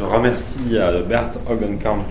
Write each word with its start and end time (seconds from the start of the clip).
je 0.00 0.04
remercie 0.06 0.78
Bert 1.08 1.32
Hogenkamp 1.46 2.04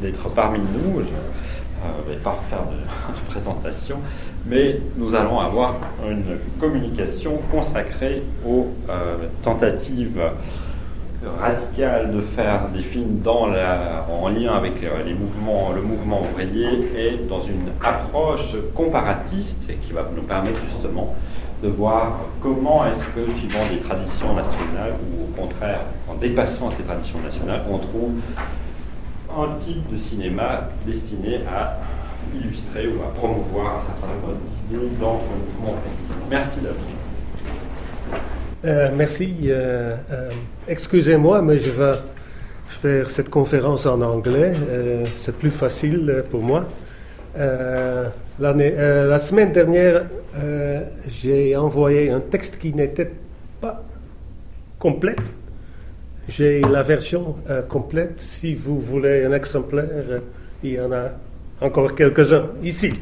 d'être 0.00 0.30
parmi 0.30 0.60
nous. 0.60 1.02
Je 1.02 1.10
ne 1.10 2.14
vais 2.14 2.20
pas 2.22 2.30
refaire 2.30 2.62
de 2.62 3.28
présentation, 3.30 3.98
mais 4.46 4.80
nous 4.96 5.14
allons 5.14 5.38
avoir 5.38 5.74
une 6.08 6.38
communication 6.58 7.38
consacrée 7.50 8.22
aux 8.46 8.68
tentatives 9.42 10.22
radical 11.38 12.14
de 12.14 12.20
faire 12.22 12.68
des 12.74 12.82
films 12.82 13.20
en 13.26 14.28
lien 14.28 14.54
avec 14.54 14.80
le 14.80 15.14
mouvement 15.82 16.22
ouvrier 16.22 16.68
et 16.96 17.28
dans 17.28 17.42
une 17.42 17.68
approche 17.82 18.56
comparatiste 18.74 19.70
qui 19.82 19.92
va 19.92 20.08
nous 20.16 20.22
permettre 20.22 20.60
justement 20.64 21.14
de 21.64 21.70
voir 21.70 22.20
comment 22.42 22.84
est-ce 22.86 23.04
que, 23.04 23.32
suivant 23.32 23.64
des 23.72 23.80
traditions 23.80 24.34
nationales, 24.34 24.92
ou 25.00 25.24
au 25.24 25.42
contraire, 25.42 25.80
en 26.06 26.14
dépassant 26.14 26.70
ces 26.70 26.82
traditions 26.82 27.20
nationales, 27.20 27.62
on 27.70 27.78
trouve 27.78 28.12
un 29.34 29.56
type 29.58 29.90
de 29.90 29.96
cinéma 29.96 30.68
destiné 30.86 31.40
à 31.48 31.78
illustrer 32.36 32.86
ou 32.88 33.02
à 33.02 33.12
promouvoir 33.14 33.76
un 33.76 33.80
certain 33.80 34.06
nombre 34.08 34.36
d'idées 34.46 34.90
dans 35.00 35.14
le 35.14 35.64
mouvement. 35.64 35.78
Merci 36.30 36.60
d'avoir 36.60 36.76
euh, 38.64 38.88
merci. 38.96 39.40
Euh, 39.44 39.94
euh, 40.10 40.30
excusez-moi, 40.66 41.42
mais 41.42 41.58
je 41.58 41.70
vais 41.70 41.92
faire 42.68 43.10
cette 43.10 43.28
conférence 43.28 43.84
en 43.84 44.00
anglais. 44.00 44.52
c'est 45.18 45.36
plus 45.36 45.50
facile 45.50 46.24
pour 46.30 46.42
moi. 46.42 46.64
La 47.36 49.18
semaine 49.18 49.52
dernière, 49.52 50.06
j'ai 51.08 51.56
envoyé 51.56 52.10
un 52.10 52.20
texte 52.20 52.58
qui 52.58 52.72
n'était 52.74 53.10
pas 53.60 53.82
complet. 54.78 55.16
J'ai 56.28 56.60
la 56.62 56.82
version 56.82 57.36
complète. 57.68 58.20
Si 58.20 58.54
vous 58.54 58.80
voulez 58.80 59.24
un 59.24 59.32
exemplaire, 59.32 60.20
il 60.62 60.72
y 60.72 60.80
en 60.80 60.92
a 60.92 61.10
encore 61.60 61.94
quelques-uns 61.94 62.46
ici. 62.62 62.92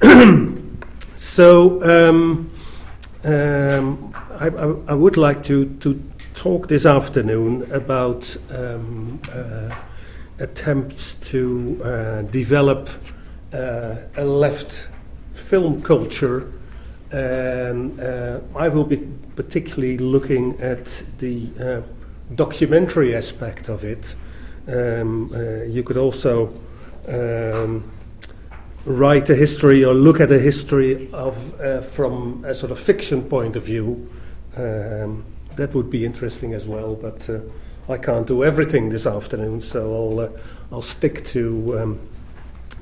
so, 1.16 1.80
um, 1.82 2.50
um, 3.24 4.12
I, 4.38 4.48
I, 4.88 4.94
would 4.94 5.16
like 5.16 5.42
to, 5.44 5.64
to 5.80 5.98
talk 6.34 6.68
this 6.68 6.84
afternoon 6.84 7.66
about 7.72 8.36
um, 8.50 9.18
uh, 9.34 9.74
attempts 10.38 11.14
to 11.30 11.80
uh, 11.82 12.22
develop 12.30 12.90
a 13.52 14.24
left 14.24 14.88
film 15.32 15.80
culture. 15.82 16.52
And 17.12 18.00
uh, 18.00 18.40
I 18.56 18.68
will 18.68 18.84
be 18.84 18.96
particularly 19.36 19.98
looking 19.98 20.60
at 20.60 21.04
the 21.18 21.48
uh, 21.60 21.82
documentary 22.34 23.14
aspect 23.14 23.68
of 23.68 23.84
it. 23.84 24.16
Um, 24.66 25.32
uh, 25.32 25.62
you 25.64 25.84
could 25.84 25.96
also 25.96 26.58
um, 27.06 27.84
write 28.84 29.30
a 29.30 29.36
history 29.36 29.84
or 29.84 29.94
look 29.94 30.20
at 30.20 30.32
a 30.32 30.38
history 30.38 31.08
of 31.12 31.60
uh, 31.60 31.80
from 31.82 32.44
a 32.44 32.54
sort 32.54 32.72
of 32.72 32.78
fiction 32.78 33.22
point 33.22 33.54
of 33.54 33.64
view 33.64 34.10
um, 34.56 35.24
that 35.56 35.74
would 35.74 35.90
be 35.90 36.04
interesting 36.04 36.54
as 36.54 36.66
well, 36.66 36.94
but 36.94 37.28
uh, 37.30 37.40
I 37.88 37.98
can't 37.98 38.26
do 38.26 38.44
everything 38.44 38.90
this 38.90 39.06
afternoon, 39.06 39.60
so 39.60 39.94
I'll 39.94 40.20
uh, 40.20 40.28
I'll 40.72 40.82
stick 40.82 41.24
to 41.26 41.78
um, 41.78 42.00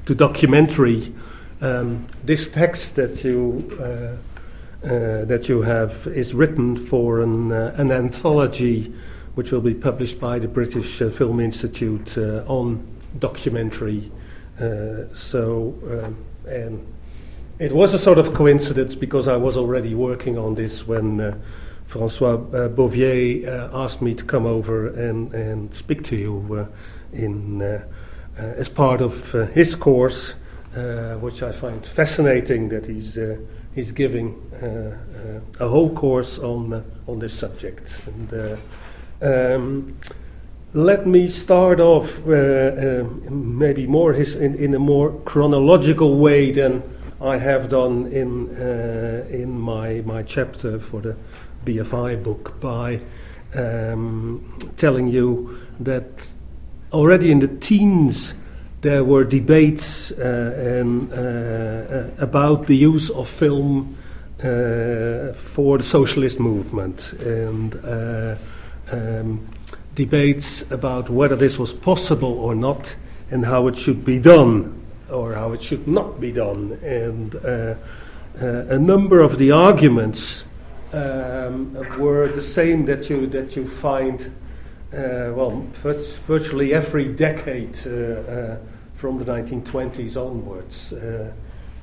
to 0.06 0.14
documentary. 0.14 1.12
Um, 1.60 2.06
this 2.24 2.48
text 2.48 2.96
that 2.96 3.24
you 3.24 3.68
uh, 3.80 4.16
uh 4.86 5.24
that 5.24 5.48
you 5.48 5.62
have 5.62 6.06
is 6.08 6.34
written 6.34 6.76
for 6.76 7.20
an 7.20 7.52
uh, 7.52 7.74
an 7.76 7.90
anthology, 7.90 8.92
which 9.34 9.52
will 9.52 9.62
be 9.62 9.74
published 9.74 10.20
by 10.20 10.38
the 10.38 10.48
British 10.48 11.00
uh, 11.00 11.10
Film 11.10 11.40
Institute 11.40 12.18
on 12.46 12.86
documentary. 13.18 14.10
so 15.12 15.74
um, 15.90 16.16
and 16.46 16.86
it 17.58 17.72
was 17.72 17.94
a 17.94 17.98
sort 17.98 18.18
of 18.18 18.34
coincidence 18.34 18.96
because 18.96 19.28
I 19.28 19.36
was 19.36 19.56
already 19.56 19.94
working 19.94 20.36
on 20.36 20.54
this 20.54 20.86
when 20.86 21.40
Francois 21.86 22.34
uh, 22.34 22.68
Bouvier 22.68 23.46
uh, 23.46 23.84
asked 23.84 24.02
me 24.02 24.14
to 24.14 24.24
come 24.24 24.46
over 24.46 24.88
and, 24.88 25.32
and 25.34 25.74
speak 25.74 26.02
to 26.04 26.16
you 26.16 26.68
uh, 26.68 27.16
in, 27.16 27.82
as 28.36 28.68
part 28.68 29.00
of 29.00 29.32
his 29.52 29.74
course, 29.74 30.34
which 31.20 31.42
I 31.42 31.52
find 31.52 31.84
fascinating 31.86 32.68
that 32.70 32.86
he's, 32.86 33.18
he's 33.74 33.92
giving 33.92 34.40
a 35.60 35.68
whole 35.68 35.94
course 35.94 36.38
on, 36.38 36.84
on 37.06 37.18
this 37.18 37.38
subject. 37.38 38.00
And, 38.06 38.58
um, 39.22 39.96
let 40.74 41.06
me 41.06 41.28
start 41.28 41.78
off 41.78 42.26
uh, 42.26 42.32
uh, 42.32 43.04
maybe 43.30 43.86
more 43.86 44.12
his, 44.12 44.34
in, 44.34 44.56
in, 44.56 44.74
a 44.74 44.78
more 44.78 45.12
chronological 45.20 46.18
way 46.18 46.50
than 46.50 46.82
I 47.20 47.38
have 47.38 47.68
done 47.68 48.08
in 48.08 48.56
uh, 48.56 49.24
in 49.30 49.58
my 49.58 50.02
my 50.04 50.24
chapter 50.24 50.80
for 50.80 51.00
the 51.00 51.16
BFI 51.64 52.22
book 52.24 52.60
by 52.60 53.00
um, 53.54 54.58
telling 54.76 55.06
you 55.06 55.60
that 55.78 56.26
already 56.94 57.30
in 57.30 57.40
the 57.40 57.48
teens 57.48 58.34
there 58.80 59.02
were 59.02 59.24
debates 59.24 60.12
uh, 60.12 60.78
and, 60.78 61.10
uh, 61.10 61.16
uh, 61.16 62.10
about 62.18 62.66
the 62.66 62.76
use 62.76 63.08
of 63.10 63.26
film 63.28 63.96
uh, 64.40 65.32
for 65.32 65.78
the 65.78 65.82
socialist 65.82 66.38
movement 66.38 67.14
and 67.14 67.76
uh, 67.76 68.36
um, 68.92 69.40
debates 69.94 70.70
about 70.70 71.08
whether 71.08 71.34
this 71.34 71.58
was 71.58 71.72
possible 71.72 72.38
or 72.38 72.54
not 72.54 72.94
and 73.30 73.46
how 73.46 73.66
it 73.68 73.76
should 73.76 74.04
be 74.04 74.18
done 74.18 74.82
or 75.10 75.32
how 75.32 75.52
it 75.52 75.62
should 75.62 75.88
not 75.88 76.20
be 76.20 76.30
done. 76.30 76.72
And 76.82 77.34
uh, 77.36 77.74
a 78.68 78.78
number 78.78 79.20
of 79.20 79.38
the 79.38 79.50
arguments 79.50 80.44
um, 80.92 81.72
were 81.98 82.28
the 82.28 82.42
same 82.42 82.84
that 82.84 83.08
you 83.08 83.26
that 83.28 83.56
you 83.56 83.66
find 83.66 84.30
well 84.94 85.66
virtually 86.26 86.72
every 86.72 87.12
decade 87.12 87.78
uh, 87.86 87.90
uh, 87.90 88.58
from 88.94 89.18
the 89.18 89.24
1920s 89.24 90.16
onwards, 90.16 90.92
uh, 90.92 91.32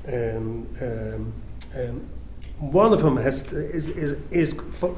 and, 0.06 0.66
um, 0.80 1.32
and 1.74 2.08
one 2.58 2.92
of 2.92 3.02
them 3.02 3.16
has 3.16 3.42
to, 3.42 3.70
is, 3.70 3.88
is, 3.88 4.16
is 4.30 4.54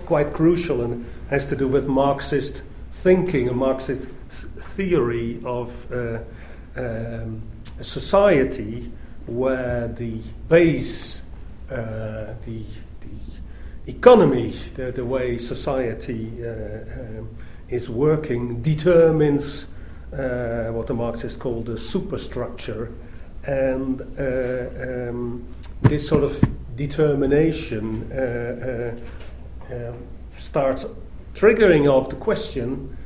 quite 0.07 0.33
crucial 0.33 0.83
and 0.83 1.05
has 1.31 1.47
to 1.47 1.57
do 1.57 1.67
with 1.67 1.87
Marxist 1.87 2.63
thinking, 2.93 3.49
a 3.49 3.53
Marxist 3.53 4.09
theory 4.59 5.41
of 5.45 5.91
uh, 5.93 6.19
um, 6.77 7.43
a 7.79 7.85
society 7.85 8.91
where 9.27 9.89
the 9.89 10.21
base, 10.49 11.23
uh, 11.71 12.35
the 12.45 12.63
economy, 13.87 14.51
the, 14.75 14.93
the 14.93 15.05
way 15.05 15.39
society 15.39 16.31
uh, 16.45 16.49
um, 17.01 17.29
is 17.75 17.91
working, 17.91 18.63
determines 18.63 19.67
uh, 20.13 20.71
what 20.71 20.87
the 20.87 20.95
Marxists 20.95 21.37
call 21.37 21.63
the 21.63 21.77
superstructure. 21.77 22.93
And 23.45 24.01
uh, 24.19 25.11
um, 25.11 25.45
this 25.83 26.09
sort 26.09 26.25
of 26.25 26.43
determination 26.77 28.11
um, 29.71 29.97
starts 30.37 30.87
triggering 31.35 31.91
off 31.91 32.09
the 32.09 32.17
question 32.17 32.97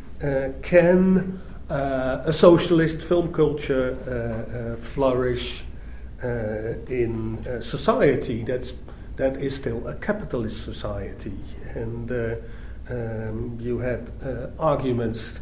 can 0.62 1.40
uh, 1.70 2.22
a 2.24 2.32
socialist 2.32 3.02
film 3.02 3.32
culture 3.32 3.96
uh, 4.06 4.72
uh, 4.72 4.76
flourish 4.76 5.64
in 6.22 7.44
a 7.46 7.62
society 7.62 8.42
that's 8.42 8.72
that 9.16 9.36
is 9.36 9.56
still 9.56 9.86
a 9.86 9.94
capitalist 9.94 10.62
society. 10.62 11.36
And 11.74 12.10
uh, 12.10 12.36
um, 12.90 13.58
you 13.60 13.78
had 13.78 14.10
uh, 14.22 14.48
arguments 14.58 15.40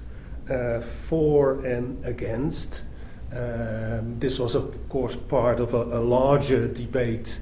uh, 0.51 0.81
for 0.81 1.65
and 1.65 2.05
against. 2.05 2.83
Um, 3.33 4.19
this 4.19 4.39
was, 4.39 4.55
of 4.55 4.89
course, 4.89 5.17
part 5.17 5.61
of 5.61 5.75
a, 5.75 5.83
a 5.83 6.01
larger 6.01 6.69
debate 6.69 7.41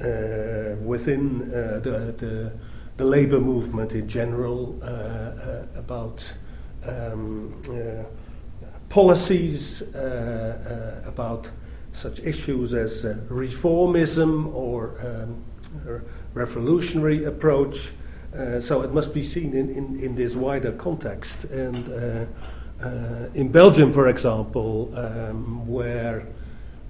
uh, 0.00 0.76
within 0.82 1.42
uh, 1.42 1.80
the, 1.82 2.14
the, 2.18 2.52
the, 2.98 3.04
labor 3.04 3.40
movement 3.40 3.92
in 3.92 4.06
general 4.08 4.78
uh, 4.82 5.64
about 5.78 6.34
um, 6.84 7.54
policies, 8.90 9.82
about 11.06 11.50
such 11.92 12.20
issues 12.20 12.74
as 12.74 13.04
reformism 13.30 14.54
or 14.54 15.00
um, 15.00 15.42
revolutionary 16.34 17.24
approach. 17.24 17.92
Uh, 18.34 18.60
so 18.60 18.82
it 18.82 18.92
must 18.92 19.14
be 19.14 19.22
seen 19.22 19.54
in, 19.54 19.70
in, 19.70 19.98
in 20.00 20.14
this 20.14 20.34
wider 20.34 20.72
context. 20.72 21.44
And 21.44 21.88
uh, 21.88 22.84
uh, 22.84 23.28
in 23.34 23.48
Belgium, 23.48 23.92
for 23.92 24.08
example, 24.08 24.92
um, 24.96 25.66
where 25.66 26.26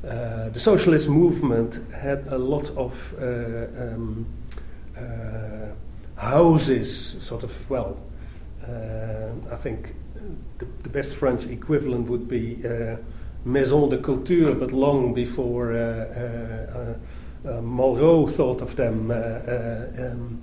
the 0.02 0.60
socialist 0.60 1.08
movement 1.08 1.80
had 1.92 2.26
a 2.28 2.38
lot 2.38 2.70
of 2.76 3.14
um, 3.20 4.26
houses, 6.16 7.16
sort 7.20 7.42
of, 7.42 7.70
well, 7.70 7.96
I 8.62 9.56
think 9.56 9.94
the, 10.58 10.88
best 10.88 11.14
French 11.14 11.46
equivalent 11.46 12.08
would 12.08 12.28
be 12.28 12.62
Maison 13.46 13.88
de 13.88 13.98
Culture, 13.98 14.54
but 14.56 14.72
long 14.72 15.14
before 15.14 15.72
uh, 15.72 15.78
uh, 15.78 16.94
uh, 17.48 17.60
Malraux 17.60 18.28
thought 18.28 18.60
of 18.60 18.74
them, 18.74 19.12
um, 19.12 20.42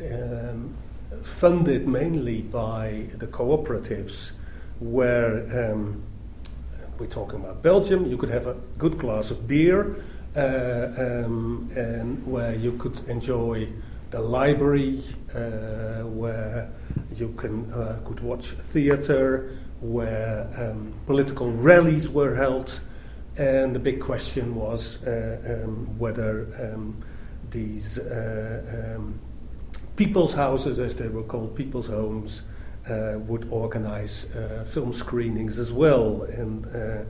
um, 0.00 0.74
funded 1.22 1.86
mainly 1.86 2.42
by 2.42 3.06
the 3.16 3.26
cooperatives, 3.26 4.32
where 4.80 5.72
um, 5.72 6.02
we're 6.98 7.06
talking 7.06 7.40
about 7.40 7.62
Belgium, 7.62 8.06
you 8.06 8.16
could 8.16 8.30
have 8.30 8.46
a 8.46 8.54
good 8.78 8.98
glass 8.98 9.30
of 9.30 9.46
beer, 9.46 9.96
um, 10.36 11.70
and 11.76 12.26
where 12.26 12.54
you 12.54 12.72
could 12.72 13.00
enjoy 13.08 13.68
the 14.10 14.20
library, 14.20 14.98
where 15.32 16.70
you 17.14 17.28
can 17.36 17.72
uh, 17.72 18.00
could 18.04 18.20
watch 18.20 18.48
theater 18.48 19.56
where 19.84 20.48
um, 20.56 20.94
political 21.06 21.52
rallies 21.52 22.08
were 22.08 22.34
held, 22.34 22.80
and 23.36 23.74
the 23.74 23.78
big 23.78 24.00
question 24.00 24.54
was 24.54 25.02
uh, 25.04 25.62
um, 25.64 25.98
whether 25.98 26.48
um, 26.58 26.96
these 27.50 27.98
uh, 27.98 28.94
um, 28.96 29.18
people's 29.96 30.34
houses, 30.34 30.78
as 30.78 30.96
they 30.96 31.08
were 31.08 31.22
called, 31.22 31.54
people's 31.56 31.86
homes, 31.86 32.42
uh, 32.88 33.14
would 33.18 33.48
organize 33.50 34.26
uh, 34.34 34.64
film 34.66 34.92
screenings 34.92 35.58
as 35.58 35.72
well, 35.72 36.22
and 36.22 36.66
uh, 36.66 37.04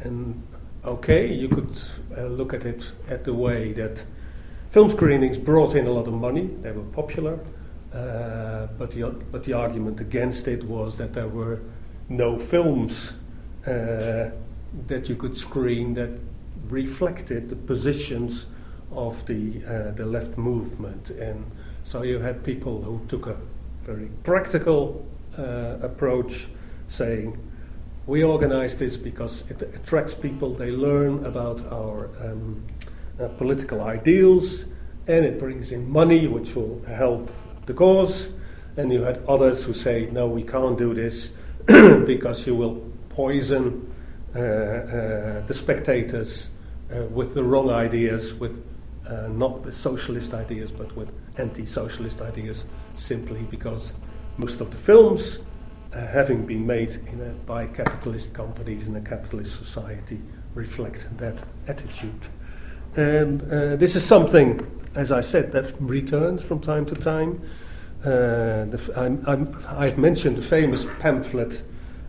and 0.00 0.42
okay, 0.84 1.32
you 1.32 1.48
could 1.48 1.74
look 2.18 2.52
at 2.52 2.64
it 2.64 2.92
at 3.08 3.24
the 3.24 3.32
way 3.32 3.72
that 3.72 4.04
film 4.70 4.88
screenings 4.88 5.38
brought 5.38 5.74
in 5.74 5.86
a 5.86 5.90
lot 5.90 6.06
of 6.06 6.14
money; 6.14 6.50
they 6.62 6.72
were 6.72 6.82
popular. 6.82 7.38
Uh, 7.94 8.66
but, 8.76 8.90
the, 8.90 9.08
but 9.32 9.44
the 9.44 9.54
argument 9.54 10.00
against 10.00 10.46
it 10.48 10.64
was 10.64 10.98
that 10.98 11.14
there 11.14 11.28
were 11.28 11.60
no 12.10 12.38
films 12.38 13.14
uh, 13.66 14.30
that 14.86 15.08
you 15.08 15.16
could 15.16 15.34
screen 15.34 15.94
that 15.94 16.10
reflected 16.68 17.48
the 17.48 17.56
positions 17.56 18.46
of 18.92 19.24
the, 19.26 19.62
uh, 19.64 19.92
the 19.92 20.04
left 20.04 20.36
movement. 20.36 21.08
And 21.10 21.50
so 21.86 22.02
you 22.02 22.18
had 22.18 22.42
people 22.42 22.82
who 22.82 23.00
took 23.06 23.28
a 23.28 23.36
very 23.84 24.10
practical 24.24 25.06
uh, 25.38 25.76
approach, 25.80 26.48
saying, 26.88 27.38
we 28.06 28.24
organize 28.24 28.76
this 28.76 28.96
because 28.96 29.44
it 29.48 29.62
attracts 29.62 30.12
people, 30.12 30.52
they 30.52 30.72
learn 30.72 31.24
about 31.24 31.60
our 31.72 32.10
um, 32.20 32.64
uh, 33.20 33.28
political 33.38 33.82
ideals, 33.82 34.64
and 35.06 35.24
it 35.24 35.38
brings 35.38 35.70
in 35.70 35.88
money, 35.88 36.26
which 36.26 36.56
will 36.56 36.82
help 36.88 37.30
the 37.66 37.74
cause, 37.74 38.32
and 38.76 38.92
you 38.92 39.02
had 39.02 39.22
others 39.28 39.62
who 39.62 39.72
say, 39.72 40.08
no, 40.10 40.26
we 40.26 40.42
can't 40.42 40.76
do 40.76 40.92
this 40.92 41.30
because 41.66 42.48
you 42.48 42.56
will 42.56 42.82
poison 43.10 43.94
uh, 44.34 44.40
uh, 44.40 45.46
the 45.46 45.54
spectators 45.54 46.50
uh, 46.92 47.02
with 47.02 47.34
the 47.34 47.44
wrong 47.44 47.70
ideas, 47.70 48.34
with 48.34 48.60
uh, 49.08 49.28
not 49.28 49.64
with 49.64 49.74
socialist 49.74 50.34
ideas, 50.34 50.70
but 50.70 50.94
with 50.96 51.10
anti 51.38 51.66
socialist 51.66 52.20
ideas, 52.20 52.64
simply 52.94 53.42
because 53.50 53.94
most 54.36 54.60
of 54.60 54.70
the 54.70 54.76
films, 54.76 55.38
uh, 55.92 56.06
having 56.06 56.44
been 56.44 56.66
made 56.66 56.90
a, 56.90 57.30
by 57.46 57.66
capitalist 57.66 58.34
companies 58.34 58.86
in 58.86 58.96
a 58.96 59.00
capitalist 59.00 59.56
society, 59.56 60.20
reflect 60.54 61.06
that 61.18 61.42
attitude. 61.68 62.28
And 62.96 63.42
uh, 63.42 63.76
this 63.76 63.94
is 63.96 64.04
something 64.04 64.76
as 64.96 65.12
I 65.12 65.20
said, 65.20 65.52
that 65.52 65.74
returns 65.78 66.42
from 66.42 66.60
time 66.60 66.86
to 66.86 66.94
time. 66.94 67.42
Uh, 68.04 68.66
i 68.96 69.84
have 69.84 69.98
mentioned 69.98 70.36
the 70.36 70.42
famous 70.42 70.86
pamphlet 70.98 71.62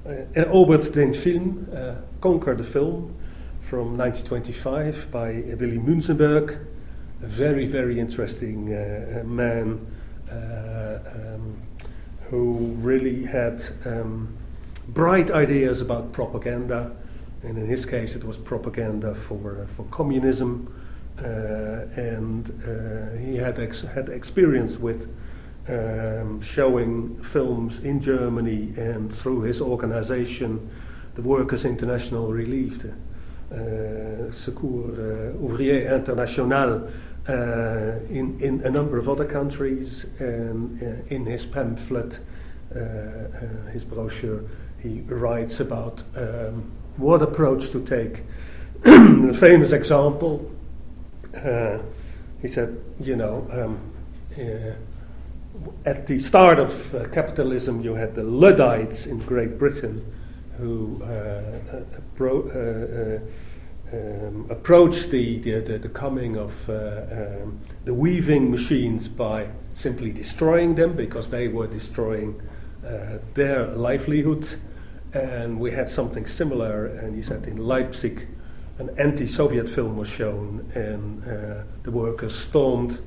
uh, 0.05 0.11
Erobert 0.35 0.93
den 0.93 1.13
Film, 1.13 1.67
uh, 1.73 1.95
Conquer 2.21 2.55
the 2.55 2.63
Film, 2.63 3.13
from 3.59 3.97
1925 3.97 5.11
by 5.11 5.31
Willy 5.59 5.77
Münzenberg, 5.77 6.59
a 7.21 7.25
very, 7.25 7.65
very 7.65 7.99
interesting 7.99 8.73
uh, 8.73 9.23
man 9.25 9.85
uh, 10.31 10.99
um, 11.15 11.61
who 12.29 12.75
really 12.79 13.25
had 13.25 13.63
um, 13.85 14.35
bright 14.89 15.31
ideas 15.31 15.81
about 15.81 16.11
propaganda. 16.11 16.95
And 17.43 17.57
in 17.57 17.65
his 17.67 17.85
case, 17.85 18.15
it 18.15 18.23
was 18.23 18.37
propaganda 18.37 19.15
for, 19.15 19.65
for 19.67 19.83
communism. 19.85 20.73
Uh, 21.19 21.87
and 21.95 22.49
uh, 22.63 23.17
he 23.17 23.37
had 23.37 23.59
ex- 23.59 23.81
had 23.81 24.09
experience 24.09 24.77
with 24.77 25.09
um, 25.67 26.39
showing 26.41 27.15
films 27.23 27.79
in 27.79 27.99
Germany 27.99 28.73
and 28.77 29.11
through 29.13 29.41
his 29.41 29.59
organization, 29.59 30.69
the 31.15 31.21
Workers' 31.23 31.65
International 31.65 32.31
Relief, 32.31 32.79
the 32.79 32.93
uh, 33.49 34.31
Secours 34.31 34.99
uh, 34.99 35.37
Ouvrier 35.41 35.95
International, 35.95 36.87
uh, 37.27 37.99
in, 38.09 38.39
in 38.39 38.61
a 38.61 38.69
number 38.69 38.97
of 38.97 39.09
other 39.09 39.25
countries. 39.25 40.05
And 40.19 40.81
uh, 40.81 41.13
in 41.13 41.25
his 41.25 41.45
pamphlet, 41.45 42.19
his 43.71 43.85
brochure, 43.85 44.43
he 44.79 45.01
writes 45.07 45.59
about 45.59 46.03
um, 46.15 46.71
what 46.97 47.21
approach 47.21 47.71
to 47.71 47.83
take. 47.83 48.23
the 48.83 49.35
famous 49.37 49.71
example 49.71 50.51
uh, 51.35 51.79
he 52.41 52.47
said, 52.47 52.79
you 52.99 53.15
know, 53.15 53.47
um, 53.51 53.79
uh, 54.37 54.73
at 55.85 56.05
the 56.05 56.19
start 56.19 56.59
of 56.59 56.93
uh, 56.93 57.07
capitalism, 57.09 57.81
you 57.81 57.95
had 57.95 58.13
the 58.15 58.23
Luddites 58.23 59.07
in 59.07 59.19
Great 59.19 59.57
Britain 59.57 60.05
who 60.57 61.01
uh, 61.03 61.07
uh, 61.73 61.79
uh, 62.59 63.19
um, 63.93 64.47
approached 64.49 65.11
the, 65.11 65.39
the, 65.39 65.77
the, 65.77 65.89
coming 65.89 66.35
of 66.37 66.69
um, 66.69 67.59
the 67.85 67.93
weaving 67.93 68.51
machines 68.51 69.07
by 69.07 69.49
simply 69.73 70.11
destroying 70.11 70.75
them 70.75 70.95
because 70.95 71.29
they 71.29 71.47
were 71.47 71.67
destroying 71.67 72.41
their 73.33 73.67
livelihood. 73.67 74.47
And 75.13 75.59
we 75.59 75.71
had 75.71 75.89
something 75.89 76.25
similar, 76.25 76.85
and 76.85 77.15
he 77.15 77.21
said 77.21 77.47
in 77.47 77.57
Leipzig, 77.57 78.27
an 78.77 78.91
anti-Soviet 78.97 79.69
film 79.69 79.97
was 79.97 80.07
shown, 80.07 80.69
and 80.75 81.23
uh, 81.23 81.63
the 81.83 81.91
workers 81.91 82.35
stormed 82.35 82.99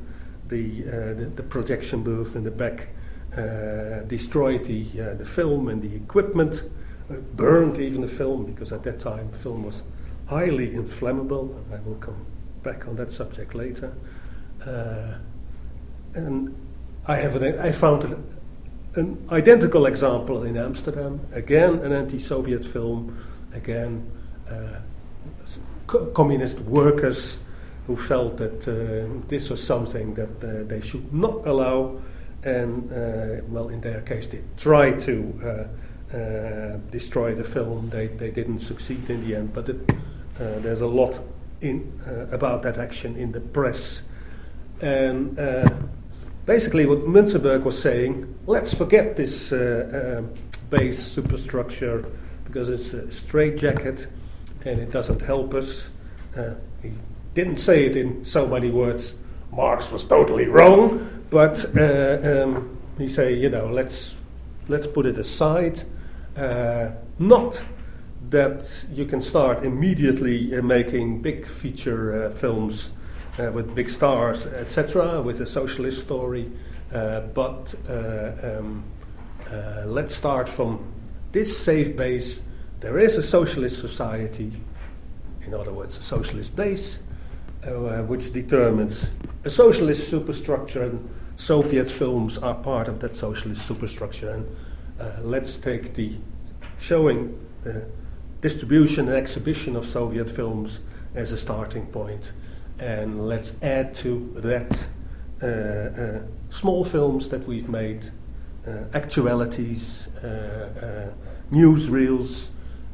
the, 0.49 0.85
uh, 0.85 1.15
the, 1.15 1.33
the 1.37 1.43
projection 1.43 2.03
booth 2.03 2.35
in 2.35 2.45
the 2.45 2.51
back, 2.51 2.89
uh, 3.37 4.03
destroyed 4.09 4.65
the 4.65 4.85
uh, 5.01 5.15
the 5.15 5.25
film 5.25 5.69
and 5.69 5.81
the 5.83 5.95
equipment, 5.95 6.65
uh, 7.09 7.15
burned 7.35 7.79
even 7.79 8.01
the 8.01 8.09
film 8.09 8.45
because 8.45 8.73
at 8.73 8.83
that 8.83 8.99
time 8.99 9.31
film 9.33 9.65
was 9.65 9.83
highly 10.31 10.75
inflammable. 10.75 11.63
I 11.73 11.81
will 11.87 11.97
come 11.97 12.25
back 12.63 12.89
on 12.89 12.97
that 12.97 13.13
subject 13.13 13.55
later. 13.55 13.93
Uh, 14.67 15.19
and 16.15 16.55
I 17.07 17.17
have 17.17 17.37
an, 17.37 17.59
I 17.59 17.73
found 17.73 18.05
an, 18.05 18.25
an 18.95 19.29
identical 19.31 19.87
example 19.87 20.45
in 20.45 20.57
Amsterdam. 20.57 21.21
Again, 21.33 21.81
an 21.81 21.93
anti-Soviet 21.93 22.65
film. 22.65 23.17
Again 23.53 24.11
co- 25.91 26.07
communist 26.07 26.61
workers 26.61 27.39
who 27.87 27.97
felt 27.97 28.37
that 28.37 28.69
uh, 28.69 29.29
this 29.29 29.51
was 29.51 29.63
something 29.63 30.15
that 30.15 30.45
uh, 30.45 30.65
they 30.69 30.81
should 30.81 31.13
not 31.13 31.47
allow, 31.47 32.01
and 32.45 32.93
uh, 32.93 33.43
well, 33.49 33.69
in 33.69 33.81
their 33.81 34.01
case, 34.03 34.29
they 34.29 34.43
tried 34.57 35.01
to 35.01 35.15
uh, 35.43 36.17
uh, 36.17 36.77
destroy 36.91 37.35
the 37.35 37.45
film. 37.45 37.91
They 37.91 38.07
they 38.07 38.31
didn't 38.31 38.61
succeed 38.61 39.11
in 39.11 39.27
the 39.27 39.35
end, 39.37 39.53
but 39.53 39.69
it, 39.69 39.77
uh, 39.91 39.95
there's 40.41 40.81
a 40.81 40.87
lot 40.87 41.21
in 41.61 42.01
about 42.33 42.63
that 42.63 42.79
action 42.79 43.17
in 43.17 43.33
the 43.33 43.41
press, 43.41 44.03
and 44.81 45.37
basically 46.47 46.87
what 46.87 47.01
Münzenberg 47.01 47.65
was 47.65 47.81
saying, 47.81 48.35
let's 48.47 48.75
forget 48.75 49.17
this 49.17 49.53
base 50.71 50.99
superstructure 50.99 52.05
because 52.45 52.69
it's 52.69 52.93
a 52.95 53.11
straitjacket 53.11 54.09
and 54.65 54.81
it 54.81 54.91
doesn't 54.91 55.23
help 55.23 55.55
us. 55.55 55.91
Uh, 56.37 56.55
he 56.83 56.93
didn't 57.35 57.59
say 57.59 57.87
it 57.87 57.97
in 57.97 58.25
so 58.25 58.47
many 58.47 58.71
words. 58.71 59.15
Marx 59.53 59.91
was 59.91 60.05
totally 60.05 60.47
wrong, 60.47 61.25
but 61.31 61.65
uh, 61.77 62.43
um, 62.43 62.79
he 62.99 63.09
say, 63.09 63.35
you 63.35 63.51
know, 63.51 63.67
let's 63.67 64.15
let's 64.69 64.87
put 64.87 65.07
it 65.07 65.19
aside. 65.19 65.83
Uh, 66.37 66.91
not 67.19 67.63
that 68.29 68.87
you 68.93 69.07
can 69.07 69.21
start 69.21 69.65
immediately 69.65 70.55
uh, 70.57 70.63
making 70.63 71.23
big 71.23 71.47
feature 71.47 72.27
uh, 72.27 72.31
films 72.31 72.91
uh, 73.39 73.51
with 73.53 73.75
big 73.75 73.89
stars, 73.89 74.47
etc., 74.47 75.23
with 75.23 75.41
a 75.41 75.47
socialist 75.47 76.03
story, 76.03 76.51
but 76.91 77.75
um, 77.89 78.85
let's 79.87 80.15
start 80.15 80.49
from 80.49 80.85
this 81.33 81.57
safe 81.57 81.97
base 81.97 82.41
there 82.81 82.99
is 82.99 83.19
a 83.19 83.23
socialist 83.23 83.79
society, 83.79 84.53
in 85.43 85.53
other 85.53 85.73
words, 85.73 85.99
a 85.99 86.03
socialist 86.03 86.57
base, 86.57 87.01
uh, 87.63 88.03
which 88.05 88.33
determines 88.33 89.11
a 89.45 89.51
socialist 89.51 90.09
superstructure, 90.09 90.85
and 90.85 91.11
Soviet 91.37 91.91
films 91.91 92.39
are 92.39 92.55
part 92.55 92.89
of 92.89 93.01
that 93.01 93.15
socialist 93.15 93.67
superstructure. 93.67 94.31
And 94.31 94.57
uh, 94.99 95.13
let's 95.21 95.59
take 95.59 95.93
the 95.93 96.17
showing 96.79 97.39
distribution 98.41 99.09
and 99.09 99.17
exhibition 99.17 99.77
of 99.77 99.87
Soviet 99.87 100.31
films 100.31 100.81
as 101.15 101.33
a 101.33 101.37
starting. 101.37 101.89
And 102.79 103.29
let's 103.29 103.55
add 103.63 103.95
to 103.97 104.33
that 104.37 104.89
uh, 105.43 105.47
uh, 105.47 106.23
small 106.49 106.85
films 106.85 107.29
that 107.29 107.47
we've 107.47 107.69
made, 107.69 108.11
uh, 108.67 108.85
actualities, 108.95 110.09
uh, 110.23 111.11
uh, 111.13 111.55
newsreels, 111.55 112.51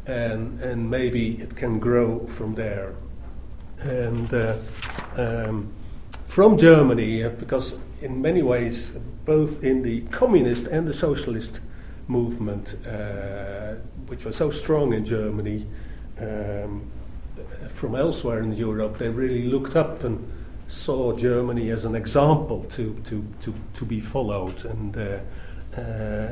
and, 0.06 0.60
and 0.60 0.90
maybe 0.90 1.34
it 1.40 1.56
can 1.56 1.78
grow 1.78 2.26
from 2.26 2.54
there. 2.54 2.94
And 3.80 4.32
uh, 4.32 4.56
um, 5.16 5.72
from 6.26 6.58
Germany, 6.58 7.28
because 7.28 7.76
in 8.00 8.20
many 8.22 8.42
ways, 8.42 8.92
both 9.24 9.62
in 9.62 9.82
the 9.82 10.02
communist 10.02 10.66
and 10.66 10.86
the 10.86 10.92
socialist 10.92 11.60
movement, 12.08 12.76
uh, 12.86 13.74
which 14.06 14.24
was 14.24 14.36
so 14.36 14.50
strong 14.50 14.92
in 14.92 15.04
Germany, 15.04 15.66
um, 16.20 16.90
from 17.68 17.94
elsewhere 17.94 18.40
in 18.42 18.52
Europe, 18.54 18.98
they 18.98 19.08
really 19.08 19.44
looked 19.44 19.76
up 19.76 20.04
and 20.04 20.26
saw 20.68 21.16
Germany 21.16 21.70
as 21.70 21.84
an 21.84 21.94
example 21.94 22.64
to, 22.64 22.94
to, 23.04 23.24
to, 23.40 23.54
to 23.74 23.84
be 23.84 24.00
followed. 24.00 24.64
And, 24.64 24.96
uh, 24.96 25.18
uh, 25.76 25.80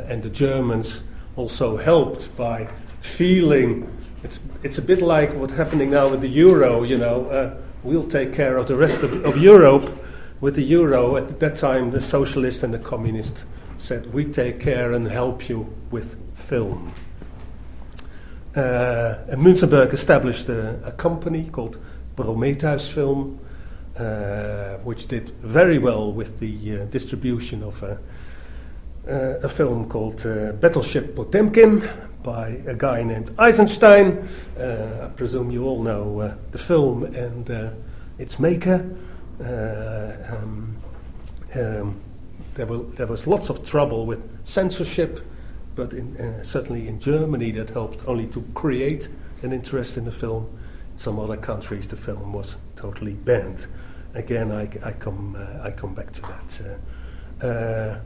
and 0.08 0.22
the 0.22 0.30
Germans 0.30 1.02
also 1.36 1.76
helped 1.76 2.34
by 2.36 2.68
feeling 3.00 3.90
it's, 4.22 4.40
it's 4.62 4.78
a 4.78 4.82
bit 4.82 5.02
like 5.02 5.34
what's 5.34 5.52
happening 5.52 5.90
now 5.90 6.08
with 6.08 6.22
the 6.22 6.28
euro, 6.28 6.82
you 6.82 6.96
know. 6.96 7.26
Uh, 7.26 7.60
we'll 7.82 8.06
take 8.06 8.32
care 8.32 8.56
of 8.56 8.66
the 8.66 8.74
rest 8.74 9.02
of, 9.02 9.24
of 9.26 9.36
Europe 9.36 9.90
with 10.40 10.54
the 10.54 10.62
euro. 10.62 11.16
At 11.16 11.40
that 11.40 11.56
time, 11.56 11.90
the 11.90 12.00
socialists 12.00 12.62
and 12.62 12.72
the 12.72 12.78
communists 12.78 13.44
said, 13.84 14.14
We 14.14 14.24
take 14.24 14.60
care 14.60 14.92
and 14.92 15.06
help 15.06 15.48
you 15.48 15.72
with 15.90 16.16
film. 16.34 16.92
Uh, 18.56 19.16
and 19.28 19.42
Münzenberg 19.42 19.92
established 19.92 20.48
a, 20.48 20.80
a, 20.86 20.92
company 20.92 21.50
called 21.50 21.76
Prometheus 22.16 22.88
Film, 22.88 23.40
uh, 23.98 24.76
which 24.84 25.06
did 25.08 25.30
very 25.40 25.78
well 25.78 26.10
with 26.10 26.38
the 26.38 26.80
uh, 26.80 26.84
distribution 26.86 27.62
of 27.62 27.82
a, 27.82 27.98
uh, 29.10 29.40
a 29.42 29.48
film 29.48 29.88
called 29.88 30.24
uh, 30.24 30.52
Battleship 30.52 31.14
Potemkin 31.14 31.86
by 32.22 32.60
a 32.66 32.74
guy 32.74 33.02
named 33.02 33.32
Eisenstein. 33.38 34.26
Uh, 34.58 35.02
I 35.02 35.08
presume 35.08 35.50
you 35.50 35.66
all 35.66 35.82
know 35.82 36.34
the 36.52 36.58
film 36.58 37.02
and 37.02 37.76
its 38.18 38.38
maker. 38.38 38.96
Um, 39.40 40.76
um, 41.56 42.03
there, 42.54 42.66
were, 42.66 42.78
there 42.78 43.06
was 43.06 43.26
lots 43.26 43.50
of 43.50 43.64
trouble 43.64 44.06
with 44.06 44.46
censorship, 44.46 45.20
but 45.74 45.92
in, 45.92 46.16
uh, 46.16 46.42
certainly 46.42 46.88
in 46.88 47.00
Germany 47.00 47.50
that 47.52 47.70
helped 47.70 48.06
only 48.06 48.26
to 48.28 48.42
create 48.54 49.08
an 49.42 49.52
interest 49.52 49.96
in 49.96 50.04
the 50.04 50.12
film. 50.12 50.46
In 50.92 50.98
some 50.98 51.18
other 51.18 51.36
countries, 51.36 51.88
the 51.88 51.96
film 51.96 52.32
was 52.32 52.56
totally 52.76 53.14
banned. 53.14 53.66
Again, 54.14 54.52
I, 54.52 54.68
I 54.82 54.92
come, 54.92 55.36
uh, 55.36 55.66
I 55.66 55.72
come 55.72 55.94
back 55.94 56.12
to 56.12 56.22
that. 56.22 56.78
Uh, 57.42 57.46
uh 57.46 58.00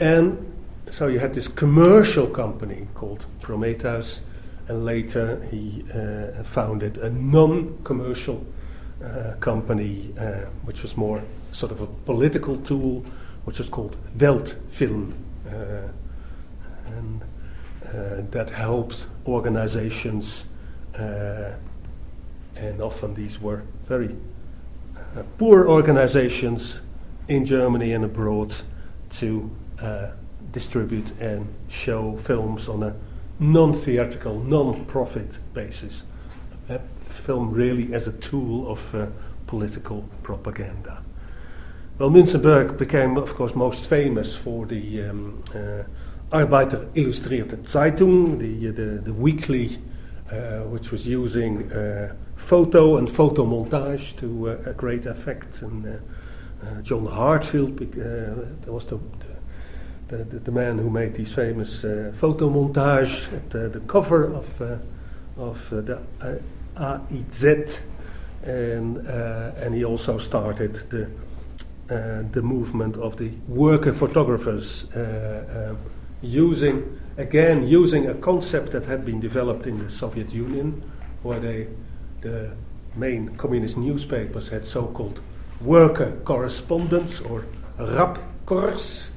and 0.00 0.54
so 0.90 1.08
you 1.08 1.18
had 1.18 1.34
this 1.34 1.48
commercial 1.48 2.26
company 2.26 2.86
called 2.94 3.26
Prometheus, 3.42 4.22
and 4.68 4.84
later 4.84 5.42
he 5.50 5.84
uh, 5.92 6.42
founded 6.44 6.98
a 6.98 7.10
non 7.10 7.78
commercial 7.84 8.44
company, 9.40 10.12
which 10.64 10.82
was 10.82 10.96
more 10.96 11.22
sort 11.52 11.70
of 11.70 11.80
a 11.80 11.86
political 11.86 12.56
tool 12.56 13.04
which 13.48 13.60
is 13.60 13.70
called 13.70 13.96
Weltfilm. 14.18 15.14
Uh, 15.46 15.88
and 16.84 17.22
uh, 17.22 18.20
that 18.30 18.50
helped 18.50 19.06
organizations, 19.26 20.44
uh, 20.94 21.52
and 22.56 22.82
often 22.82 23.14
these 23.14 23.40
were 23.40 23.62
very 23.86 24.14
uh, 25.16 25.22
poor 25.38 25.66
organizations 25.66 26.82
in 27.28 27.46
Germany 27.46 27.94
and 27.94 28.04
abroad, 28.04 28.54
to 29.12 29.50
uh, 29.80 30.08
distribute 30.52 31.18
and 31.18 31.48
show 31.68 32.14
films 32.18 32.68
on 32.68 32.82
a 32.82 32.94
non 33.38 33.72
theatrical, 33.72 34.40
non 34.40 34.84
profit 34.84 35.38
basis. 35.54 36.04
film 36.98 37.48
really 37.48 37.94
as 37.94 38.06
a 38.08 38.12
tool 38.12 38.70
of 38.70 38.94
uh, 38.94 39.06
political 39.46 40.04
propaganda. 40.22 41.02
Well, 41.98 42.10
Münzenberg 42.10 42.78
became, 42.78 43.16
of 43.16 43.34
course, 43.34 43.56
most 43.56 43.86
famous 43.86 44.32
for 44.32 44.66
the 44.66 45.02
um, 45.02 45.42
uh, 45.52 45.82
Arbeiter 46.30 46.86
Illustrierte 46.94 47.56
Zeitung, 47.64 48.38
the, 48.38 48.68
uh, 48.68 48.72
the, 48.72 49.00
the 49.02 49.12
weekly 49.12 49.78
uh, 50.30 50.60
which 50.70 50.92
was 50.92 51.08
using 51.08 51.72
uh, 51.72 52.14
photo 52.36 52.98
and 52.98 53.10
photo 53.10 53.44
montage 53.44 54.16
to 54.18 54.50
uh, 54.50 54.70
a 54.70 54.74
great 54.74 55.06
effect. 55.06 55.60
And 55.62 56.00
John 56.82 57.06
Heartfield 57.06 57.80
was 58.68 58.86
the, 58.86 59.00
the, 60.06 60.24
the, 60.24 60.38
the, 60.38 60.52
man 60.52 60.78
who 60.78 60.90
made 60.90 61.14
these 61.14 61.34
famous 61.34 61.80
photo 61.80 62.48
montage 62.48 63.32
at 63.32 63.72
the 63.72 63.80
cover 63.88 64.32
of, 64.32 64.80
of 65.36 65.68
the 65.70 66.00
AIZ. 66.76 67.80
And, 68.44 68.98
and 68.98 69.74
he 69.74 69.84
also 69.84 70.18
started 70.18 70.74
the 70.90 71.10
uh, 71.90 72.22
the 72.32 72.42
movement 72.42 72.96
of 72.96 73.16
the 73.16 73.30
worker 73.48 73.92
photographers 73.92 74.86
uh, 74.94 75.74
uh, 75.74 75.90
using, 76.20 77.00
again, 77.16 77.66
using 77.66 78.08
a 78.08 78.14
concept 78.14 78.72
that 78.72 78.84
had 78.84 79.04
been 79.04 79.20
developed 79.20 79.66
in 79.66 79.78
the 79.78 79.90
Soviet 79.90 80.32
Union, 80.32 80.82
where 81.22 81.40
they, 81.40 81.68
the 82.20 82.52
main 82.96 83.36
communist 83.36 83.76
newspapers 83.76 84.48
had 84.48 84.66
so 84.66 84.86
called 84.88 85.20
worker 85.60 86.12
correspondents 86.24 87.20
or 87.20 87.44
rabkors, 87.78 89.08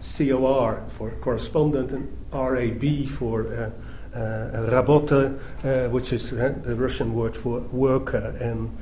COR 0.00 0.82
for 0.88 1.10
correspondent, 1.20 1.92
and 1.92 2.08
RAB 2.32 3.08
for 3.08 3.46
uh, 3.52 3.70
uh, 4.16 4.70
rabote, 4.70 5.38
uh, 5.64 5.88
which 5.90 6.12
is 6.12 6.32
uh, 6.32 6.54
the 6.62 6.74
Russian 6.74 7.14
word 7.14 7.36
for 7.36 7.60
worker. 7.60 8.34
And 8.40 8.76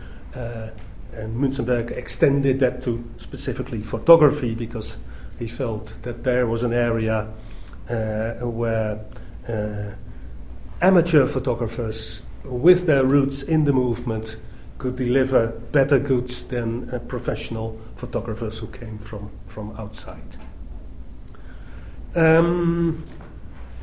and 1.18 1.36
Münzenberg 1.36 1.90
extended 1.90 2.60
that 2.60 2.80
to 2.82 3.04
specifically 3.16 3.82
photography 3.82 4.54
because 4.54 4.96
he 5.38 5.48
felt 5.48 5.94
that 6.02 6.24
there 6.24 6.46
was 6.46 6.62
an 6.62 6.72
area 6.72 7.28
uh, 7.88 8.32
where 8.46 9.04
uh, 9.48 9.94
amateur 10.80 11.26
photographers, 11.26 12.22
with 12.44 12.86
their 12.86 13.04
roots 13.04 13.42
in 13.42 13.64
the 13.64 13.72
movement, 13.72 14.36
could 14.78 14.96
deliver 14.96 15.48
better 15.72 15.98
goods 15.98 16.46
than 16.46 16.88
uh, 16.90 16.98
professional 17.00 17.78
photographers 17.96 18.58
who 18.58 18.68
came 18.68 18.98
from, 18.98 19.30
from 19.46 19.74
outside. 19.76 20.36
Um, 22.14 23.04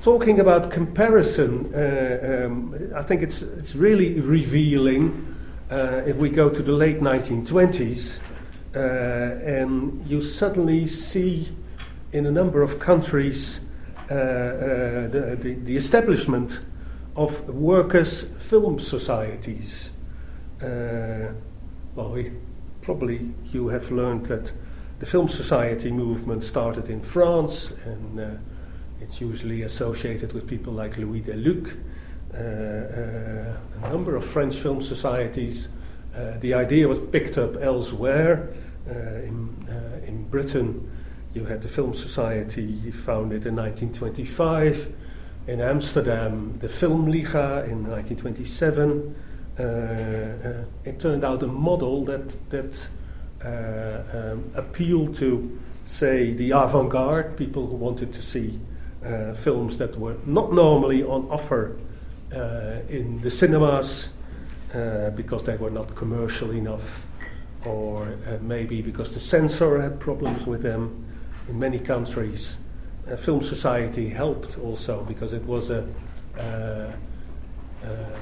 talking 0.01 0.39
about 0.39 0.71
comparison, 0.71 1.73
uh, 1.73 2.45
um, 2.45 2.91
I 2.95 3.01
think 3.01 3.21
it's, 3.21 3.41
it's 3.41 3.75
really 3.75 4.21
revealing 4.21 5.34
uh, 5.71 6.03
if 6.05 6.17
we 6.17 6.29
go 6.29 6.49
to 6.49 6.61
the 6.61 6.71
late 6.71 6.99
1920s, 6.99 8.19
uh, 8.75 8.79
and 8.79 10.05
you 10.05 10.21
suddenly 10.21 10.85
see 10.85 11.55
in 12.11 12.25
a 12.25 12.31
number 12.31 12.61
of 12.61 12.79
countries 12.79 13.59
uh, 14.09 14.13
uh, 14.13 15.07
the, 15.07 15.37
the, 15.39 15.53
the, 15.55 15.75
establishment 15.75 16.61
of 17.15 17.49
workers' 17.49 18.23
film 18.23 18.79
societies. 18.79 19.91
Uh, 20.61 21.31
well, 21.95 22.11
we, 22.11 22.31
probably 22.81 23.33
you 23.45 23.69
have 23.69 23.89
learned 23.91 24.27
that 24.27 24.51
the 24.99 25.05
film 25.05 25.27
society 25.27 25.91
movement 25.91 26.43
started 26.43 26.89
in 26.89 27.01
France, 27.01 27.71
and 27.85 28.19
uh, 28.19 28.29
it's 29.01 29.19
usually 29.19 29.63
associated 29.63 30.33
with 30.33 30.47
people 30.47 30.73
like 30.73 30.97
Louis 30.97 31.21
Delluc. 31.21 31.75
Uh, 32.35 32.41
uh, 32.41 33.85
a 33.85 33.89
number 33.89 34.15
of 34.17 34.25
French 34.25 34.55
film 34.55 34.81
societies. 34.81 35.69
Uh, 36.13 36.37
the 36.39 36.53
idea 36.53 36.85
was 36.85 36.99
picked 37.11 37.37
up 37.37 37.55
elsewhere. 37.61 38.49
in, 38.87 39.55
in 40.05 40.27
Britain, 40.29 40.91
you 41.33 41.45
had 41.45 41.61
the 41.61 41.67
Film 41.67 41.93
Society 41.93 42.91
founded 42.91 43.45
in 43.45 43.55
1925. 43.55 44.93
In 45.47 45.61
Amsterdam, 45.61 46.57
the 46.59 46.67
Filmliga 46.67 47.65
in 47.67 47.87
1927. 47.89 49.15
Uh, 49.57 49.63
uh, 49.63 50.65
it 50.83 50.99
turned 50.99 51.23
out 51.23 51.41
a 51.41 51.47
model 51.47 52.03
that 52.03 52.49
that 52.49 52.89
uh, 53.45 54.17
um, 54.17 54.51
appealed 54.55 55.15
to, 55.15 55.57
say, 55.85 56.33
the 56.33 56.51
avant-garde 56.51 57.37
people 57.37 57.67
who 57.67 57.75
wanted 57.75 58.11
to 58.11 58.21
see 58.21 58.59
films 59.35 59.77
that 59.77 59.99
were 59.99 60.17
not 60.25 60.51
normally 60.51 61.03
on 61.03 61.29
offer 61.29 61.77
in 62.89 63.21
the 63.21 63.31
cinemas 63.31 64.11
uh, 64.75 65.09
because 65.11 65.43
they 65.43 65.55
were 65.55 65.69
not 65.69 65.95
commercial 65.95 66.51
enough, 66.51 67.05
or 67.65 68.17
uh, 68.27 68.37
maybe 68.41 68.81
because 68.81 69.13
the 69.13 69.19
censor 69.19 69.81
had 69.81 69.99
problems 70.01 70.45
with 70.45 70.63
them. 70.63 71.05
In 71.47 71.57
many 71.57 71.79
countries, 71.79 72.57
Film 73.17 73.41
Society 73.41 74.09
helped 74.09 74.57
also 74.57 75.03
because 75.03 75.31
it 75.31 75.43
was 75.45 75.69
a, 75.69 75.87
uh, 76.37 76.91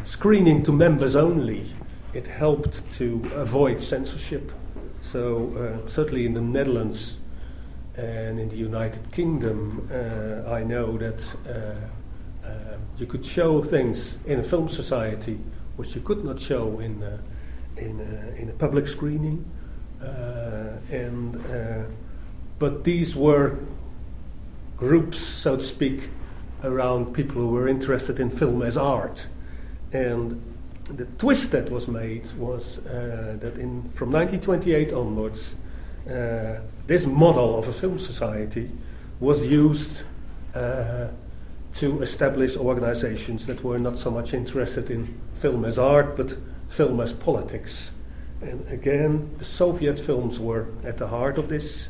screening 0.03 0.62
to 0.62 0.72
members 0.72 1.15
only, 1.15 1.65
it 2.13 2.27
helped 2.27 2.91
to 2.93 3.22
avoid 3.34 3.82
censorship. 3.82 4.51
So, 5.01 5.82
certainly 5.88 6.25
in 6.25 6.34
the 6.34 6.41
Netherlands 6.41 7.17
and 7.96 8.39
in 8.39 8.50
the 8.50 8.58
United 8.58 9.12
Kingdom, 9.12 9.89
I 10.48 10.63
know 10.63 10.98
that 10.98 11.24
you 12.97 13.05
could 13.05 13.25
show 13.25 13.62
things 13.62 14.17
in 14.25 14.39
a 14.39 14.43
film 14.43 14.69
society 14.69 15.39
which 15.75 15.95
you 15.95 16.01
could 16.01 16.23
not 16.23 16.39
show 16.39 16.79
in, 16.79 17.03
in, 17.77 18.00
a, 18.00 18.41
in 18.41 18.50
a 18.50 18.53
public 18.53 18.88
screening. 18.88 19.43
Uh, 20.01 20.77
and 20.91 21.35
uh, 21.47 21.83
but 22.59 22.83
these 22.83 23.15
were 23.15 23.57
groups, 24.77 25.17
so 25.17 25.57
to 25.57 25.63
speak, 25.63 26.09
around 26.63 27.13
people 27.13 27.41
who 27.41 27.50
were 27.50 27.67
interested 27.67 28.19
in 28.19 28.29
film 28.29 28.62
as 28.62 28.77
art. 28.77 29.27
And 29.91 30.41
the 30.85 31.05
twist 31.17 31.51
that 31.51 31.69
was 31.69 31.88
made 31.88 32.31
was 32.33 32.79
uh, 32.85 33.38
that 33.39 33.57
in, 33.57 33.89
from 33.89 34.12
1928 34.12 34.93
onwards, 34.93 35.55
uh, 36.09 36.59
this 36.88 37.05
model 37.05 37.57
of 37.57 37.67
a 37.67 37.73
film 37.73 37.97
society 37.97 38.69
was 39.19 39.47
used 39.47 40.03
uh, 40.53 41.07
to 41.74 42.01
establish 42.01 42.56
organizations 42.56 43.48
that 43.48 43.63
were 43.63 43.80
not 43.80 43.98
so 43.98 44.12
much 44.12 44.34
interested 44.34 44.89
in 44.89 45.20
film 45.34 45.65
as 45.65 45.80
art, 45.80 46.15
but 46.15 46.38
film 46.70 47.00
as 47.00 47.13
politics. 47.13 47.92
And 48.42 48.68
again, 48.68 49.36
the 49.38 49.46
Soviet 49.46 50.00
films 50.00 50.39
were 50.39 50.68
at 50.84 50.98
the 50.98 51.08
heart 51.08 51.38
of 51.38 51.50
this. 51.50 51.89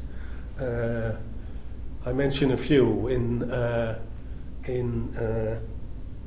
Uh, 0.59 1.17
I 2.05 2.13
mention 2.13 2.51
a 2.51 2.57
few 2.57 3.07
in 3.07 3.51
uh, 3.51 3.99
in 4.65 5.15
uh, 5.17 5.59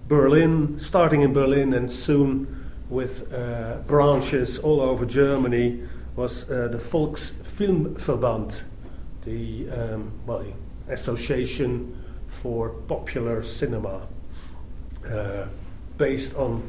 Berlin, 0.08 0.78
starting 0.78 1.22
in 1.22 1.32
Berlin, 1.32 1.72
and 1.72 1.90
soon 1.90 2.70
with 2.88 3.32
uh, 3.32 3.78
branches 3.86 4.58
all 4.58 4.80
over 4.80 5.06
Germany, 5.06 5.82
was 6.14 6.50
uh, 6.50 6.68
the 6.68 6.78
Volksfilmverband, 6.78 8.64
the 9.24 9.70
um, 9.70 10.12
well, 10.26 10.44
association 10.88 11.96
for 12.36 12.70
popular 12.86 13.42
cinema, 13.42 14.06
uh, 15.10 15.46
based 15.96 16.34
on 16.36 16.62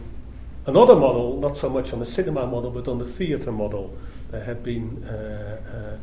another 0.65 0.95
model, 0.95 1.39
not 1.39 1.57
so 1.57 1.69
much 1.69 1.93
on 1.93 1.99
the 1.99 2.05
cinema 2.05 2.47
model, 2.47 2.71
but 2.71 2.87
on 2.87 2.97
the 2.97 3.05
theater 3.05 3.51
model. 3.51 3.95
There 4.31 4.43
had 4.43 4.63
been 4.63 5.03
uh, 5.03 5.97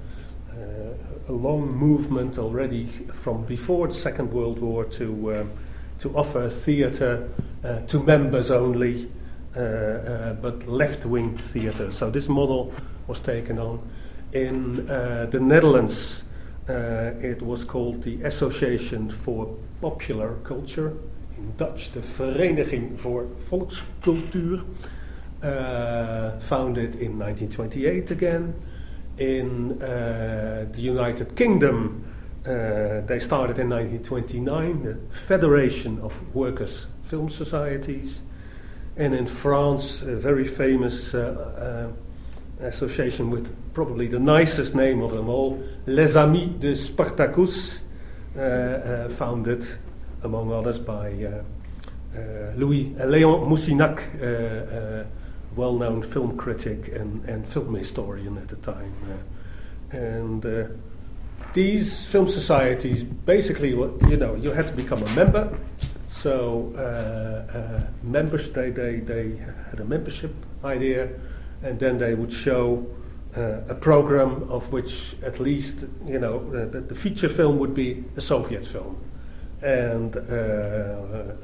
uh, 0.52 0.54
uh, 0.54 1.28
a 1.28 1.32
long 1.32 1.66
movement 1.66 2.38
already 2.38 2.86
from 3.14 3.44
before 3.44 3.88
the 3.88 3.94
Second 3.94 4.32
World 4.32 4.58
War 4.58 4.84
to, 4.84 5.34
um, 5.34 5.50
to 5.98 6.14
offer 6.16 6.50
theater 6.50 7.30
uh, 7.64 7.80
to 7.80 8.02
members 8.02 8.50
only, 8.50 9.10
but 9.54 10.66
left 10.66 11.06
wing 11.06 11.38
theater. 11.38 11.90
So 11.90 12.10
this 12.10 12.28
model 12.28 12.72
was 13.06 13.20
taken 13.20 13.58
on. 13.58 13.80
In 14.32 14.86
the 14.86 15.40
Netherlands, 15.40 16.24
it 16.68 17.42
was 17.42 17.64
called 17.64 18.02
the 18.02 18.22
Association 18.22 19.10
for 19.10 19.56
Popular 19.80 20.36
Culture, 20.42 20.92
in 21.36 21.52
Dutch 21.56 21.90
the 21.90 22.02
Vereniging 22.02 23.00
voor 23.00 23.26
Volkscultuur, 23.48 24.64
uh, 25.44 26.30
founded 26.38 26.94
in 26.94 27.18
1928 27.18 28.10
again. 28.10 28.54
In 29.16 29.72
uh, 29.80 30.66
the 30.72 30.80
United 30.80 31.34
Kingdom, 31.34 32.04
uh, 32.46 33.06
they 33.06 33.20
started 33.20 33.58
in 33.58 33.68
1929, 33.68 34.82
the 34.82 34.98
Federation 35.10 36.00
of 36.00 36.12
Workers' 36.32 36.86
Film 37.02 37.28
Societies. 37.28 38.22
And 38.96 39.14
in 39.14 39.26
France, 39.26 40.02
a 40.02 40.16
very 40.16 40.46
famous 40.46 41.14
uh, 41.14 41.90
uh, 41.90 42.03
association 42.60 43.30
with 43.30 43.54
probably 43.74 44.06
the 44.06 44.18
nicest 44.18 44.74
name 44.74 45.02
of 45.02 45.12
them 45.12 45.28
all, 45.28 45.62
Les 45.86 46.16
Amis 46.16 46.48
de 46.58 46.76
Spartacus, 46.76 47.80
uh, 48.38 49.08
founded 49.10 49.64
among 50.22 50.52
others 50.52 50.78
by 50.78 51.12
uh, 51.12 51.42
uh, 52.16 52.52
Louis 52.56 52.94
uh, 52.98 53.06
Léon 53.06 53.46
Moussinac, 53.48 54.02
well 55.56 55.74
known 55.74 56.02
film 56.02 56.36
critic 56.36 56.88
and, 56.88 57.24
and 57.28 57.46
film 57.46 57.74
historian 57.74 58.38
at 58.38 58.48
the 58.48 58.56
time. 58.56 58.94
and 59.92 60.44
these 61.52 62.04
film 62.06 62.26
societies 62.26 63.04
basically, 63.04 63.70
you 63.70 64.16
know, 64.16 64.34
you 64.34 64.50
had 64.50 64.66
to 64.66 64.72
become 64.72 65.02
a 65.02 65.10
member. 65.14 65.56
So 66.08 66.72
uh, 66.76 67.56
uh, 67.56 67.90
members, 68.02 68.50
they, 68.50 68.70
they, 68.70 69.00
they 69.00 69.36
had 69.70 69.80
a 69.80 69.84
membership 69.84 70.34
idea, 70.64 71.10
and 71.64 71.80
then 71.80 71.98
they 71.98 72.14
would 72.14 72.32
show 72.32 72.86
uh, 73.36 73.62
a 73.68 73.74
program 73.74 74.44
of 74.48 74.72
which 74.72 75.16
at 75.24 75.40
least, 75.40 75.86
you 76.04 76.20
know, 76.20 76.48
the, 76.50 76.80
the 76.80 76.94
feature 76.94 77.28
film 77.28 77.58
would 77.58 77.74
be 77.74 78.04
a 78.16 78.20
Soviet 78.20 78.64
film 78.64 78.96
and 79.62 80.16
uh, 80.16 80.20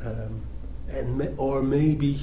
um, 0.05 0.43
and 0.89 1.35
or 1.39 1.63
maybe 1.63 2.19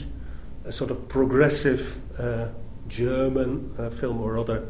a 0.65 0.71
sort 0.71 0.91
of 0.91 1.09
progressive 1.09 1.99
uh, 2.19 2.49
German 2.87 3.73
uh, 3.77 3.89
film 3.89 4.21
or 4.21 4.37
other 4.37 4.67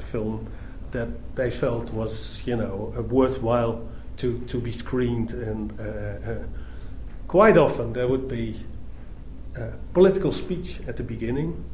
film 0.00 0.50
that 0.90 1.08
they 1.36 1.50
felt 1.50 1.92
was 1.92 2.42
you 2.44 2.56
know 2.56 2.92
worthwhile 3.08 3.88
to 4.16 4.40
to 4.40 4.58
be 4.58 4.72
screened 4.72 5.32
and 5.32 5.72
quite 7.28 7.56
often 7.56 7.92
there 7.92 8.08
would 8.08 8.26
be 8.26 8.56
uh, 9.56 9.68
political 9.92 10.32
speech 10.32 10.80
at 10.88 10.96
the 10.96 11.02
beginning. 11.02 11.64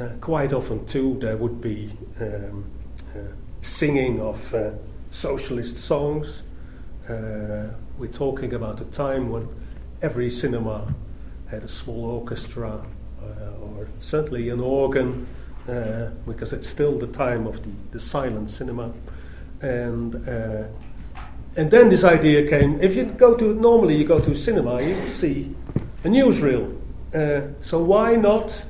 Uh, 0.00 0.08
quite 0.22 0.54
often, 0.54 0.86
too, 0.86 1.18
there 1.20 1.36
would 1.36 1.60
be 1.60 1.90
um, 2.22 2.64
uh, 3.14 3.18
singing 3.60 4.18
of 4.18 4.54
socialist 5.10 5.76
songs. 5.76 6.42
We're 7.06 8.08
talking 8.10 8.54
about 8.54 8.80
a 8.80 8.86
time 8.86 9.28
when 9.28 9.46
every 10.00 10.30
cinema 10.30 10.94
had 11.50 11.64
a 11.64 11.68
small 11.68 12.06
orchestra 12.06 12.82
uh, 13.22 13.60
or 13.60 13.88
certainly 13.98 14.48
an 14.48 14.60
organ, 14.60 15.26
uh, 15.68 16.08
because 16.26 16.54
it's 16.54 16.66
still 16.66 16.98
the 16.98 17.08
time 17.08 17.46
of 17.46 17.62
the, 17.62 17.70
the 17.90 18.00
silent 18.00 18.48
cinema. 18.48 18.94
And, 19.60 20.14
uh, 20.26 20.68
and 21.56 21.70
then 21.70 21.90
this 21.90 22.04
idea 22.04 22.48
came 22.48 22.80
if 22.80 22.96
you 22.96 23.04
go 23.04 23.34
to, 23.34 23.52
normally 23.52 23.96
you 23.96 24.04
go 24.04 24.18
to 24.18 24.34
cinema, 24.34 24.80
you 24.80 25.06
see 25.08 25.54
a 26.04 26.08
newsreel. 26.08 26.74
Uh, 27.12 27.52
so 27.60 27.82
why 27.82 28.14
not 28.14 28.64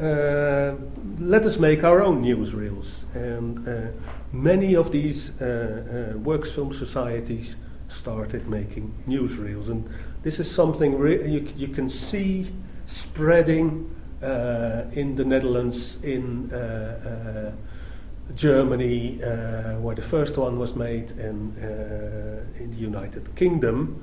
uh, 0.00 0.74
let 1.18 1.44
us 1.44 1.58
make 1.58 1.84
our 1.84 2.02
own 2.02 2.22
newsreels? 2.22 3.04
And 3.14 3.68
uh, 3.68 3.92
many 4.32 4.74
of 4.74 4.90
these 4.90 5.32
works 5.40 6.50
film 6.50 6.72
societies 6.72 7.56
started 7.88 8.48
making 8.48 8.94
newsreels. 9.06 9.68
And 9.68 9.88
this 10.22 10.38
is 10.38 10.50
something 10.50 10.96
re- 10.98 11.28
you, 11.28 11.46
you 11.56 11.68
can 11.68 11.88
see 11.88 12.52
spreading 12.86 13.94
uh, 14.22 14.84
in 14.92 15.14
the 15.14 15.24
Netherlands, 15.24 15.98
in 16.02 16.52
uh, 16.52 17.56
uh, 17.56 18.32
Germany, 18.34 19.22
uh, 19.22 19.78
where 19.80 19.94
the 19.94 20.02
first 20.02 20.36
one 20.36 20.58
was 20.58 20.74
made, 20.74 21.10
and 21.12 21.56
uh, 21.58 22.62
in 22.62 22.70
the 22.70 22.78
United 22.78 23.34
Kingdom. 23.34 24.02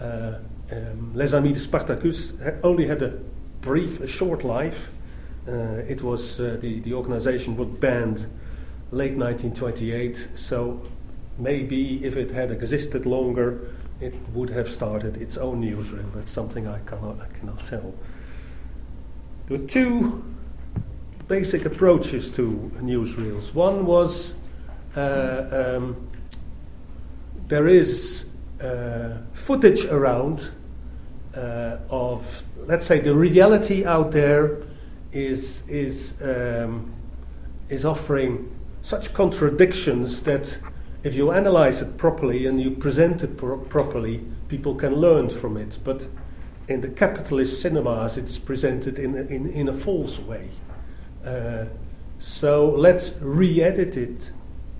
Uh, 0.00 0.38
um, 0.70 1.12
Les 1.14 1.34
Amis 1.34 1.54
de 1.54 1.60
Spartacus 1.60 2.32
only 2.62 2.86
had 2.86 3.02
a 3.02 3.18
brief, 3.60 4.00
a 4.00 4.06
short 4.06 4.44
life. 4.44 4.90
It 5.48 6.02
was 6.02 6.36
the, 6.36 6.80
the 6.82 6.94
organization 6.94 7.56
was 7.56 7.68
banned 7.68 8.26
late 8.90 9.16
1928, 9.16 10.28
so 10.34 10.86
maybe 11.38 12.04
if 12.04 12.16
it 12.16 12.30
had 12.30 12.50
existed 12.50 13.06
longer, 13.06 13.70
it 14.00 14.14
would 14.32 14.50
have 14.50 14.68
started 14.68 15.16
its 15.16 15.36
own 15.36 15.62
newsreel. 15.62 16.12
That's 16.14 16.30
something 16.30 16.66
I 16.66 16.78
cannot, 16.80 17.20
I 17.20 17.26
cannot 17.38 17.64
tell. 17.64 17.94
There 19.46 19.58
were 19.58 19.66
two 19.66 20.24
basic 21.26 21.64
approaches 21.64 22.30
to 22.32 22.70
newsreels. 22.76 23.54
One 23.54 23.84
was 23.86 24.34
uh, 24.96 25.76
um, 25.76 26.08
there 27.48 27.68
is 27.68 28.26
uh, 28.60 29.18
footage 29.32 29.84
around 29.84 30.50
uh, 31.34 31.78
of, 31.90 32.42
let's 32.66 32.86
say, 32.86 33.00
the 33.00 33.14
reality 33.14 33.84
out 33.84 34.12
there 34.12 34.62
is 35.12 35.62
is 35.68 36.14
um, 36.22 36.92
is 37.68 37.84
offering 37.84 38.54
such 38.82 39.12
contradictions 39.12 40.22
that 40.22 40.58
if 41.02 41.14
you 41.14 41.30
analyze 41.32 41.82
it 41.82 41.96
properly 41.96 42.46
and 42.46 42.60
you 42.60 42.70
present 42.70 43.22
it 43.22 43.36
pro- 43.36 43.58
properly, 43.58 44.24
people 44.48 44.74
can 44.74 44.94
learn 44.94 45.30
from 45.30 45.56
it. 45.56 45.78
But 45.84 46.08
in 46.66 46.80
the 46.80 46.88
capitalist 46.88 47.60
cinemas, 47.60 48.18
it's 48.18 48.38
presented 48.38 48.98
in 48.98 49.14
a, 49.14 49.22
in, 49.22 49.46
in 49.46 49.68
a 49.68 49.72
false 49.72 50.18
way. 50.18 50.50
Uh, 51.24 51.66
so 52.18 52.70
let's 52.70 53.14
re 53.20 53.62
edit 53.62 53.96
it, 53.96 54.32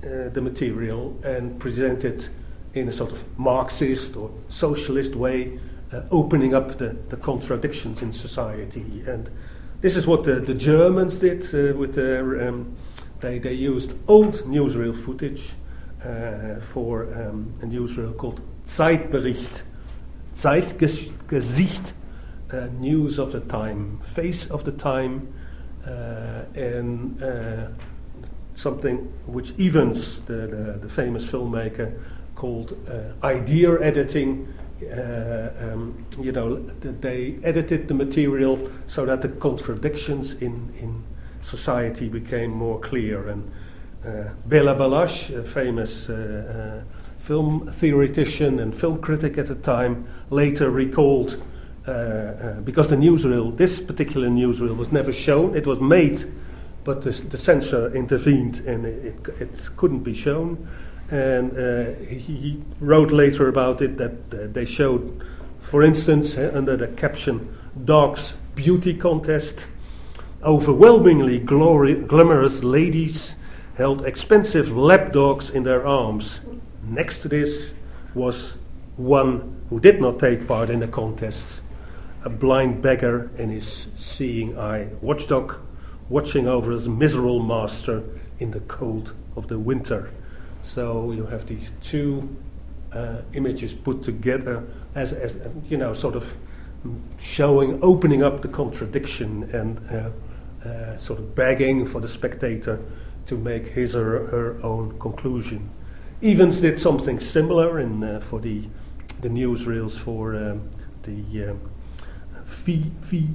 uh, 0.05 0.29
the 0.31 0.41
material, 0.41 1.19
and 1.23 1.59
present 1.61 2.05
it 2.05 2.31
in 2.75 2.89
a 2.89 2.93
sort 2.93 3.13
of 3.13 3.39
Marxist 3.39 4.17
or 4.17 4.31
socialist 4.49 5.15
way 5.15 5.59
uh, 5.93 6.03
opening 6.11 6.55
up 6.55 6.79
the, 6.79 6.97
the 7.09 7.17
contradictions 7.17 8.03
in 8.03 8.13
society. 8.13 9.03
And 9.07 9.31
this 9.81 9.97
is 9.97 10.07
what 10.07 10.25
the, 10.25 10.41
the 10.41 10.55
Germans 10.55 11.19
did 11.19 11.43
uh, 11.55 11.77
with 11.77 11.95
their. 11.95 12.49
Um, 12.49 12.77
they, 13.21 13.39
they 13.39 13.53
used 13.53 13.95
old 14.07 14.35
newsreel 14.45 14.97
footage 14.97 15.53
uh, 16.05 16.61
for 16.61 17.05
um, 17.15 17.53
a 17.63 17.67
newsreel 17.67 18.17
called 18.17 18.41
Zeitbericht, 18.65 19.63
Zeitgesicht, 20.33 21.93
uh, 22.53 22.67
news 22.79 23.19
of 23.19 23.33
the 23.33 23.41
time, 23.41 23.99
face 24.05 24.47
of 24.51 24.65
the 24.65 24.73
time, 24.73 25.33
uh, 25.85 26.45
and 26.55 27.21
uh, 27.23 27.69
something 28.55 28.99
which 29.27 29.51
Ivens, 29.57 30.25
the, 30.27 30.47
the, 30.47 30.79
the 30.83 30.89
famous 30.89 31.27
filmmaker, 31.29 32.01
called 32.35 32.77
uh, 32.89 33.27
idea 33.27 33.81
editing. 33.81 34.47
Uh, 34.83 35.51
um, 35.61 36.07
you 36.21 36.31
know, 36.31 36.57
they 36.57 37.39
edited 37.43 37.89
the 37.89 37.95
material 37.95 38.71
so 38.87 39.05
that 39.07 39.23
the 39.23 39.29
contradictions 39.29 40.35
in, 40.35 40.73
in 40.79 41.03
society 41.43 42.09
became 42.09 42.51
more 42.51 42.79
clear. 42.79 43.29
And 43.29 43.51
uh, 44.05 44.31
Bela 44.47 44.75
Balazs, 44.77 45.37
a 45.37 45.43
famous 45.43 46.09
uh, 46.09 46.83
film 47.19 47.67
theoretician 47.67 48.61
and 48.61 48.75
film 48.75 49.01
critic 49.01 49.37
at 49.39 49.47
the 49.47 49.55
time, 49.57 50.07
later 50.31 50.71
recalled 50.71 51.43
uh, 51.89 51.91
uh, 51.91 52.61
because 52.61 52.89
the 52.89 52.97
newsreel, 52.97 53.57
this 53.57 53.81
particular 53.81 54.29
newsreel, 54.29 54.77
was 54.77 54.93
never 54.93 55.13
shown. 55.13 55.57
It 55.57 55.67
was 55.67 55.81
made, 55.81 56.23
but 56.85 57.01
the, 57.03 57.11
the 57.11 57.39
censor 57.39 57.95
intervened 57.95 58.61
and 58.61 58.85
it, 58.85 59.27
it, 59.29 59.41
it, 59.41 59.71
couldn't 59.77 60.01
be 60.01 60.13
shown. 60.13 60.69
And 61.11 61.57
uh, 61.57 61.99
he, 62.05 62.19
he, 62.19 62.63
wrote 62.81 63.11
later 63.11 63.49
about 63.49 63.81
it 63.81 63.97
that 63.97 64.13
uh, 64.33 64.47
they 64.53 64.67
showed, 64.67 65.25
for 65.59 65.83
instance, 65.83 66.37
uh, 66.37 66.51
under 66.55 66.77
the 66.77 66.89
caption 66.89 67.57
Dogs 67.85 68.35
Beauty 68.55 68.93
Contest, 68.93 69.67
overwhelmingly 70.43 71.39
glory, 71.39 71.95
glamorous 71.95 72.63
ladies 72.63 73.37
held 73.77 74.05
expensive 74.05 74.77
lap 74.77 75.13
dogs 75.13 75.49
in 75.49 75.63
their 75.63 75.87
arms. 75.87 76.41
Next 76.83 77.21
to 77.21 77.29
this 77.29 77.73
was 78.15 78.59
one 78.97 79.63
who 79.71 79.81
did 79.81 80.01
not 80.01 80.19
take 80.19 80.47
part 80.49 80.69
in 80.69 80.81
the 80.81 80.89
contest, 80.89 81.63
a 82.25 82.29
blind 82.29 82.83
beggar 82.83 83.31
in 83.39 83.51
his 83.51 83.89
seeing 83.95 84.59
eye, 84.59 84.89
watchdog 85.01 85.59
watching 86.09 86.49
over 86.49 86.73
his 86.73 86.89
miserable 86.89 87.43
master 87.43 88.03
in 88.39 88.51
the 88.51 88.61
cold 88.61 89.15
of 89.37 89.47
the 89.49 89.59
winter. 89.59 90.13
So 90.69 91.13
you 91.13 91.25
have 91.25 91.47
these 91.47 91.73
two 91.81 92.37
uh, 92.93 93.23
images 93.33 93.73
put 93.73 94.03
together 94.03 94.67
as, 94.95 95.15
as, 95.15 95.49
you 95.65 95.79
know, 95.79 95.95
sort 95.95 96.15
of 96.15 96.37
showing, 97.19 97.83
opening 97.83 98.23
up 98.23 98.43
the 98.43 98.49
contradiction 98.49 99.45
and 99.45 99.81
uh, 99.91 100.11
uh, 100.69 100.99
sort 100.99 101.21
of 101.21 101.35
begging 101.35 101.87
for 101.87 102.03
the 102.03 102.09
spectator 102.09 102.81
to 103.25 103.39
make 103.39 103.69
his 103.69 103.97
or 103.97 104.27
her 104.27 104.61
own 104.63 104.99
conclusion. 104.99 105.71
Ivens 106.21 106.61
did 106.61 106.79
something 106.79 107.19
similar 107.19 107.81
in, 107.81 108.05
uh, 108.05 108.21
for 108.21 108.39
the, 108.39 108.69
the 109.23 109.31
newsreels 109.31 109.99
for 109.99 110.37
um, 110.37 110.69
the 111.05 111.49
um, 111.49 111.63
VVVC. 112.45 113.27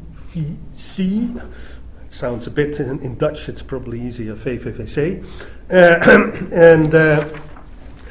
It 2.05 2.11
sounds 2.11 2.45
a 2.45 2.51
bit 2.51 2.79
in, 2.79 2.99
in 2.99 3.17
Dutch, 3.17 3.49
it's 3.49 3.63
probably 3.63 3.99
easier, 3.99 4.35
VVVC. 4.35 5.25
Uh, 5.69 5.75
and 6.51 6.93
uh, 6.93 7.29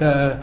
uh, 0.01 0.43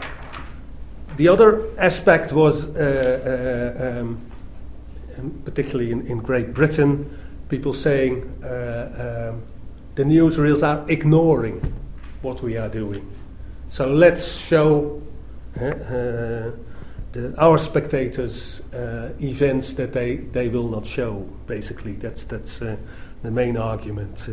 the 1.16 1.28
other 1.28 1.66
aspect 1.78 2.32
was, 2.32 2.68
uh, 2.68 3.74
uh, 3.76 4.00
um, 4.00 5.42
particularly 5.44 5.90
in, 5.90 6.06
in, 6.06 6.18
Great 6.18 6.54
Britain, 6.54 7.18
people 7.48 7.72
saying 7.72 8.22
uh, 8.44 9.32
um, 9.32 9.42
the 9.96 10.04
newsreels 10.04 10.62
are 10.62 10.88
ignoring 10.88 11.60
what 12.22 12.42
we 12.42 12.56
are 12.56 12.68
doing. 12.68 13.06
So 13.70 13.92
let's 13.92 14.36
show 14.38 15.02
the, 17.12 17.34
our 17.38 17.58
spectators 17.58 18.60
uh, 18.72 19.12
events 19.20 19.74
that 19.74 19.92
they, 19.92 20.16
they 20.16 20.48
will 20.48 20.68
not 20.68 20.86
show. 20.86 21.28
Basically, 21.46 21.94
that's 21.94 22.24
that's 22.24 22.62
uh, 22.62 22.76
the 23.22 23.30
main 23.30 23.56
argument. 23.56 24.28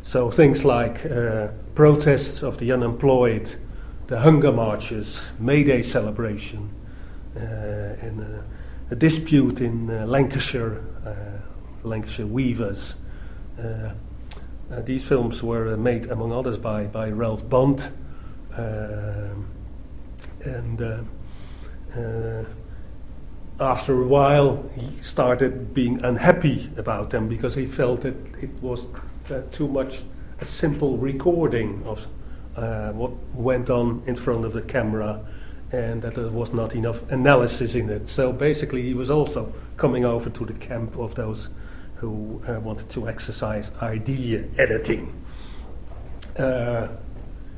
Uh, 0.00 0.04
so 0.04 0.30
things 0.30 0.64
like 0.64 1.04
uh, 1.06 1.48
protests 1.74 2.42
of 2.42 2.58
the 2.58 2.72
unemployed, 2.72 3.56
the 4.06 4.20
hunger 4.20 4.52
marches, 4.52 5.30
May 5.38 5.64
Day 5.64 5.82
celebration, 5.82 6.70
uh, 7.36 7.40
and 7.40 8.20
uh, 8.20 8.42
a 8.90 8.96
dispute 8.96 9.60
in 9.60 9.86
Lancashire, 10.08 10.82
Lancashire 11.84 12.26
weavers. 12.26 12.96
these 14.84 15.04
films 15.04 15.42
were 15.42 15.76
made, 15.76 16.06
among 16.10 16.32
others, 16.32 16.58
by, 16.58 16.86
by 16.86 17.10
Ralph 17.10 17.48
Bond, 17.48 17.88
um, 18.56 19.46
and 20.42 20.82
uh, 20.82 22.44
after 23.60 24.02
a 24.02 24.06
while, 24.06 24.68
he 24.74 25.02
started 25.02 25.72
being 25.72 26.04
unhappy 26.04 26.70
about 26.76 27.10
them 27.10 27.28
because 27.28 27.54
he 27.54 27.66
felt 27.66 28.00
that 28.00 28.16
it 28.42 28.50
was 28.62 28.88
uh, 29.30 29.42
too 29.50 29.68
much 29.68 30.02
a 30.40 30.44
simple 30.44 30.96
recording 30.96 31.82
of 31.84 32.06
uh, 32.56 32.92
what 32.92 33.12
went 33.34 33.70
on 33.70 34.02
in 34.06 34.16
front 34.16 34.44
of 34.44 34.52
the 34.52 34.62
camera 34.62 35.24
and 35.72 36.02
that 36.02 36.14
there 36.14 36.28
was 36.28 36.52
not 36.52 36.74
enough 36.74 37.08
analysis 37.10 37.74
in 37.74 37.88
it. 37.90 38.08
So 38.08 38.32
basically, 38.32 38.82
he 38.82 38.94
was 38.94 39.10
also 39.10 39.52
coming 39.76 40.04
over 40.04 40.30
to 40.30 40.44
the 40.44 40.54
camp 40.54 40.96
of 40.98 41.14
those 41.14 41.48
who 41.96 42.42
uh, 42.48 42.58
wanted 42.60 42.88
to 42.90 43.08
exercise 43.08 43.70
idea 43.82 44.44
editing. 44.58 45.12
Uh, 46.38 46.88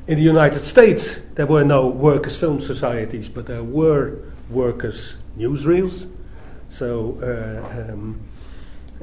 in 0.05 0.17
the 0.17 0.21
United 0.21 0.59
States, 0.59 1.17
there 1.35 1.45
were 1.47 1.63
no 1.63 1.87
workers' 1.87 2.35
film 2.35 2.59
societies, 2.59 3.29
but 3.29 3.45
there 3.45 3.63
were 3.63 4.19
workers' 4.49 5.17
newsreels. 5.37 6.09
So 6.67 7.17
uh, 7.23 7.93
um, 7.93 8.19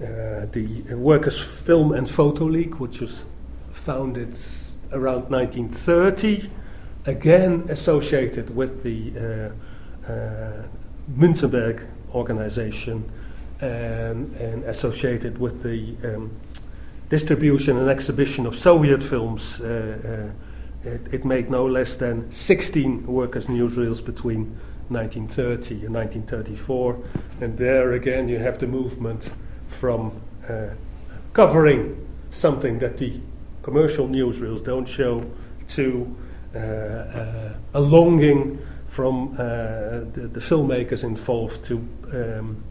the 0.00 0.94
Workers' 0.96 1.40
Film 1.40 1.92
and 1.92 2.08
Photo 2.08 2.44
League, 2.44 2.76
which 2.76 3.00
was 3.00 3.24
founded 3.70 4.36
around 4.92 5.30
1930, 5.30 6.50
again 7.06 7.64
associated 7.68 8.54
with 8.54 8.82
the 8.82 9.12
uh, 9.16 10.10
uh, 10.10 10.62
Münzenberg 11.16 11.86
organization 12.14 13.10
and, 13.60 14.34
and, 14.36 14.64
associated 14.64 15.38
with 15.38 15.62
the 15.62 15.96
um, 16.04 16.30
distribution 17.08 17.76
and 17.76 17.88
exhibition 17.88 18.46
of 18.46 18.56
Soviet 18.56 19.02
films. 19.02 19.60
Uh, 19.60 20.32
uh, 20.84 20.88
it, 20.88 21.00
it, 21.12 21.24
made 21.26 21.50
no 21.50 21.66
less 21.66 21.96
than 21.96 22.30
16 22.32 23.06
workers' 23.06 23.48
newsreels 23.48 24.02
between 24.02 24.56
1930 24.88 25.86
and 25.86 25.94
1934. 25.94 26.98
And 27.42 27.58
there 27.58 27.92
again, 27.92 28.28
you 28.28 28.38
have 28.38 28.58
the 28.58 28.66
movement 28.66 29.34
from 29.70 30.20
uh, 30.48 30.68
covering 31.32 32.06
something 32.30 32.78
that 32.80 32.98
the 32.98 33.20
commercial 33.62 34.08
newsreels 34.08 34.64
don't 34.64 34.86
show 34.86 35.24
to 35.68 36.14
uh, 36.54 36.58
uh, 36.58 37.54
a 37.74 37.80
longing 37.80 38.58
from 38.86 39.34
uh, 39.34 40.00
the, 40.12 40.28
the, 40.32 40.40
filmmakers 40.40 41.04
involved 41.04 41.64
to 41.64 41.76
um, 42.12 42.64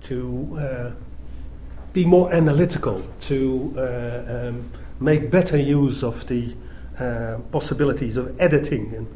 to 0.00 0.58
uh, 0.60 0.90
be 1.92 2.04
more 2.04 2.32
analytical, 2.34 3.06
to 3.20 3.72
um, 3.78 4.70
make 4.98 5.30
better 5.30 5.56
use 5.56 6.02
of 6.02 6.26
the 6.26 6.54
possibilities 7.52 8.16
of 8.16 8.38
editing. 8.40 8.92
And, 8.94 9.06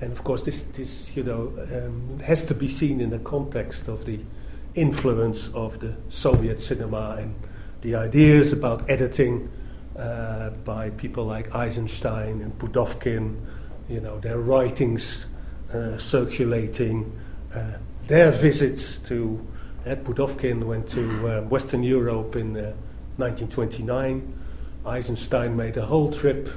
and 0.00 0.12
of 0.12 0.24
course, 0.24 0.44
this, 0.44 0.62
this 0.62 1.14
you 1.14 1.24
know, 1.24 1.52
um, 1.72 2.20
has 2.20 2.44
to 2.44 2.54
be 2.54 2.68
seen 2.68 3.00
in 3.00 3.10
the 3.10 3.18
context 3.18 3.88
of 3.88 4.06
the 4.06 4.20
influence 4.74 5.48
of 5.48 5.80
the 5.80 5.96
Soviet 6.08 6.60
cinema 6.60 7.16
and 7.18 7.34
the 7.80 7.94
ideas 7.94 8.52
about 8.52 8.88
editing 8.88 9.50
uh, 9.96 10.50
by 10.64 10.90
people 10.90 11.24
like 11.24 11.54
Eisenstein 11.54 12.40
and 12.40 12.56
Pudovkin, 12.58 13.40
you 13.88 14.00
know, 14.00 14.18
their 14.20 14.38
writings 14.38 15.26
uh, 15.72 15.96
circulating, 15.98 17.18
uh, 17.54 17.72
their 18.06 18.30
visits 18.30 18.98
to. 19.00 19.46
Uh, 19.86 19.94
Pudovkin 19.94 20.64
went 20.64 20.86
to 20.88 21.26
uh, 21.26 21.40
Western 21.42 21.82
Europe 21.82 22.36
in 22.36 22.52
1929. 22.52 24.40
Eisenstein 24.84 25.56
made 25.56 25.76
a 25.78 25.86
whole 25.86 26.12
trip 26.12 26.48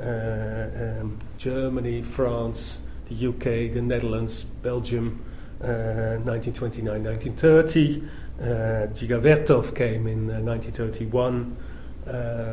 uh, 0.00 0.04
um, 0.04 1.18
Germany, 1.38 2.02
France, 2.02 2.80
the 3.08 3.28
UK, 3.28 3.72
the 3.72 3.82
Netherlands, 3.82 4.44
Belgium, 4.44 5.24
1929 5.60 7.06
uh, 7.06 7.10
1930. 7.10 8.02
Uh, 8.40 8.44
Dziga 8.92 9.74
came 9.74 10.06
in 10.06 10.26
1931. 10.44 11.56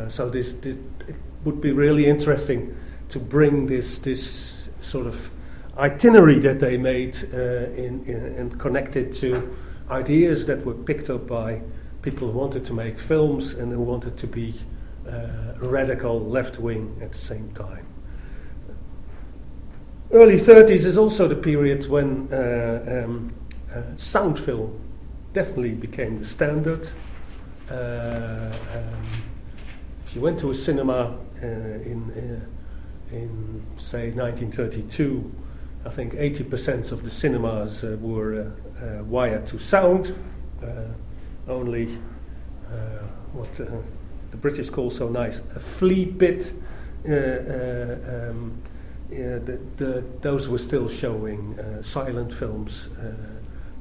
so 0.10 0.30
this, 0.30 0.54
this, 0.54 0.78
it 1.08 1.18
would 1.44 1.62
be 1.62 1.72
really 1.72 2.08
interesting 2.08 2.76
to 3.10 3.20
bring 3.20 3.68
this, 3.68 4.00
this 4.00 4.70
sort 4.80 5.06
of 5.08 5.30
itinerary 5.78 6.40
that 6.40 6.60
they 6.60 6.78
made 6.78 7.18
uh, 7.34 7.38
in, 7.38 8.04
in, 8.06 8.18
and 8.38 8.60
connected 8.60 9.14
to 9.14 9.56
ideas 9.90 10.46
that 10.46 10.66
were 10.66 10.74
picked 10.74 11.10
up 11.10 11.28
by 11.28 11.62
people 12.02 12.32
who 12.32 12.38
wanted 12.38 12.66
to 12.66 12.74
make 12.74 13.00
films 13.00 13.54
and 13.54 13.72
who 13.72 13.82
wanted 13.82 14.18
to 14.18 14.28
be 14.28 14.54
uh, 15.08 15.54
radical 15.60 16.20
left 16.20 16.60
wing 16.60 16.98
at 17.02 17.12
the 17.12 17.18
same 17.18 17.52
time. 17.52 17.95
Early 20.12 20.36
30s 20.36 20.86
is 20.86 20.98
also 21.00 21.28
the 21.28 21.36
period 21.36 21.88
when 21.88 22.32
uh, 22.32 23.06
um, 23.06 23.34
uh, 23.74 23.82
sound 23.96 24.38
film 24.38 24.80
definitely 25.34 25.74
became 25.74 26.20
the 26.20 26.26
standard. 26.26 26.88
Uh, 27.72 28.54
um, 28.76 29.06
if 30.06 30.16
you 30.16 30.22
went 30.22 30.40
to 30.40 30.52
a 30.52 30.56
cinema 30.56 31.18
uh, 31.42 31.46
in, 31.46 32.12
uh, 33.12 33.16
in, 33.16 33.66
say, 33.78 34.12
1932, 34.12 35.34
I 35.86 35.90
think 35.90 36.14
80% 36.14 36.92
of 36.92 37.04
the 37.04 37.10
cinemas 37.10 37.84
uh, 37.84 37.98
were 38.00 38.54
uh, 38.80 39.04
wired 39.06 39.48
to 39.48 39.58
sound. 39.58 40.16
only 41.48 41.88
what 43.34 43.54
the 43.54 44.38
British 44.38 44.70
call 44.70 44.90
so 44.90 45.10
nice 45.10 45.42
a 45.56 45.60
flea 45.60 46.06
bit. 46.06 46.54
Um, 47.08 48.62
yeah, 49.10 49.38
the, 49.38 49.60
the, 49.78 50.04
those 50.22 50.50
were 50.50 50.58
still 50.58 50.90
showing 50.90 51.60
uh, 51.60 51.82
silent 51.82 52.34
films. 52.34 52.90
Uh, 53.00 53.14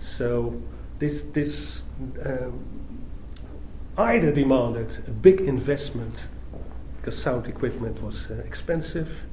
so 0.00 0.60
this 0.98 1.22
this 1.22 1.82
um, 2.24 2.64
either 3.96 4.32
demanded 4.32 4.98
a 5.06 5.10
big 5.10 5.40
investment 5.40 6.26
because 6.96 7.16
sound 7.16 7.46
equipment 7.46 8.02
was 8.02 8.30
uh, 8.30 8.34
expensive, 8.46 9.26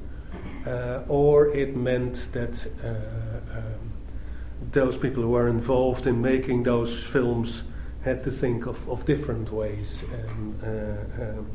uh, 0.66 1.02
or 1.08 1.48
it 1.56 1.74
meant 1.76 2.28
that 2.32 2.66
uh, 2.84 3.58
um, 3.58 3.92
those 4.72 4.96
people 4.96 5.22
who 5.22 5.30
were 5.30 5.48
involved 5.48 6.06
in 6.06 6.20
making 6.20 6.62
those 6.64 7.02
films 7.02 7.64
had 8.04 8.22
to 8.24 8.30
think 8.30 8.66
of, 8.66 8.88
of 8.88 9.04
different 9.06 9.50
ways. 9.50 10.04
And, 10.12 10.62
uh, 10.62 11.22
um, 11.22 11.50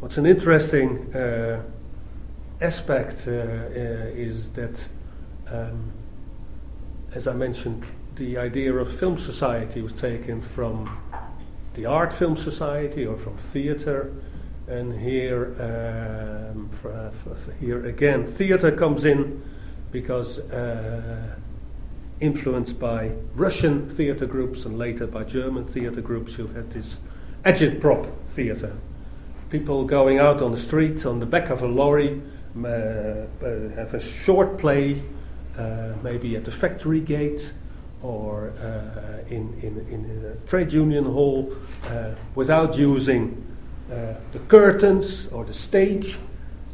what's 0.00 0.18
an 0.18 0.26
interesting 0.26 1.10
aspect 2.60 3.26
uh, 3.26 3.30
is 3.30 4.50
that, 4.52 4.88
um, 5.50 5.92
as 7.14 7.26
I 7.26 7.34
mentioned, 7.34 7.84
the 8.16 8.36
idea 8.36 8.74
of 8.74 8.92
film 8.92 9.16
society 9.16 9.80
was 9.80 9.92
taken 9.92 10.40
from 10.40 10.98
the 11.74 11.86
art 11.86 12.12
film 12.12 12.36
society 12.36 13.06
or 13.06 13.16
from 13.16 13.36
theater 13.38 14.12
and 14.66 15.00
here, 15.00 15.46
um, 15.58 16.68
for, 16.68 16.92
uh, 16.92 17.10
for, 17.10 17.34
for 17.36 17.52
here 17.52 17.86
again, 17.86 18.26
theater 18.26 18.70
comes 18.70 19.04
in 19.04 19.42
because 19.90 20.40
uh, 20.40 21.36
influenced 22.20 22.78
by 22.78 23.12
Russian 23.34 23.88
theater 23.88 24.26
groups 24.26 24.64
and 24.64 24.76
later 24.76 25.06
by 25.06 25.24
German 25.24 25.64
theater 25.64 26.02
groups 26.02 26.34
who 26.34 26.48
had 26.48 26.70
this 26.72 26.98
agitprop 27.44 28.12
theater. 28.26 28.76
People 29.48 29.84
going 29.84 30.18
out 30.18 30.42
on 30.42 30.50
the 30.50 30.58
street 30.58 31.06
on 31.06 31.20
the 31.20 31.26
back 31.26 31.48
of 31.48 31.62
a 31.62 31.66
lorry, 31.66 32.10
uh, 32.10 32.16
uh, 32.16 32.37
have 32.54 33.94
a 33.94 34.00
short 34.00 34.58
play, 34.58 35.02
uh, 35.56 35.92
maybe 36.02 36.36
at 36.36 36.44
the 36.44 36.50
factory 36.50 37.00
gate 37.00 37.52
or 38.02 38.50
uh, 38.60 39.24
in, 39.28 39.52
in, 39.60 39.78
in 39.88 40.24
a 40.24 40.48
trade 40.48 40.72
union 40.72 41.04
hall, 41.04 41.52
uh, 41.86 42.14
without 42.34 42.76
using 42.76 43.44
uh, 43.90 44.14
the 44.32 44.38
curtains 44.48 45.26
or 45.28 45.44
the 45.44 45.54
stage. 45.54 46.18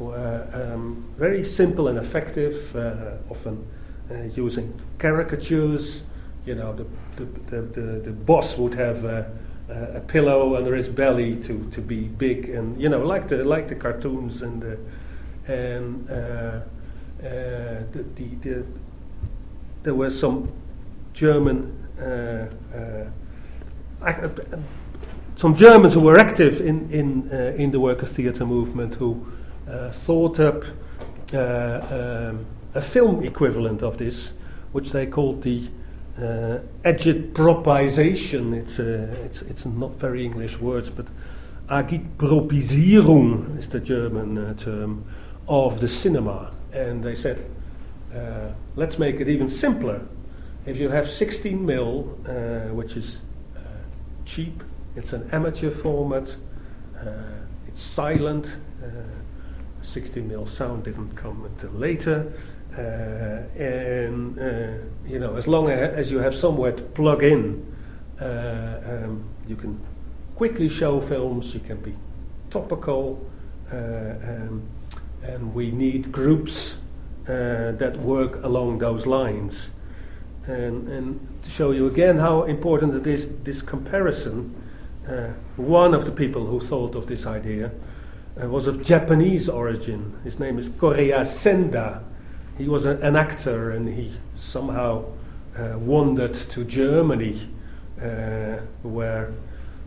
Um, 0.00 1.14
very 1.16 1.44
simple 1.44 1.88
and 1.88 1.98
effective, 1.98 2.74
uh, 2.74 3.16
often 3.30 3.64
uh, 4.10 4.24
using 4.34 4.78
caricatures. 4.98 6.02
You 6.44 6.56
know, 6.56 6.74
the, 6.74 6.86
the, 7.16 7.62
the, 7.62 7.80
the, 8.00 8.10
boss 8.10 8.58
would 8.58 8.74
have 8.74 9.04
a, 9.04 9.30
a 9.68 10.00
pillow 10.00 10.56
under 10.56 10.74
his 10.74 10.88
belly 10.88 11.36
to, 11.42 11.70
to 11.70 11.80
be 11.80 12.02
big, 12.02 12.50
and 12.50 12.78
you 12.80 12.88
know, 12.88 13.06
like 13.06 13.28
the 13.28 13.44
like 13.44 13.68
the 13.68 13.76
cartoons 13.76 14.42
and 14.42 14.60
the, 14.60 14.78
and 15.46 16.08
uh, 16.08 16.12
uh, 16.12 16.62
the, 17.20 18.04
the, 18.14 18.24
the, 18.40 18.66
there 19.82 19.94
were 19.94 20.10
some 20.10 20.50
German 21.12 21.86
uh, 22.00 22.46
some 25.36 25.56
Germans 25.56 25.94
who 25.94 26.00
were 26.00 26.18
active 26.18 26.60
in, 26.60 26.90
in, 26.90 27.30
uh, 27.32 27.54
in 27.56 27.70
the 27.70 27.80
workers' 27.80 28.12
theatre 28.12 28.46
movement 28.46 28.94
who 28.96 29.26
uh, 29.68 29.90
thought 29.90 30.38
up 30.38 30.64
uh, 31.32 32.30
um, 32.30 32.46
a 32.74 32.82
film 32.82 33.22
equivalent 33.22 33.82
of 33.82 33.98
this, 33.98 34.32
which 34.72 34.92
they 34.92 35.06
called 35.06 35.42
the 35.42 35.68
uh, 36.18 36.58
agitpropisation. 36.84 38.54
It's, 38.54 38.78
it's, 38.78 39.42
it's 39.42 39.66
not 39.66 39.96
very 39.98 40.24
English 40.24 40.60
words, 40.60 40.90
but 40.90 41.06
agitpropisierung 41.68 43.58
is 43.58 43.68
the 43.68 43.80
German 43.80 44.54
term 44.56 45.04
of 45.48 45.80
the 45.80 45.88
cinema. 45.88 46.52
And 46.72 47.02
they 47.02 47.14
said, 47.14 47.44
uh, 48.14 48.52
let's 48.76 48.98
make 48.98 49.20
it 49.20 49.28
even 49.28 49.48
simpler. 49.48 50.06
If 50.66 50.78
you 50.78 50.88
have 50.90 51.08
16 51.08 51.64
mil, 51.64 52.18
uh, 52.26 52.72
which 52.74 52.96
is 52.96 53.20
cheap, 54.24 54.62
it's 54.96 55.12
an 55.12 55.28
amateur 55.32 55.70
format. 55.70 56.36
Uh, 56.98 57.10
it's 57.66 57.82
silent. 57.82 58.58
Uh, 58.82 58.88
60 59.82 60.22
mil 60.22 60.46
sound 60.46 60.84
didn't 60.84 61.14
come 61.14 61.44
until 61.44 61.70
later. 61.70 62.32
Uh, 62.76 63.60
and 63.60 64.38
uh, 64.38 64.84
you 65.06 65.18
know, 65.18 65.36
as 65.36 65.46
long 65.46 65.70
as 65.70 66.10
you 66.10 66.18
have 66.18 66.34
somewhere 66.34 66.72
to 66.72 66.82
plug 66.82 67.22
in, 67.22 67.64
uh, 68.20 68.80
um, 68.84 69.24
you 69.46 69.56
can 69.56 69.80
quickly 70.36 70.68
show 70.68 71.00
films. 71.00 71.54
You 71.54 71.60
can 71.60 71.80
be 71.80 71.94
topical, 72.50 73.24
uh, 73.72 73.76
um, 73.76 74.62
and 75.24 75.54
we 75.54 75.70
need 75.70 76.12
groups 76.12 76.78
that 77.24 77.96
work 77.98 78.44
along 78.44 78.78
those 78.78 79.06
lines. 79.06 79.70
And, 80.46 80.88
and 80.88 81.42
to 81.42 81.50
show 81.50 81.70
you 81.70 81.86
again 81.86 82.18
how 82.18 82.42
important 82.42 82.94
it 82.94 83.06
is, 83.06 83.28
this 83.44 83.62
comparison 83.62 84.54
uh, 85.08 85.32
one 85.56 85.92
of 85.92 86.06
the 86.06 86.10
people 86.10 86.46
who 86.46 86.60
thought 86.60 86.94
of 86.94 87.06
this 87.06 87.26
idea 87.26 87.70
uh, 88.42 88.48
was 88.48 88.66
of 88.66 88.82
Japanese 88.82 89.50
origin. 89.50 90.18
His 90.24 90.38
name 90.38 90.58
is 90.58 90.70
Koreya 90.70 91.26
Senda. 91.26 92.02
He 92.56 92.68
was 92.68 92.86
a, 92.86 92.96
an 93.00 93.14
actor 93.14 93.70
and 93.70 93.88
he 93.88 94.12
somehow 94.36 95.04
uh, 95.58 95.78
wandered 95.78 96.32
to 96.34 96.64
Germany, 96.64 97.38
uh, 98.00 98.60
where 98.82 99.34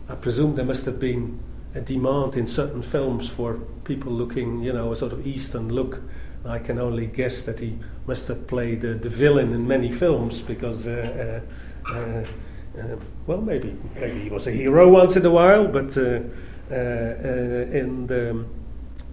I 0.08 0.14
presume 0.14 0.54
there 0.54 0.64
must 0.64 0.84
have 0.84 1.00
been 1.00 1.40
a 1.78 1.80
demand 1.80 2.36
in 2.36 2.46
certain 2.46 2.82
films 2.82 3.28
for 3.28 3.54
people 3.84 4.12
looking, 4.12 4.62
you 4.62 4.72
know, 4.72 4.92
a 4.92 4.96
sort 4.96 5.12
of 5.12 5.26
Eastern 5.26 5.68
look. 5.68 6.02
I 6.44 6.58
can 6.58 6.78
only 6.78 7.06
guess 7.06 7.42
that 7.42 7.60
he 7.60 7.78
must 8.06 8.28
have 8.28 8.46
played 8.46 8.80
the 8.80 9.08
villain 9.08 9.52
in 9.52 9.66
many 9.66 9.90
films 9.90 10.42
because 10.42 10.86
uh, 10.86 11.40
uh, 11.90 12.24
uh, 12.78 12.96
well, 13.26 13.40
maybe 13.40 13.76
maybe 13.94 14.20
he 14.20 14.30
was 14.30 14.46
a 14.46 14.52
hero 14.52 14.88
once 14.88 15.16
in 15.16 15.26
a 15.26 15.30
while, 15.30 15.66
but 15.66 15.96
uh, 15.96 16.20
uh, 16.70 16.74
and 16.74 18.10
um, 18.12 18.46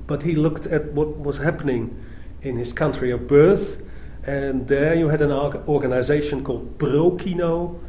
but 0.08 0.24
he 0.24 0.36
looked 0.36 0.68
at 0.68 0.94
what 0.94 1.18
was 1.18 1.38
happening 1.40 1.96
in 2.42 2.58
his 2.58 2.74
country 2.74 3.12
of 3.12 3.28
birth, 3.28 3.82
and 4.24 4.68
there 4.68 4.94
you 4.94 5.08
had 5.10 5.22
an 5.22 5.32
organization 5.32 6.44
called 6.44 6.78
ProKino, 6.78 7.80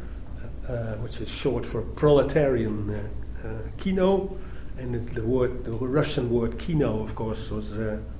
uh, 0.67 0.95
which 0.95 1.21
is 1.21 1.29
short 1.29 1.65
for 1.65 1.81
proletarian 1.81 2.89
uh, 2.89 3.47
uh, 3.47 3.51
kino, 3.77 4.37
and 4.77 4.95
the 4.95 5.23
word, 5.23 5.65
the 5.65 5.71
Russian 5.71 6.29
word 6.29 6.59
kino, 6.59 7.01
of 7.01 7.15
course, 7.15 7.51
was 7.51 7.75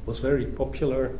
was 0.05 0.19
very 0.19 0.45
popular. 0.45 1.11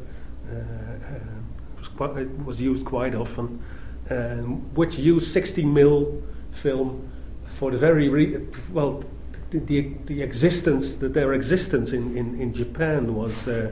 Was, 1.78 1.90
quite, 1.90 2.18
it 2.18 2.46
was 2.46 2.62
used 2.62 2.86
quite 2.86 3.14
often 3.14 3.62
um, 4.10 4.74
which 4.74 4.98
used 4.98 5.28
16 5.28 5.72
mil 5.74 6.22
film 6.52 7.10
for 7.46 7.72
the 7.72 7.78
very 7.78 8.10
re- 8.10 8.46
well 8.72 9.04
the, 9.50 9.60
the, 9.60 9.94
the, 10.06 10.22
existence 10.22 10.96
that 10.98 11.14
their 11.14 11.34
existence 11.34 11.94
in, 11.94 12.16
in, 12.18 12.40
in 12.40 12.54
Japan 12.54 13.16
was 13.16 13.48
uh, 13.48 13.72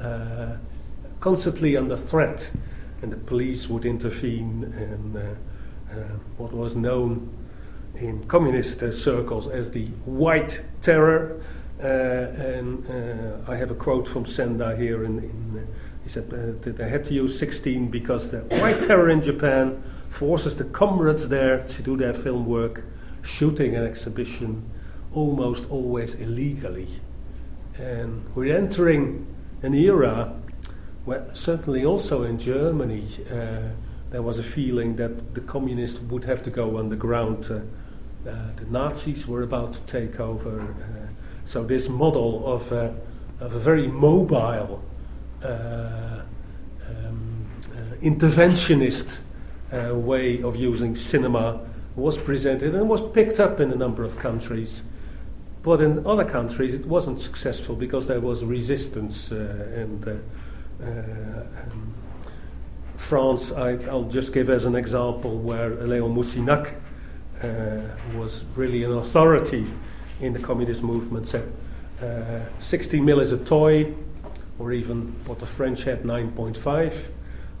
uh, 0.00 0.56
constantly 1.18 1.76
under 1.76 1.96
threat 1.96 2.52
and 3.02 3.12
the 3.12 3.16
police 3.16 3.68
would 3.68 3.84
intervene 3.84 4.72
and 4.76 5.16
uh, 5.16 5.20
uh 5.90 5.94
what 6.36 6.52
was 6.52 6.76
known 6.76 7.28
in 7.96 8.26
communist 8.28 8.82
uh, 8.82 8.92
circles 8.92 9.48
as 9.48 9.70
the 9.70 9.86
white 10.04 10.62
terror 10.82 11.40
uh, 11.78 11.82
and 11.82 12.86
I 13.46 13.56
have 13.56 13.70
a 13.70 13.74
quote 13.74 14.08
from 14.08 14.24
Senda 14.24 14.76
here 14.76 15.04
in, 15.04 15.18
in 15.18 15.66
he 16.06 16.10
said 16.10 16.32
uh, 16.32 16.62
that 16.62 16.76
they 16.76 16.88
had 16.88 17.04
to 17.06 17.14
use 17.14 17.36
16 17.36 17.88
because 17.88 18.30
the 18.30 18.42
white 18.60 18.80
terror 18.80 19.10
in 19.10 19.20
Japan 19.20 19.82
forces 20.08 20.56
the 20.56 20.62
comrades 20.62 21.28
there 21.28 21.64
to 21.64 21.82
do 21.82 21.96
their 21.96 22.14
film 22.14 22.46
work, 22.46 22.84
shooting 23.22 23.74
an 23.74 23.84
exhibition 23.84 24.70
almost 25.12 25.68
always 25.68 26.14
illegally. 26.14 26.86
And 27.76 28.24
we're 28.36 28.56
entering 28.56 29.26
an 29.62 29.74
era 29.74 30.32
where, 31.04 31.28
certainly 31.34 31.84
also 31.84 32.22
in 32.22 32.38
Germany, 32.38 33.08
uh, 33.28 33.70
there 34.10 34.22
was 34.22 34.38
a 34.38 34.44
feeling 34.44 34.94
that 34.96 35.34
the 35.34 35.40
communists 35.40 35.98
would 35.98 36.22
have 36.22 36.40
to 36.44 36.50
go 36.50 36.78
underground. 36.78 37.50
Uh, 37.50 37.54
uh, 37.54 37.60
the 38.26 38.66
Nazis 38.68 39.26
were 39.26 39.42
about 39.42 39.74
to 39.74 39.80
take 39.82 40.20
over. 40.20 40.60
Uh, 40.60 41.12
so 41.44 41.64
this 41.64 41.88
model 41.88 42.46
of, 42.46 42.72
uh, 42.72 42.90
of 43.40 43.54
a 43.54 43.58
very 43.58 43.86
mobile, 43.86 44.82
um, 45.42 46.22
interventionist 48.02 49.20
way 49.72 50.42
of 50.42 50.56
using 50.56 50.96
cinema 50.96 51.60
was 51.96 52.18
presented 52.18 52.74
and 52.74 52.88
was 52.88 53.02
picked 53.12 53.40
up 53.40 53.58
in 53.58 53.72
a 53.72 53.76
number 53.76 54.04
of 54.04 54.18
countries. 54.18 54.84
But 55.62 55.80
in 55.80 56.06
other 56.06 56.24
countries, 56.24 56.74
it 56.74 56.86
wasn't 56.86 57.20
successful 57.20 57.74
because 57.74 58.06
there 58.06 58.20
was 58.20 58.44
resistance. 58.44 59.32
Uh, 59.32 59.68
and 59.74 60.06
uh, 60.06 60.14
uh, 60.80 60.86
um, 60.86 61.94
France, 62.94 63.50
I, 63.50 63.74
will 63.74 64.08
just 64.08 64.32
give 64.32 64.48
as 64.48 64.64
an 64.64 64.76
example 64.76 65.38
where 65.38 65.70
Léon 65.70 66.14
Moussinac 66.14 66.74
was 68.14 68.44
really 68.54 68.84
an 68.84 68.92
authority 68.92 69.66
in 70.20 70.32
the 70.32 70.38
communist 70.38 70.82
movement, 70.82 71.26
said 71.26 71.52
uh, 72.02 72.40
60 72.60 73.00
mil 73.00 73.20
is 73.20 73.32
a 73.32 73.38
toy, 73.38 73.94
or 74.58 74.72
even 74.72 75.14
what 75.26 75.38
the 75.38 75.46
French 75.46 75.84
had 75.84 76.02
9.5, 76.02 77.10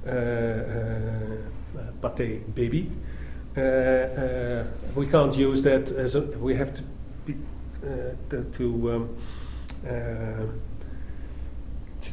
uh, 0.06 0.10
uh, 0.10 1.92
Pathé 2.02 2.54
Baby. 2.54 2.90
Uh, 3.56 3.60
uh, 3.60 4.64
we 4.94 5.06
can't 5.06 5.36
use 5.36 5.62
that 5.62 5.90
as 5.90 6.14
a, 6.14 6.20
we 6.20 6.54
have 6.54 6.74
to 6.74 6.82
be, 7.24 7.34
uh, 7.82 8.42
to 8.52 8.92
um, 8.92 9.16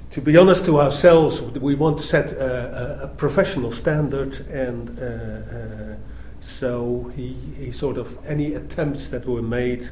to 0.09 0.21
be 0.21 0.37
honest 0.37 0.65
to 0.65 0.79
ourselves, 0.79 1.41
we 1.41 1.75
want 1.75 1.97
to 1.97 2.03
set 2.03 2.31
a, 2.31 3.03
a, 3.03 3.07
professional 3.07 3.71
standard, 3.71 4.39
and 4.47 4.97
uh, 4.97 5.03
uh, 5.03 5.95
so 6.43 7.11
he, 7.15 7.33
he 7.57 7.71
sort 7.71 7.97
of 7.97 8.17
any 8.25 8.53
attempts 8.53 9.07
that 9.09 9.25
were 9.25 9.41
made, 9.41 9.89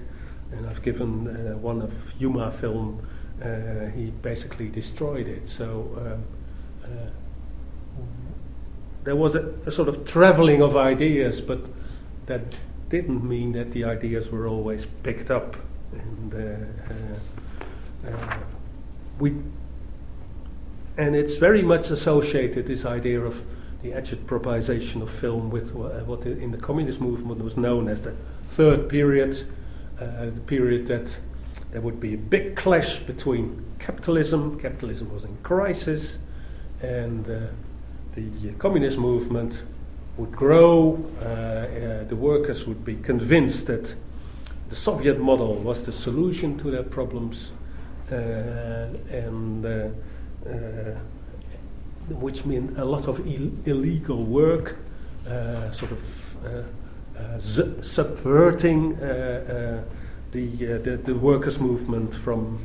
and 0.51 0.67
I've 0.67 0.83
given 0.83 1.27
uh, 1.27 1.57
one 1.57 1.81
of 1.81 2.13
Yuma 2.19 2.51
film, 2.51 3.07
he 3.95 4.11
basically 4.21 4.69
destroyed 4.69 5.27
it. 5.27 5.47
So 5.47 5.97
um, 5.97 6.23
there 9.03 9.15
was 9.15 9.35
a, 9.35 9.53
a 9.65 9.71
sort 9.71 9.89
of 9.89 10.05
traveling 10.05 10.61
of 10.61 10.75
ideas, 10.75 11.41
but 11.41 11.69
that 12.27 12.41
didn't 12.89 13.23
mean 13.27 13.53
that 13.53 13.71
the 13.71 13.83
ideas 13.83 14.29
were 14.29 14.47
always 14.47 14.85
picked 15.03 15.31
up. 15.31 15.55
And 15.91 16.33
uh, 16.33 18.07
uh, 18.07 18.09
uh, 18.09 18.37
we, 19.19 19.35
and 20.97 21.15
it's 21.15 21.37
very 21.37 21.61
much 21.61 21.89
associated 21.89 22.67
this 22.67 22.85
idea 22.85 23.21
of 23.21 23.45
the 23.81 23.91
agitpropisation 23.91 25.01
of 25.01 25.09
film 25.09 25.49
with 25.49 25.73
what 25.73 26.25
in 26.25 26.51
the 26.51 26.57
communist 26.57 27.01
movement 27.01 27.43
was 27.43 27.57
known 27.57 27.87
as 27.87 28.01
the 28.01 28.15
third 28.45 28.89
period, 28.89 29.43
uh, 29.99 30.25
the 30.25 30.41
period 30.45 30.87
that 30.87 31.19
there 31.71 31.81
would 31.81 31.99
be 31.99 32.13
a 32.13 32.17
big 32.17 32.55
clash 32.55 32.99
between 32.99 33.65
capitalism. 33.79 34.59
Capitalism 34.59 35.11
was 35.11 35.23
in 35.23 35.35
crisis, 35.43 36.19
and 36.81 37.29
uh, 37.29 37.47
the 38.13 38.51
communist 38.59 38.97
movement 38.97 39.63
would 40.17 40.31
grow, 40.31 41.03
uh, 41.21 41.23
uh, 41.23 42.03
the 42.03 42.15
workers 42.15 42.67
would 42.67 42.83
be 42.83 42.95
convinced 42.95 43.67
that 43.67 43.95
the 44.69 44.75
Soviet 44.75 45.19
model 45.19 45.55
was 45.55 45.83
the 45.83 45.91
solution 45.91 46.57
to 46.57 46.69
their 46.69 46.83
problems, 46.83 47.53
uh, 48.11 48.15
and 48.15 49.65
uh, 49.65 49.87
uh, 50.47 50.95
which 52.09 52.45
meant 52.45 52.77
a 52.77 52.85
lot 52.85 53.07
of 53.07 53.19
Ill- 53.27 53.51
illegal 53.65 54.23
work, 54.23 54.77
uh, 55.27 55.71
sort 55.71 55.91
of 55.91 56.01
zu- 57.39 57.77
subverting 57.81 58.95
the, 58.97 59.83
the, 60.31 60.97
the 61.03 61.15
workers' 61.15 61.59
movement 61.59 62.13
from 62.15 62.59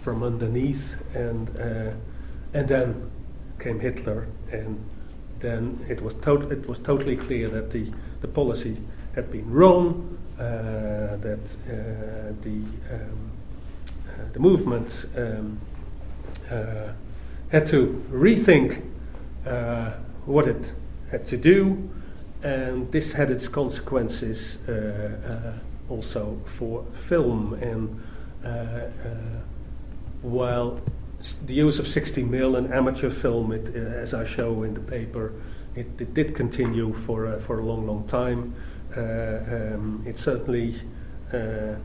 from 0.00 0.22
underneath, 0.22 0.94
and 1.14 1.50
and 2.54 2.68
then 2.68 3.10
came 3.58 3.80
Hitler, 3.80 4.26
and 4.52 4.78
then 5.40 5.84
it 5.88 6.00
was, 6.00 6.14
to- 6.14 6.48
it 6.50 6.68
was 6.68 6.78
totally 6.78 7.16
clear 7.16 7.48
that 7.48 7.70
the, 7.70 7.90
the 8.20 8.28
policy 8.28 8.76
had 9.14 9.30
been 9.30 9.50
wrong, 9.50 10.16
uh, 10.38 11.16
that 11.16 11.56
uh, 11.68 12.32
the, 12.42 12.62
um, 12.92 13.30
uh, 14.08 14.12
the 14.32 14.38
movement 14.38 15.06
um, 15.16 15.58
uh, 16.50 16.88
had 17.50 17.66
to 17.66 18.04
rethink 18.10 18.82
uh, 19.46 19.92
what 20.24 20.46
it 20.46 20.72
had 21.10 21.24
to 21.26 21.36
do, 21.36 21.90
and 22.42 22.90
this 22.92 23.12
had 23.12 23.30
its 23.30 23.48
consequences 23.48 24.56
uh, 24.68 25.58
also 25.88 26.40
for 26.44 26.84
film. 26.92 27.54
And 27.54 28.00
while 30.22 30.80
the 31.46 31.54
use 31.54 31.78
of 31.78 31.88
60 31.88 32.24
mil 32.24 32.56
in 32.56 32.72
amateur 32.72 33.10
film, 33.10 33.52
it, 33.52 33.74
uh, 33.74 33.78
as 33.78 34.12
I 34.12 34.24
show 34.24 34.62
in 34.62 34.74
the 34.74 34.80
paper, 34.80 35.32
it, 35.74 36.00
it 36.00 36.14
did 36.14 36.34
continue 36.34 36.92
for, 36.92 37.26
uh, 37.26 37.38
for 37.38 37.58
a 37.58 37.64
long, 37.64 37.86
long 37.86 38.06
time. 38.06 38.54
Uh, 38.96 39.00
um, 39.00 40.04
it 40.06 40.18
certainly 40.18 40.76
uh, 41.32 41.76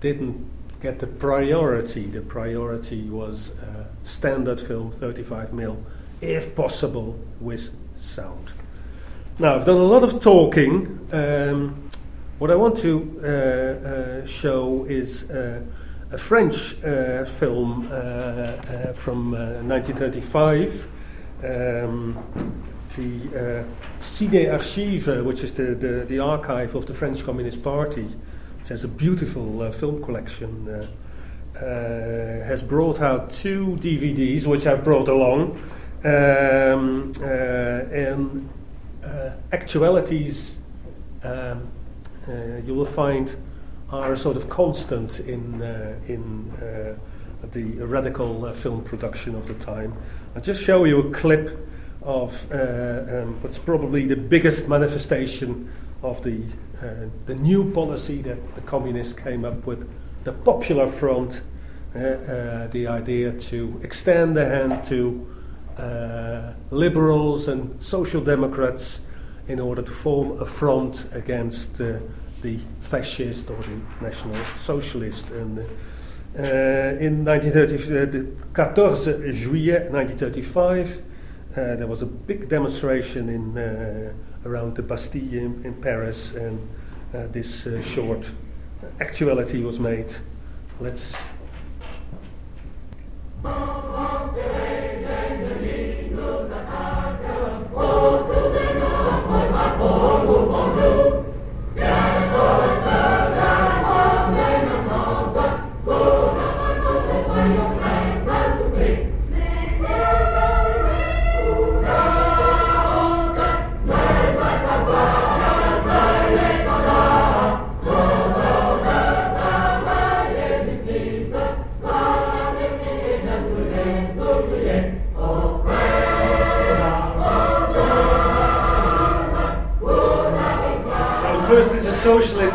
didn't 0.00 0.48
get 0.80 0.98
the 0.98 1.06
priority. 1.06 2.06
The 2.06 2.22
priority 2.22 3.08
was 3.08 3.50
uh, 3.58 3.85
standard 4.06 4.60
film, 4.60 4.92
35 4.92 5.52
mil, 5.52 5.82
if 6.20 6.54
possible, 6.54 7.18
with 7.40 7.74
sound. 7.98 8.52
Now, 9.38 9.56
I've 9.56 9.66
done 9.66 9.76
a 9.76 9.84
lot 9.84 10.02
of 10.02 10.20
talking. 10.20 11.06
Um, 11.12 11.90
what 12.38 12.50
I 12.50 12.54
want 12.54 12.78
to 12.78 14.22
uh, 14.22 14.26
show 14.26 14.84
is 14.84 15.24
a 16.12 16.18
French 16.18 16.76
uh, 16.84 17.24
film 17.24 17.88
uh, 17.90 17.94
uh, 17.94 18.92
from 18.92 19.32
1935. 19.32 20.86
Um, 21.44 22.16
the 22.96 23.64
Ciné 24.00 24.50
Archive, 24.52 25.26
which 25.26 25.42
is 25.42 25.52
the, 25.52 25.74
the, 25.74 26.04
the, 26.06 26.18
archive 26.18 26.74
of 26.74 26.86
the 26.86 26.94
French 26.94 27.22
Communist 27.24 27.62
Party, 27.62 28.06
which 28.60 28.68
has 28.68 28.84
a 28.84 28.88
beautiful 28.88 29.70
film 29.72 30.02
collection, 30.02 30.88
has 31.60 32.62
brought 32.62 33.00
out 33.00 33.30
two 33.30 33.76
DVDs, 33.80 34.46
which 34.46 34.66
I 34.66 34.76
brought 34.76 35.08
along. 35.08 35.58
Um, 36.04 37.12
and 37.22 38.48
actualities 39.52 40.58
um, 41.22 41.68
you 42.64 42.74
will 42.74 42.84
find 42.84 43.36
are 43.90 44.16
sort 44.16 44.36
of 44.36 44.48
constant 44.48 45.20
in, 45.20 45.62
uh, 45.62 45.96
in 46.08 46.50
uh, 46.52 46.96
the 47.52 47.64
radical 47.84 48.44
uh, 48.44 48.52
film 48.52 48.82
production 48.82 49.34
of 49.34 49.46
the 49.46 49.54
time. 49.54 49.94
I'll 50.34 50.42
just 50.42 50.62
show 50.62 50.84
you 50.84 51.08
a 51.08 51.10
clip 51.14 51.56
of 52.02 52.50
um, 52.52 53.40
what's 53.42 53.58
probably 53.58 54.06
the 54.06 54.16
biggest 54.16 54.68
manifestation 54.68 55.70
of 56.02 56.22
the, 56.22 56.42
the 57.26 57.34
new 57.34 57.72
policy 57.72 58.22
that 58.22 58.54
the 58.54 58.60
communists 58.62 59.12
came 59.12 59.44
up 59.44 59.66
with, 59.66 59.88
the 60.26 60.32
Popular 60.32 60.88
Front, 60.88 61.42
the 61.94 62.86
idea 62.88 63.30
to 63.32 63.80
extend 63.82 64.36
the 64.36 64.44
hand 64.44 64.84
to 64.84 65.24
uh, 65.78 66.52
liberals 66.70 67.46
and 67.46 67.80
social 67.82 68.20
democrats 68.20 69.00
in 69.46 69.60
order 69.60 69.82
to 69.82 69.92
form 69.92 70.32
a 70.40 70.44
front 70.44 71.06
against 71.12 71.80
uh, 71.80 71.98
the 72.42 72.58
fascist 72.80 73.50
or 73.50 73.56
the 73.62 73.80
national 74.00 74.34
socialist. 74.56 75.30
And 75.30 75.60
uh, 75.60 76.98
in 76.98 77.24
1930, 77.24 78.32
uh, 78.52 78.74
14 78.74 79.32
juillet 79.32 79.90
1935, 79.92 81.02
uh, 81.56 81.76
there 81.76 81.86
was 81.86 82.02
a 82.02 82.06
big 82.06 82.48
demonstration 82.48 83.28
in 83.28 83.56
uh, 83.56 84.12
around 84.44 84.74
the 84.74 84.82
Bastille 84.82 85.32
in, 85.32 85.64
in 85.64 85.74
Paris, 85.74 86.34
and 86.34 86.68
uh, 87.14 87.26
this 87.28 87.66
uh, 87.66 87.80
short 87.82 88.32
actuality 89.00 89.62
was 89.62 89.78
made. 89.80 90.14
Let's. 90.80 91.30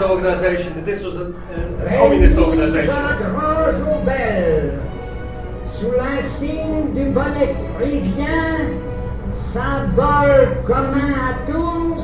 Organization, 0.01 0.73
that 0.75 0.85
this 0.85 1.03
was 1.03 1.17
a, 1.17 1.25
a, 1.25 1.85
a 1.85 1.97
communist 1.97 2.37
organization. 2.37 2.93
Sous 5.79 5.91
l'insigne 5.97 6.93
du 6.93 7.09
bonnet 7.09 7.55
phrygien, 7.75 8.69
symbole 9.51 10.57
commun 10.67 11.13
à 11.29 11.51
tous, 11.51 12.03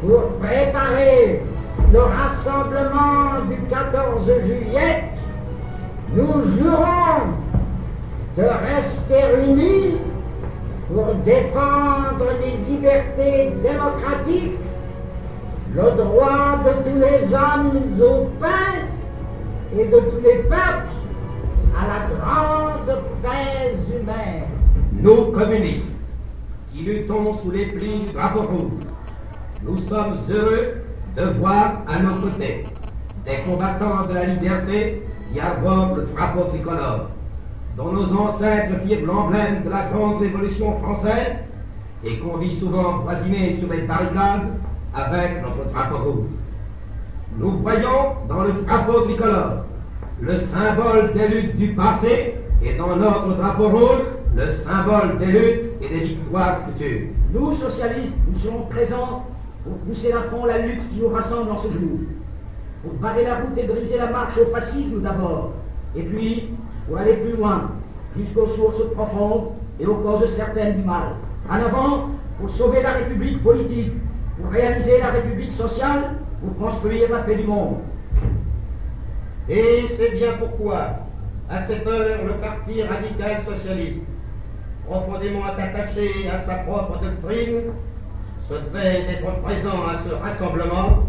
pour 0.00 0.28
préparer 0.40 1.42
le 1.92 2.00
rassemblement 2.00 3.44
du 3.50 3.56
14 3.68 4.26
juillet, 4.46 5.04
nous 6.14 6.56
jurons 6.56 7.36
de 8.36 8.42
rester 8.42 9.42
unis 9.46 9.98
pour 10.88 11.14
défendre 11.24 12.26
les 12.42 12.72
libertés 12.74 13.52
démocratiques, 13.62 14.58
le 15.74 15.82
droit 15.82 16.58
de 16.64 16.90
tous 16.90 16.96
les 16.98 17.34
hommes 17.34 17.80
au 18.00 18.24
pain 18.40 18.88
et 19.76 19.84
de 19.86 20.00
tous 20.00 20.20
les 20.24 20.42
peuples 20.42 20.88
à 21.78 21.86
la 21.86 22.16
grande 22.16 22.98
paix 23.22 23.76
humaine. 23.88 24.48
Nous, 24.92 25.32
communistes, 25.32 25.86
qui 26.72 26.82
luttons 26.82 27.36
sous 27.38 27.50
les 27.52 27.66
plis 27.66 28.00
du 28.00 28.12
drapeau 28.12 28.42
rouge, 28.42 28.82
nous 29.62 29.78
sommes 29.88 30.16
heureux 30.28 30.74
de 31.16 31.22
voir 31.38 31.82
à 31.86 31.98
nos 32.00 32.16
côtés 32.16 32.64
des 33.24 33.36
combattants 33.48 34.06
de 34.08 34.14
la 34.14 34.24
liberté 34.24 35.02
qui 35.32 35.38
arborent 35.40 35.96
le 35.96 36.08
drapeau 36.14 36.44
tricolore 36.44 37.10
dont 37.76 37.92
nos 37.92 38.12
ancêtres 38.12 38.80
firent 38.84 39.06
l'emblème 39.06 39.62
de 39.64 39.70
la 39.70 39.84
grande 39.92 40.20
révolution 40.20 40.78
française 40.80 41.36
et 42.04 42.16
qu'on 42.18 42.38
vit 42.38 42.58
souvent 42.58 42.98
voisiner 42.98 43.56
sur 43.58 43.72
les 43.72 43.82
barricades 43.82 44.48
avec 44.94 45.42
notre 45.42 45.70
drapeau 45.70 45.98
rouge. 45.98 46.26
Nous 47.38 47.58
voyons 47.58 48.14
dans 48.28 48.42
le 48.42 48.52
drapeau 48.66 49.02
tricolore 49.02 49.64
le 50.20 50.36
symbole 50.38 51.12
des 51.14 51.28
luttes 51.28 51.56
du 51.56 51.68
passé 51.74 52.34
et 52.62 52.74
dans 52.74 52.96
notre 52.96 53.34
drapeau 53.36 53.68
rouge 53.68 54.02
le 54.36 54.50
symbole 54.50 55.18
des 55.18 55.26
luttes 55.26 55.70
et 55.80 55.88
des 55.88 56.04
victoires 56.06 56.58
futures. 56.66 57.08
Nous, 57.32 57.54
socialistes, 57.54 58.16
nous 58.28 58.38
serons 58.38 58.62
présents 58.62 59.26
pour 59.64 59.78
pousser 59.78 60.12
à 60.12 60.22
fond 60.30 60.44
la 60.44 60.58
lutte 60.58 60.88
qui 60.90 60.96
nous 61.00 61.08
rassemble 61.08 61.50
en 61.50 61.58
ce 61.58 61.68
jour, 61.68 62.00
pour 62.82 62.92
barrer 62.94 63.24
la 63.24 63.36
route 63.36 63.56
et 63.56 63.66
briser 63.66 63.98
la 63.98 64.06
marche 64.06 64.38
au 64.38 64.52
fascisme 64.54 65.00
d'abord, 65.02 65.52
et 65.96 66.02
puis 66.02 66.50
pour 66.86 66.98
aller 66.98 67.14
plus 67.14 67.36
loin, 67.36 67.70
jusqu'aux 68.16 68.46
sources 68.46 68.82
profondes 68.94 69.50
et 69.78 69.86
aux 69.86 69.94
causes 69.94 70.34
certaines 70.34 70.76
du 70.76 70.82
mal. 70.82 71.14
En 71.48 71.54
avant, 71.54 72.08
pour 72.40 72.50
sauver 72.50 72.82
la 72.82 72.92
République 72.92 73.42
politique, 73.42 73.92
pour 74.40 74.52
réaliser 74.52 74.98
la 74.98 75.10
République 75.10 75.52
sociale, 75.52 76.16
pour 76.40 76.66
construire 76.66 77.10
la 77.10 77.18
paix 77.18 77.36
du 77.36 77.44
monde. 77.44 77.78
Et 79.48 79.86
c'est 79.96 80.12
bien 80.12 80.32
pourquoi, 80.38 80.86
à 81.50 81.62
cette 81.66 81.86
heure, 81.86 82.24
le 82.24 82.32
Parti 82.34 82.82
radical 82.82 83.42
socialiste, 83.46 84.02
profondément 84.86 85.44
attaché 85.44 86.28
à 86.28 86.44
sa 86.46 86.62
propre 86.62 87.00
doctrine, 87.00 87.72
se 88.48 88.54
fait 88.76 89.06
d'être 89.06 89.42
présent 89.42 89.86
à 89.86 90.00
ce 90.04 90.14
rassemblement 90.14 91.04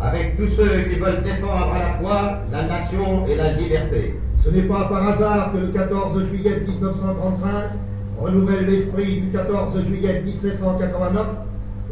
avec 0.00 0.36
tous 0.36 0.48
ceux 0.56 0.82
qui 0.88 0.96
veulent 0.96 1.22
défendre 1.22 1.72
à 1.72 1.78
la 1.78 1.94
fois 2.00 2.38
la 2.50 2.62
nation 2.62 3.26
et 3.28 3.36
la 3.36 3.52
liberté. 3.52 4.18
Ce 4.44 4.50
n'est 4.50 4.62
pas 4.62 4.84
par 4.84 5.08
hasard 5.08 5.52
que 5.52 5.58
le 5.58 5.68
14 5.68 6.26
juillet 6.26 6.60
1935 6.66 7.48
renouvelle 8.20 8.66
l'esprit 8.66 9.20
du 9.20 9.30
14 9.30 9.84
juillet 9.86 10.22
1789, 10.24 11.26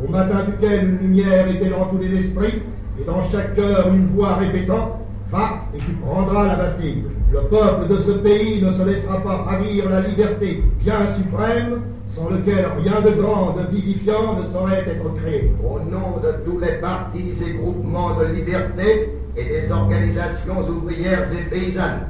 au 0.02 0.10
matin 0.10 0.44
duquel 0.46 0.88
une 0.88 0.98
lumière 0.98 1.48
était 1.48 1.70
dans 1.70 1.86
tous 1.86 1.98
les 1.98 2.20
esprits, 2.20 2.62
et 3.00 3.04
dans 3.04 3.30
chaque 3.30 3.54
cœur 3.54 3.88
une 3.88 4.08
voix 4.08 4.34
répétant 4.34 4.98
Va 5.30 5.64
et 5.74 5.78
tu 5.78 5.92
prendras 5.92 6.46
la 6.46 6.56
Bastille. 6.56 7.04
Le 7.32 7.40
peuple 7.48 7.88
de 7.88 7.96
ce 7.96 8.10
pays 8.10 8.62
ne 8.62 8.70
se 8.72 8.82
laissera 8.82 9.18
pas 9.22 9.36
ravir 9.36 9.88
la 9.88 10.02
liberté 10.02 10.62
bien 10.80 11.06
suprême, 11.16 11.80
sans 12.14 12.28
lequel 12.28 12.66
rien 12.84 13.00
de 13.00 13.18
grand, 13.18 13.56
de 13.56 13.74
vivifiant 13.74 14.38
ne 14.38 14.52
saurait 14.52 14.84
être 14.86 15.14
créé. 15.22 15.50
Au 15.64 15.78
nom 15.78 16.18
de 16.22 16.32
tous 16.44 16.58
les 16.58 16.72
partis 16.72 17.32
et 17.40 17.52
groupements 17.54 18.14
de 18.18 18.26
liberté 18.26 19.08
et 19.34 19.44
des 19.44 19.72
organisations 19.72 20.60
ouvrières 20.68 21.28
et 21.32 21.48
paysannes, 21.48 22.08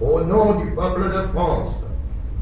au 0.00 0.22
nom 0.22 0.54
du 0.54 0.70
peuple 0.70 1.10
de 1.10 1.28
France, 1.34 1.74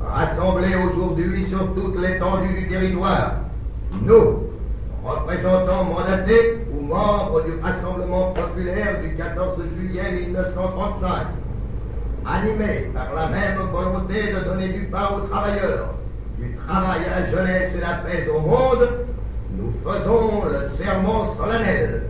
rassemblé 0.00 0.68
aujourd'hui 0.76 1.48
sur 1.48 1.74
toute 1.74 2.00
l'étendue 2.00 2.54
du 2.54 2.68
territoire, 2.68 3.32
nous, 4.06 4.47
représentants 5.08 5.84
mandatés 5.84 6.58
ou 6.72 6.84
membres 6.84 7.42
du 7.44 7.52
Rassemblement 7.62 8.32
populaire 8.32 9.00
du 9.00 9.14
14 9.16 9.58
juillet 9.76 10.12
1935, 10.26 11.08
animés 12.26 12.90
par 12.92 13.08
la 13.14 13.28
même 13.28 13.58
volonté 13.72 14.32
de 14.32 14.40
donner 14.44 14.68
du 14.68 14.84
pain 14.84 15.08
aux 15.16 15.26
travailleurs, 15.28 15.94
du 16.38 16.56
travail 16.66 17.00
à 17.06 17.20
la 17.20 17.30
jeunesse 17.30 17.74
et 17.74 17.80
la 17.80 17.94
paix 18.04 18.28
au 18.28 18.40
monde, 18.40 18.88
nous 19.56 19.72
faisons 19.84 20.44
le 20.44 20.76
serment 20.76 21.24
solennel 21.34 22.02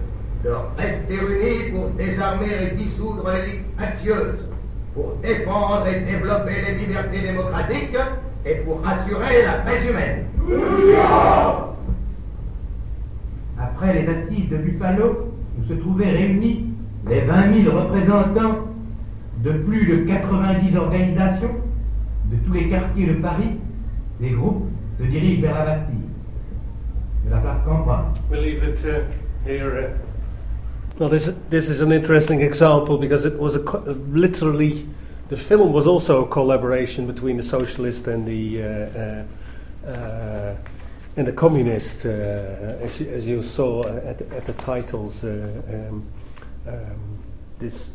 de 0.44 0.50
rester 0.76 1.14
unis 1.14 1.70
pour 1.72 1.88
désarmer 1.90 2.48
et 2.62 2.74
dissoudre 2.74 3.30
les 3.32 3.52
dictatieuses 3.52 4.40
pour 4.94 5.14
défendre 5.22 5.86
et 5.86 6.00
développer 6.00 6.62
les 6.66 6.74
libertés 6.74 7.20
démocratiques 7.20 7.96
et 8.44 8.54
pour 8.56 8.80
assurer 8.86 9.44
la 9.44 9.52
paix 9.64 9.88
humaine. 9.88 10.26
Après 13.60 13.94
les 13.94 14.08
assises 14.08 14.48
de 14.50 14.56
Buffalo, 14.56 15.32
où 15.58 15.68
se 15.68 15.74
trouvaient 15.74 16.10
réunis 16.10 16.66
les 17.08 17.20
20 17.20 17.62
000 17.64 17.76
représentants 17.76 18.58
de 19.44 19.52
plus 19.52 19.86
de 19.86 20.04
90 20.04 20.76
organisations 20.76 21.50
de 22.30 22.36
tous 22.46 22.52
les 22.52 22.68
quartiers 22.68 23.06
de 23.06 23.14
Paris, 23.14 23.50
les 24.20 24.30
groupes 24.30 24.66
se 24.98 25.04
dirigent 25.04 25.40
vers 25.42 25.54
la 25.54 25.64
Bastille, 25.64 25.96
de 27.24 27.30
la 27.30 27.38
place. 27.38 27.58
We'll 28.30 28.42
leave 28.42 28.62
it 28.62 28.84
uh, 28.84 29.00
here. 29.48 29.78
Uh, 29.78 30.08
Well, 30.98 31.08
this 31.08 31.32
this 31.48 31.68
is 31.68 31.80
an 31.80 31.92
interesting 31.92 32.40
example 32.42 32.98
because 32.98 33.24
it 33.24 33.38
was 33.38 33.54
a 33.54 33.60
co- 33.60 33.84
literally 34.12 34.84
the 35.28 35.36
film 35.36 35.72
was 35.72 35.86
also 35.86 36.24
a 36.24 36.26
collaboration 36.26 37.06
between 37.06 37.36
the 37.36 37.42
socialist 37.44 38.08
and 38.08 38.26
the 38.26 38.62
uh, 38.62 38.66
uh, 38.66 39.90
uh, 39.92 40.54
and 41.18 41.26
the 41.26 41.32
communist, 41.32 42.06
uh, 42.06 42.08
as, 42.08 43.00
you, 43.00 43.08
as 43.08 43.26
you 43.26 43.42
saw 43.42 43.82
at, 43.88 44.22
at 44.22 44.46
the 44.46 44.52
titles. 44.52 45.24
Uh, 45.24 45.60
um, 45.68 46.06
um, 46.64 47.18
this 47.58 47.90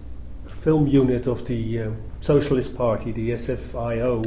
film 0.45 0.87
unit 0.87 1.25
of 1.25 1.47
the 1.47 1.83
um, 1.83 1.97
Socialist 2.19 2.75
Party, 2.75 3.13
the 3.13 3.29
SFIO, 3.29 4.25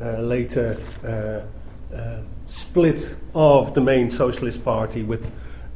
uh, 0.00 0.20
later 0.20 0.78
split 2.46 3.16
off 3.34 3.74
the 3.74 3.80
main 3.80 4.08
Socialist 4.08 4.64
Party 4.64 5.02
with 5.02 5.26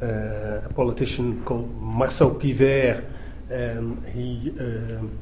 uh, 0.00 0.60
a 0.64 0.72
politician 0.72 1.42
called 1.42 1.68
Marceau 1.80 2.30
Pivert. 2.30 3.02
He 4.12 4.52
um, 4.60 5.18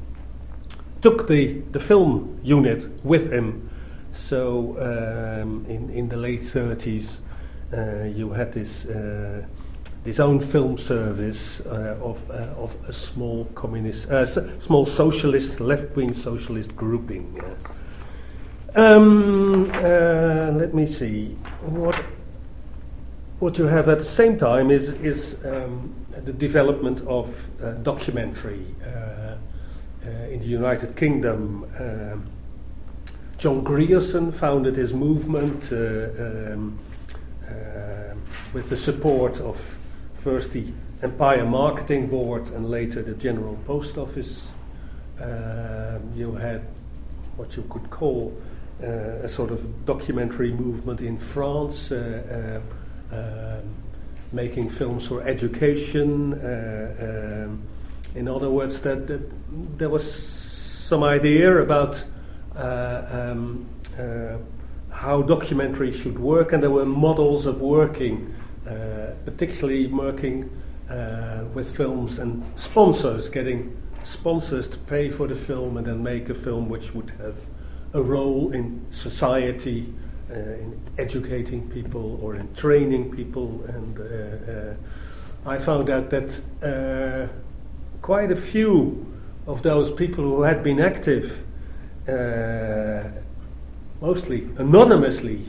took 1.01 1.27
the, 1.27 1.61
the 1.71 1.79
film 1.79 2.39
unit 2.43 3.03
with 3.03 3.33
him. 3.33 3.67
So 4.11 4.77
um, 4.77 5.65
in, 5.65 5.89
in 5.89 6.09
the 6.09 6.17
late 6.17 6.41
30s, 6.41 7.17
uh, 7.17 7.30
you 7.73 8.31
had 8.31 8.53
this, 8.53 8.85
uh, 8.85 9.45
this 10.03 10.19
own 10.19 10.39
film 10.39 10.77
service 10.77 11.61
uh, 11.61 11.97
of, 12.01 12.29
uh, 12.29 12.53
of 12.57 12.75
a 12.87 12.93
small 12.93 13.45
communist, 13.55 14.09
uh, 14.09 14.25
small 14.59 14.85
socialist, 14.85 15.59
left 15.59 15.95
wing 15.95 16.13
socialist 16.13 16.75
grouping. 16.75 17.41
Um, 18.75 19.63
let 20.57 20.73
me 20.73 20.85
see. 20.85 21.35
What 21.61 22.03
what 23.39 23.57
you 23.57 23.65
have 23.65 23.89
at 23.89 23.97
the 23.97 24.05
same 24.05 24.37
time 24.37 24.69
is, 24.69 24.89
is 25.01 25.35
um, 25.45 25.95
the 26.11 26.31
development 26.31 27.01
of 27.07 27.49
uh, 27.59 27.71
documentary 27.81 28.63
uh, 28.85 28.87
uh, 28.87 30.09
in 30.29 30.39
the 30.39 30.45
United 30.45 30.95
Kingdom. 30.95 31.65
John 33.41 33.63
Grierson 33.63 34.31
founded 34.31 34.75
his 34.75 34.93
movement 34.93 35.71
uh, 35.73 35.77
um, 36.53 36.77
uh, 36.77 36.90
with 38.53 38.69
the 38.69 38.75
support 38.75 39.39
of 39.39 39.79
first 40.13 40.51
the 40.51 40.71
Empire 41.01 41.45
Marketing 41.45 42.07
Board 42.07 42.49
and 42.51 42.69
later 42.69 43.01
the 43.01 43.15
General 43.15 43.57
Post 43.65 43.97
Office. 43.97 44.51
Um, 45.19 46.11
you 46.15 46.35
had 46.35 46.61
what 47.35 47.55
you 47.55 47.63
could 47.69 47.89
call 47.89 48.35
uh, 48.83 48.85
a 49.23 49.29
sort 49.29 49.51
of 49.51 49.85
documentary 49.85 50.51
movement 50.51 51.01
in 51.01 51.17
France 51.17 51.91
um, 51.91 52.61
making 54.31 54.69
films 54.69 55.07
for 55.07 55.21
education. 55.23 56.33
Uh, 56.33 57.45
um, 57.47 57.61
in 58.15 58.27
other 58.27 58.49
words, 58.49 58.79
that, 58.81 59.07
that, 59.07 59.21
there 59.77 59.89
was 59.89 60.11
some 60.11 61.03
idea 61.03 61.57
about 61.57 62.03
uh, 62.55 63.03
um, 63.11 63.65
uh, 63.97 64.37
how 65.01 65.21
documentary 65.21 65.91
should 65.91 66.19
work, 66.19 66.53
and 66.53 66.61
there 66.61 66.69
were 66.69 66.85
models 66.85 67.45
of 67.45 67.59
working, 67.59 68.33
particularly 69.25 69.87
working 69.87 70.49
uh, 70.89 71.45
with 71.53 71.75
films 71.75 72.19
and 72.19 72.43
sponsors 72.55 73.29
getting 73.29 73.75
sponsors 74.03 74.67
to 74.67 74.77
pay 74.77 75.09
for 75.09 75.27
the 75.27 75.35
film 75.35 75.77
and 75.77 75.87
then 75.87 76.03
make 76.03 76.29
a 76.29 76.33
film 76.33 76.69
which 76.69 76.93
would 76.93 77.11
have 77.11 77.37
a 77.93 78.01
role 78.01 78.51
in 78.51 78.85
society, 78.89 79.93
uh, 80.29 80.33
in 80.33 80.79
educating 80.97 81.69
people 81.69 82.19
or 82.21 82.35
in 82.35 82.53
training 82.53 83.11
people. 83.11 83.63
And 83.67 83.99
uh, 83.99 84.51
uh 84.51 84.75
I 85.43 85.57
found 85.57 85.89
out 85.89 86.11
that 86.11 86.39
uh, 86.61 87.27
quite 88.01 88.31
a 88.31 88.35
few 88.35 89.05
of 89.47 89.63
those 89.63 89.91
people 89.91 90.23
who 90.23 90.43
had 90.43 90.63
been 90.63 90.79
active, 90.79 91.43
uh, 92.07 93.09
mostly 94.01 94.49
anonymously, 94.57 95.43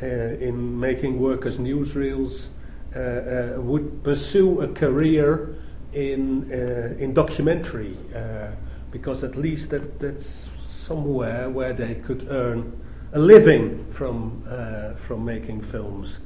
in 0.00 0.78
making 0.78 1.18
workers' 1.18 1.58
newsreels, 1.58 2.48
would 2.94 4.02
pursue 4.02 4.60
a 4.60 4.68
career 4.68 5.54
in 5.94 6.52
uh, 6.52 6.94
in 6.98 7.14
documentary 7.14 7.96
uh, 8.14 8.50
because 8.90 9.24
at 9.24 9.36
least 9.36 9.70
that 9.70 10.00
that's 10.00 10.26
somewhere 10.26 11.48
where 11.48 11.72
they 11.72 11.94
could 11.94 12.26
earn 12.28 12.72
a 13.12 13.18
living 13.18 13.86
from 13.90 14.42
uh, 14.48 14.94
from 14.94 15.24
making 15.24 15.62
films. 15.62 16.20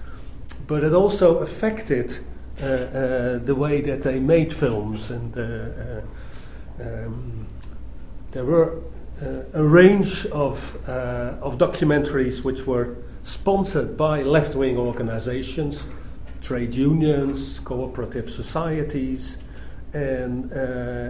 But 0.67 0.85
it 0.85 0.93
also 0.93 1.39
affected 1.39 2.19
uh, 2.61 2.65
uh, 2.65 3.39
the 3.39 3.55
way 3.55 3.81
that 3.83 4.03
they 4.03 4.19
made 4.19 4.53
films, 4.53 5.11
and 5.11 5.37
uh, 5.37 6.01
um, 6.81 7.47
there 8.33 8.45
were 8.45 8.83
a 9.53 9.65
range 9.65 10.27
of 10.27 10.77
of 10.89 11.59
documentaries 11.59 12.45
which 12.45 12.67
were 12.67 12.97
sponsored 13.25 13.97
by 13.97 14.23
left-wing 14.23 14.79
organizations, 14.79 15.89
trade 16.41 16.75
unions, 16.75 17.61
cooperative 17.61 18.31
societies, 18.31 19.39
and 19.93 20.53
uh, 20.53 20.57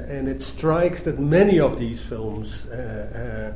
and 0.08 0.28
it 0.28 0.42
strikes 0.42 1.02
that 1.02 1.18
many 1.18 1.60
of 1.60 1.78
these 1.78 2.02
films 2.02 2.66
uh, 2.66 3.54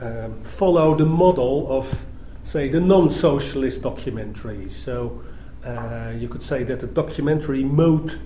uh, 0.00 0.06
um, 0.06 0.34
follow 0.42 0.94
the 0.94 1.06
model 1.06 1.66
of, 1.70 2.04
say, 2.42 2.68
the 2.68 2.80
non-socialist 2.80 3.82
documentaries. 3.82 4.70
So 4.70 5.22
you 6.18 6.28
could 6.28 6.42
say 6.42 6.64
that 6.64 6.80
the 6.80 6.86
documentary 6.86 7.64
mode 7.64 8.20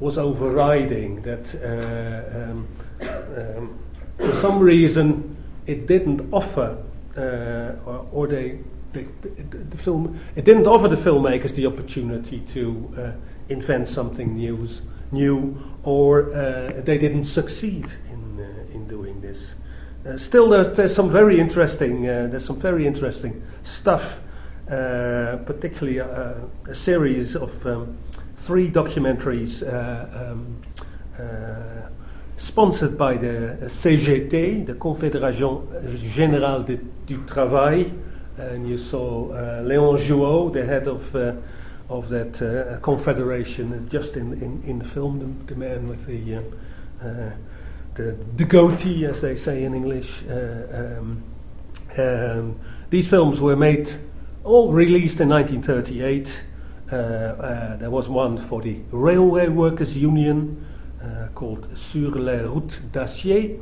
was 0.00 0.18
overriding. 0.18 1.22
That 1.22 1.54
um, 1.62 2.66
um, 3.00 3.78
for 4.20 4.32
some 4.32 4.58
reason 4.58 5.36
it 5.66 5.86
didn't 5.86 6.28
offer, 6.32 6.82
or, 7.16 8.06
or 8.12 8.26
they 8.26 8.60
the, 8.92 9.06
the, 9.22 9.28
the, 9.58 9.78
film 9.78 10.18
it 10.34 10.44
didn't 10.44 10.66
offer 10.66 10.88
the 10.88 10.96
filmmakers 10.96 11.54
the 11.54 11.66
opportunity 11.66 12.40
to 12.40 12.90
uh, 12.96 13.12
invent 13.48 13.88
something 13.88 14.34
new, 14.34 14.66
new 15.12 15.60
or 15.82 16.32
uh, 16.34 16.80
they 16.84 16.98
didn't 16.98 17.24
succeed 17.24 17.92
in, 18.10 18.40
uh, 18.40 18.74
in 18.74 18.86
doing 18.88 19.20
this. 19.20 19.54
Uh, 20.04 20.16
still, 20.16 20.48
there's, 20.48 20.76
there's, 20.76 20.94
some 20.94 21.10
very 21.10 21.38
interesting 21.38 22.02
there's 22.02 22.44
some 22.44 22.56
very 22.56 22.86
interesting 22.86 23.42
stuff, 23.62 24.20
particularly 24.66 25.98
a 25.98 26.74
series 26.74 27.36
of 27.36 27.66
um, 27.66 27.98
three 28.34 28.70
documentaries 28.70 29.62
um, 29.62 30.62
sponsored 32.40 32.96
by 32.96 33.18
the 33.18 33.58
CGT, 33.66 34.64
the 34.64 34.74
Confédération 34.74 35.62
Générale 35.84 36.64
du 37.06 37.18
Travail, 37.26 37.92
and 38.38 38.66
you 38.66 38.78
saw 38.78 39.30
uh, 39.30 39.62
Léon 39.62 39.98
Jouhaux, 39.98 40.50
the 40.50 40.64
head 40.64 40.88
of 40.88 41.14
uh, 41.14 41.34
of 41.90 42.08
that 42.08 42.40
uh, 42.40 42.78
confederation 42.80 43.88
just 43.90 44.16
in, 44.16 44.32
in, 44.34 44.62
in 44.62 44.78
the 44.78 44.84
film, 44.84 45.18
the, 45.18 45.54
the 45.54 45.58
man 45.58 45.88
with 45.88 46.06
the, 46.06 46.36
uh, 46.36 46.40
uh, 47.02 47.30
the, 47.94 48.16
the 48.36 48.44
goatee, 48.44 49.04
as 49.04 49.20
they 49.20 49.34
say 49.34 49.64
in 49.64 49.74
English. 49.74 50.22
Uh, 50.22 50.98
um, 51.00 51.24
um, 51.98 52.60
these 52.90 53.10
films 53.10 53.40
were 53.40 53.56
made, 53.56 53.92
all 54.44 54.72
released 54.72 55.20
in 55.20 55.28
1938. 55.30 56.44
Uh, 56.92 56.94
uh, 56.94 57.76
there 57.76 57.90
was 57.90 58.08
one 58.08 58.38
for 58.38 58.62
the 58.62 58.80
Railway 58.92 59.48
Workers 59.48 59.96
Union 59.96 60.64
called 61.34 61.68
Sur 61.76 62.18
les 62.18 62.42
routes 62.42 62.82
d'acier. 62.92 63.60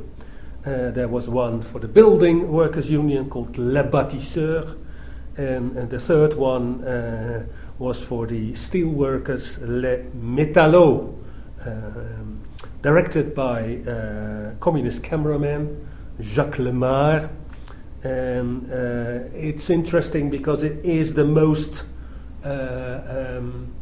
there 0.63 1.07
was 1.07 1.29
one 1.29 1.61
for 1.61 1.79
the 1.79 1.87
Building 1.87 2.51
Workers 2.51 2.89
Union 2.91 3.29
called 3.29 3.57
Les 3.57 3.83
Bâtisseurs. 3.83 4.75
And, 5.37 5.77
and 5.77 5.89
the 5.89 5.99
third 5.99 6.33
one 6.33 6.83
was 7.79 8.01
for 8.01 8.27
the 8.27 8.53
steel 8.55 8.89
workers 8.89 9.57
Les 9.61 10.03
Métallos, 10.13 11.15
um, 11.65 12.41
directed 12.81 13.33
by 13.33 13.77
uh, 13.77 14.55
communist 14.59 15.01
cameraman 15.01 15.87
Jacques 16.21 16.57
Lemare. 16.57 17.29
And 18.03 18.71
uh, 18.71 19.29
it's 19.33 19.69
interesting 19.69 20.29
because 20.29 20.63
it 20.63 20.83
is 20.83 21.13
the 21.13 21.25
most. 21.25 21.85
Uh, 22.43 23.37
um, 23.37 23.73
uh, 23.75 23.78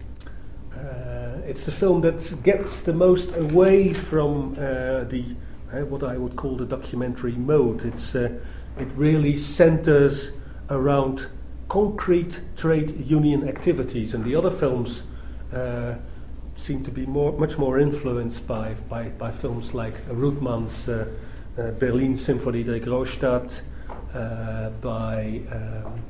it's 1.47 1.65
the 1.65 1.71
film 1.71 2.01
that 2.01 2.37
gets 2.43 2.81
the 2.81 2.93
most 2.93 3.35
away 3.35 3.93
from 3.93 4.53
uh, 4.53 5.03
the 5.05 5.23
what 5.89 6.03
I 6.03 6.17
would 6.17 6.35
call 6.35 6.55
the 6.55 6.65
documentary 6.65 7.33
mode. 7.33 7.83
It's 7.85 8.15
it 8.15 8.87
really 8.95 9.35
centers 9.35 10.31
around 10.69 11.27
concrete 11.67 12.41
trade 12.55 12.91
union 12.99 13.47
activities, 13.47 14.13
and 14.13 14.23
the 14.23 14.35
other 14.35 14.51
films 14.51 15.03
uh, 15.53 15.95
seem 16.55 16.83
to 16.83 16.91
be 16.91 17.05
more, 17.05 17.33
much 17.33 17.57
more 17.57 17.79
influenced 17.79 18.47
by, 18.47 18.75
by, 18.89 19.09
by 19.09 19.31
films 19.31 19.73
like 19.73 19.93
Ruttmann's 20.07 20.89
uh, 20.89 21.07
uh, 21.57 21.71
Berlin 21.71 22.15
Symphonie 22.15 22.63
der 22.63 22.79
Großstadt, 22.79 23.61
uh, 24.13 24.69
by 24.81 25.41
um, 25.51 26.03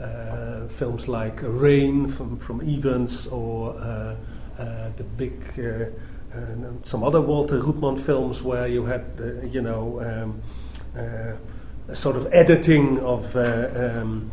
uh, 0.00 0.68
films 0.68 1.08
like 1.08 1.40
Rain 1.42 2.06
from, 2.06 2.38
from 2.38 2.60
Ivens, 2.60 3.30
or 3.32 3.76
uh, 3.78 4.14
Eh, 4.58 4.90
the 4.96 5.04
big. 5.04 5.40
Eh, 5.56 5.62
eh, 5.62 5.90
some 6.82 7.04
other 7.04 7.20
Walter 7.20 7.60
Ruttmann 7.60 7.98
films 7.98 8.42
where 8.42 8.66
you 8.66 8.86
had, 8.86 9.04
you 9.52 9.62
know, 9.62 10.00
um, 10.00 10.42
a 11.88 11.94
sort 11.94 12.16
of 12.16 12.26
editing 12.32 12.98
of 12.98 13.36
um, 13.36 14.32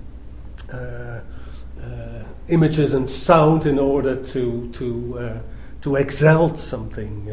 uh, 0.73 0.75
uh, 0.75 1.21
images 2.47 2.93
and 2.95 3.07
sound 3.07 3.65
in 3.67 3.77
order 3.77 4.15
to 4.23 4.69
to 4.71 5.19
uh, 5.19 5.37
to 5.81 5.95
exalt 5.95 6.57
something. 6.57 7.29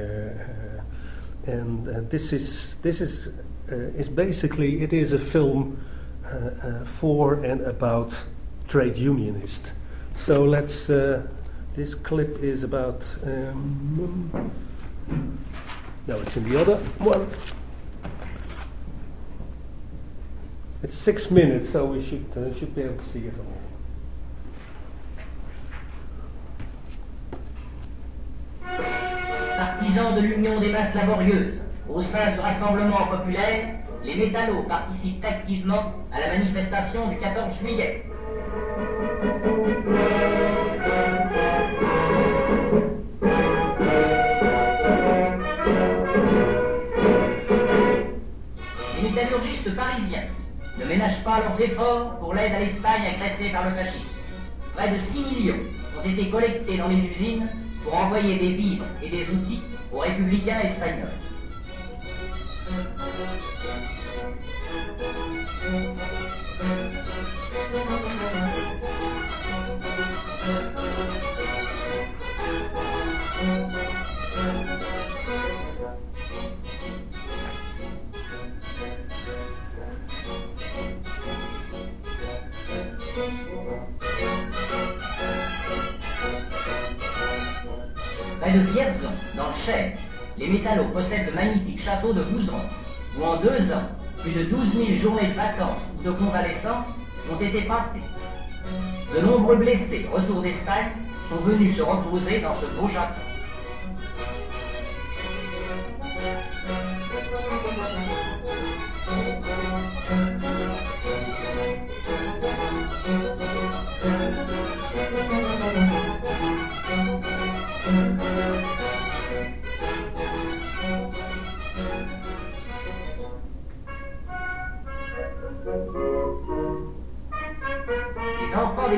and 1.47 2.11
this 2.11 2.33
is 2.33 2.77
this 2.83 3.01
is 3.01 3.29
is 3.69 4.09
basically 4.11 4.83
it 4.83 4.93
is 4.93 5.13
a 5.13 5.19
film 5.19 5.79
for 6.85 7.35
and 7.43 7.63
about 7.63 8.25
trade 8.69 8.97
unionists. 8.97 9.73
So 10.15 10.45
let's. 10.45 10.91
This 11.75 11.95
clip 11.95 12.43
is 12.43 12.63
about. 12.63 13.05
Um, 13.25 14.51
no, 16.07 16.21
it's 16.21 16.37
in 16.37 16.49
the 16.49 16.61
other 16.61 16.77
one. 16.99 17.29
It's 20.83 20.97
six 20.97 21.31
minutes, 21.31 21.71
so 21.71 21.87
we 21.87 22.03
should, 22.03 22.27
uh, 22.37 22.53
should 22.55 22.75
be 22.75 22.83
able 22.83 22.97
to 22.97 23.05
see 23.05 23.21
it 23.21 23.35
all. 23.39 23.47
Partisans 29.57 30.17
de 30.17 30.23
l'union 30.23 30.61
des 30.61 30.73
masses 30.73 30.95
laborieuses, 30.95 31.61
au 31.89 32.03
sein 32.03 32.33
du 32.33 32.41
Rassemblement 32.41 33.07
populaire, 33.07 33.77
les 34.05 34.17
métallos 34.17 34.65
participent 34.65 35.25
activement 35.25 35.93
à 36.13 36.21
la 36.21 36.37
manifestation 36.37 37.09
du 37.09 37.17
14 37.19 37.59
juillet. 37.61 38.05
Les 48.97 49.09
métallurgistes 49.09 49.75
parisiens 49.77 50.23
ne 50.79 50.85
ménagent 50.85 51.23
pas 51.25 51.41
leurs 51.41 51.61
efforts 51.61 52.19
pour 52.19 52.35
l'aide 52.35 52.53
à 52.53 52.61
l'Espagne 52.61 53.03
agressée 53.15 53.51
par 53.51 53.69
le 53.69 53.77
fascisme. 53.77 54.15
Près 54.75 54.91
de 54.91 54.99
6 54.99 55.21
millions 55.21 55.57
ont 55.99 56.09
été 56.09 56.31
collectés 56.31 56.77
dans 56.79 56.89
les 56.89 56.97
usines 56.97 57.49
pour 57.85 57.95
envoyer 57.95 58.39
des 58.39 58.53
vivres 58.53 58.87
et 59.03 59.09
des 59.09 59.23
outils 59.23 59.61
aux 59.93 59.99
républicains 59.99 60.61
espagnols. 60.61 61.09
De 88.53 88.59
Vierzon, 88.59 89.09
dans 89.35 89.49
le 89.49 89.55
Cher, 89.65 89.93
les 90.37 90.47
métallos 90.47 90.89
possèdent 90.93 91.31
de 91.31 91.35
magnifiques 91.35 91.81
châteaux 91.81 92.13
de 92.13 92.23
Bouzeron, 92.23 92.61
où 93.19 93.25
en 93.25 93.37
deux 93.37 93.73
ans, 93.73 93.89
plus 94.21 94.33
de 94.33 94.45
12 94.45 94.73
000 94.73 94.87
journées 95.01 95.29
de 95.29 95.33
vacances 95.33 95.91
ou 95.99 96.03
de 96.03 96.11
convalescence 96.11 96.87
ont 97.31 97.41
été 97.41 97.63
passées. 97.63 98.03
De 99.15 99.21
nombreux 99.23 99.57
blessés, 99.57 100.07
retour 100.13 100.43
d'Espagne, 100.43 100.91
sont 101.31 101.37
venus 101.37 101.77
se 101.77 101.81
reposer 101.81 102.41
dans 102.41 102.55
ce 102.57 102.67
beau 102.79 102.89
château. 102.89 103.32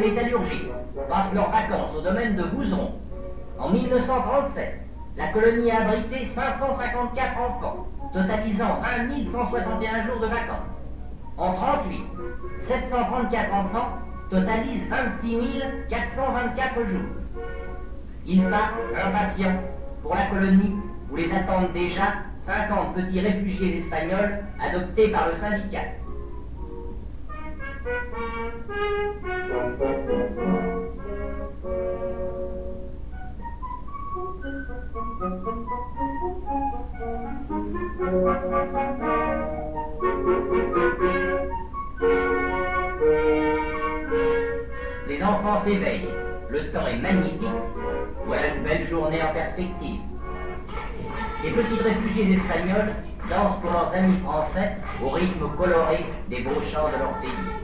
Métallurgistes 0.05 0.75
passent 1.09 1.33
leurs 1.35 1.51
vacances 1.51 1.95
au 1.97 2.01
domaine 2.03 2.37
de 2.37 2.43
Bouzeron. 2.45 2.93
En 3.59 3.71
1937, 3.71 4.81
la 5.17 5.29
colonie 5.29 5.71
a 5.71 5.83
abrité 5.83 6.27
554 6.27 7.41
enfants, 7.41 7.87
totalisant 8.13 8.81
20 8.81 9.25
161 9.27 10.07
jours 10.07 10.21
de 10.21 10.27
vacances. 10.27 10.75
En 11.37 11.53
38, 11.55 12.01
734 12.61 13.55
enfants 13.55 13.89
totalisent 14.31 14.89
26 14.89 15.63
424 15.89 16.75
jours. 16.87 17.01
Ils 18.27 18.45
partent 18.49 18.75
impatients 19.07 19.61
pour 20.03 20.15
la 20.15 20.27
colonie 20.27 20.75
où 21.11 21.17
les 21.17 21.33
attendent 21.33 21.73
déjà 21.73 22.15
50 22.41 22.95
petits 22.95 23.21
réfugiés 23.21 23.79
espagnols 23.79 24.39
adoptés 24.61 25.09
par 25.09 25.29
le 25.29 25.35
syndicat. 25.35 25.83
Les 27.85 27.93
enfants 45.23 45.59
s'éveillent. 45.59 46.09
Le 46.49 46.71
temps 46.73 46.87
est 46.87 46.97
magnifique. 46.97 47.43
Voilà 48.25 48.47
une 48.55 48.63
belle 48.63 48.89
journée 48.89 49.23
en 49.23 49.35
perspective. 49.35 50.01
Les 51.43 51.51
petits 51.51 51.83
réfugiés 51.83 52.33
espagnols 52.33 52.95
dansent 53.29 53.61
pour 53.61 53.73
leurs 53.73 53.95
amis 53.95 54.21
français 54.21 54.79
au 55.03 55.11
rythme 55.11 55.51
coloré 55.59 56.07
des 56.31 56.41
beaux 56.41 56.63
chants 56.63 56.89
de 56.89 56.99
leur 56.99 57.13
pays. 57.21 57.64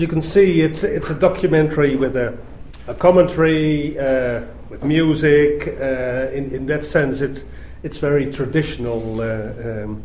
you 0.00 0.08
can 0.08 0.22
see 0.22 0.62
it's 0.62 0.82
it's 0.82 1.10
a 1.10 1.14
documentary 1.14 1.94
with 1.94 2.16
a, 2.16 2.36
a 2.86 2.94
commentary 2.94 3.98
uh, 3.98 4.42
with 4.70 4.82
music. 4.82 5.68
Uh, 5.68 6.30
in 6.32 6.50
in 6.54 6.66
that 6.66 6.84
sense, 6.84 7.20
it's 7.20 7.44
it's 7.82 7.98
very 7.98 8.32
traditional. 8.32 9.20
Uh, 9.20 9.84
um, 9.84 10.02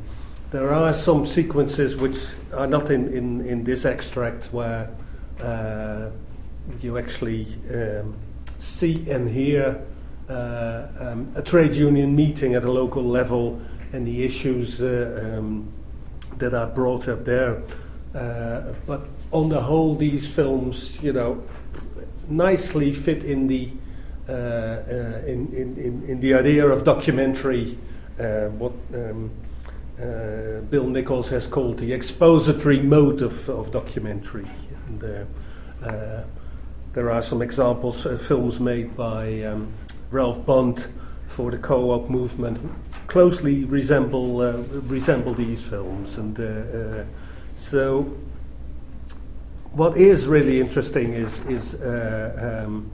there 0.51 0.73
are 0.73 0.93
some 0.93 1.25
sequences 1.25 1.95
which 1.97 2.17
are 2.53 2.67
not 2.67 2.89
in, 2.89 3.07
in, 3.13 3.41
in 3.41 3.63
this 3.63 3.83
extract 3.83 4.45
where 4.53 4.89
uh, 5.41 6.09
you 6.79 6.97
actually 6.97 7.45
um, 7.73 8.15
see 8.59 9.09
and 9.09 9.29
hear 9.29 9.81
uh, 10.29 10.87
um, 10.99 11.29
a 11.35 11.41
trade 11.41 11.75
union 11.75 12.15
meeting 12.15 12.53
at 12.55 12.63
a 12.63 12.71
local 12.71 13.03
level 13.03 13.59
and 13.91 14.07
the 14.07 14.23
issues 14.23 14.81
uh, 14.81 15.35
um, 15.37 15.67
that 16.37 16.53
are 16.53 16.67
brought 16.67 17.09
up 17.09 17.25
there. 17.25 17.61
But 18.13 19.01
on 19.35 19.49
the 19.49 19.61
whole, 19.61 19.95
these 19.95 20.27
films, 20.27 20.97
you 21.03 21.11
know, 21.11 21.43
nicely 22.29 22.93
fit 22.93 23.23
in 23.23 23.47
the 23.47 23.69
uh, 24.27 24.31
uh, 24.31 25.21
in, 25.27 25.53
in, 25.53 26.03
in, 26.07 26.19
the 26.19 26.33
idea 26.33 26.65
of 26.65 26.83
documentary, 26.83 27.77
uh, 28.19 28.47
what 28.47 28.71
um, 28.95 29.29
uh, 29.99 30.61
Bill 30.71 30.87
Nichols 30.87 31.29
has 31.29 31.45
called 31.45 31.77
the 31.77 31.93
expository 31.93 32.79
mode 32.79 33.21
of, 33.21 33.47
of 33.49 33.71
documentary. 33.71 34.47
And, 34.87 35.03
uh, 35.03 35.85
uh, 35.85 36.23
there 36.93 37.11
are 37.11 37.21
some 37.21 37.43
examples, 37.43 38.07
films 38.25 38.59
made 38.59 38.95
by 38.95 39.43
um, 39.43 39.73
Ralph 40.09 40.43
Bond 40.43 40.87
for 41.27 41.51
the 41.51 41.59
co-op 41.59 42.09
movement, 42.09 42.57
closely 43.05 43.65
resemble 43.65 44.53
resemble 44.87 45.33
these 45.33 45.61
films, 45.61 46.17
and 46.17 47.05
so 47.53 48.15
what 49.75 49.97
is 49.97 50.27
really 50.27 50.61
interesting 50.61 51.13
is, 51.13 51.45
is 51.47 51.75
uh, 51.75 52.63
um, 52.65 52.89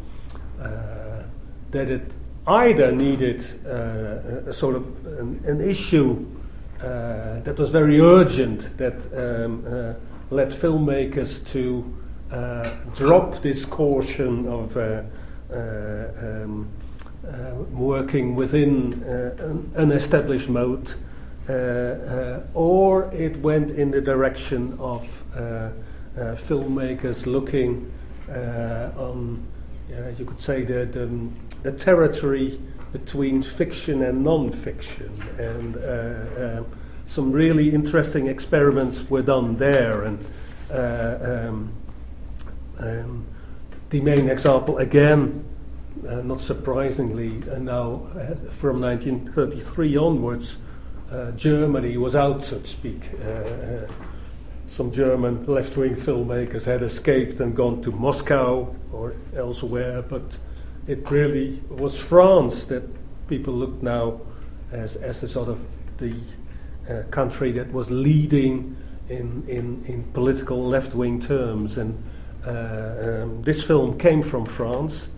uh, 0.60 1.22
that 1.70 1.90
it 1.90 2.12
either 2.48 2.92
needed 2.92 3.46
uh, 3.68 4.50
a 4.50 4.54
sort 4.54 4.76
of 4.76 4.88
an, 5.06 5.40
an 5.46 5.62
issue 5.62 6.26
uh, 6.82 7.40
that 7.42 7.56
was 7.60 7.70
very 7.70 8.02
urgent 8.02 8.76
that 8.78 8.96
um, 9.14 9.64
uh, 9.68 9.94
led 10.36 10.50
filmmakers 10.50 11.46
to 11.46 11.86
uh, 12.32 12.68
drop 12.96 13.44
this 13.44 13.64
caution 13.64 14.48
of 14.48 14.76
um, 15.52 16.68
working 17.72 18.34
within 18.34 19.04
an, 19.76 19.92
established 19.92 20.50
mode, 20.50 20.96
or 22.56 23.14
it 23.14 23.38
went 23.38 23.70
in 23.70 23.92
the 23.92 24.02
direction 24.02 24.76
of 24.80 25.24
filmmakers 26.16 27.26
looking 27.26 27.92
uh, 28.30 28.92
on, 28.96 29.46
you 30.18 30.26
could 30.26 30.40
say, 30.40 30.64
the, 30.64 30.86
the, 30.86 31.30
the, 31.64 31.78
territory 31.78 32.60
between 32.92 33.42
fiction 33.42 34.02
and 34.04 34.24
non-fiction, 34.24 35.22
and 35.38 35.78
uh, 35.78 36.64
some 37.06 37.32
really 37.32 37.72
interesting 37.74 38.28
experiments 38.28 39.10
were 39.10 39.22
done 39.22 39.58
there, 39.58 40.04
and 40.04 40.26
um, 40.72 41.74
um, 42.80 43.26
the 43.90 44.02
main 44.02 44.30
example 44.30 44.78
again. 44.78 45.46
Uh, 46.08 46.16
not 46.22 46.40
surprisingly, 46.40 47.44
uh, 47.52 47.60
now 47.60 48.08
uh, 48.16 48.34
from 48.50 48.80
1933 48.82 49.98
onwards, 49.98 50.58
Germany 51.36 51.98
was 51.98 52.16
out, 52.16 52.42
so 52.42 52.58
to 52.58 52.66
speak 52.66 53.02
some 54.72 54.92
German 54.92 55.46
left 55.46 55.76
wing 55.78 55.96
filmmakers 55.96 56.66
had 56.66 56.82
escaped 56.82 57.40
and 57.40 57.56
gone 57.56 57.82
to 57.82 57.92
Moscow 57.92 58.74
or 58.92 59.16
elsewhere, 59.36 60.02
but 60.02 60.38
it 60.88 61.10
really 61.12 61.62
was 61.70 62.00
France 62.00 62.66
that 62.66 62.84
people 63.28 63.54
look 63.54 63.84
now 63.84 64.22
as, 64.72 64.96
as 64.96 65.22
the 65.22 65.28
sort 65.28 65.50
of 65.50 65.60
the 65.98 66.16
uh, 66.90 67.04
country 67.12 67.52
that 67.52 67.72
was 67.72 67.92
leading 67.92 68.78
in, 69.10 69.44
in, 69.48 69.84
in 69.86 70.04
political 70.14 70.66
left 70.66 70.96
wing 70.96 71.20
terms. 71.20 71.78
And 71.78 72.04
Uh, 72.46 73.22
um, 73.24 73.44
this 73.44 73.64
film 73.64 73.98
came 73.98 74.24
from 74.24 74.46
France. 74.46 75.10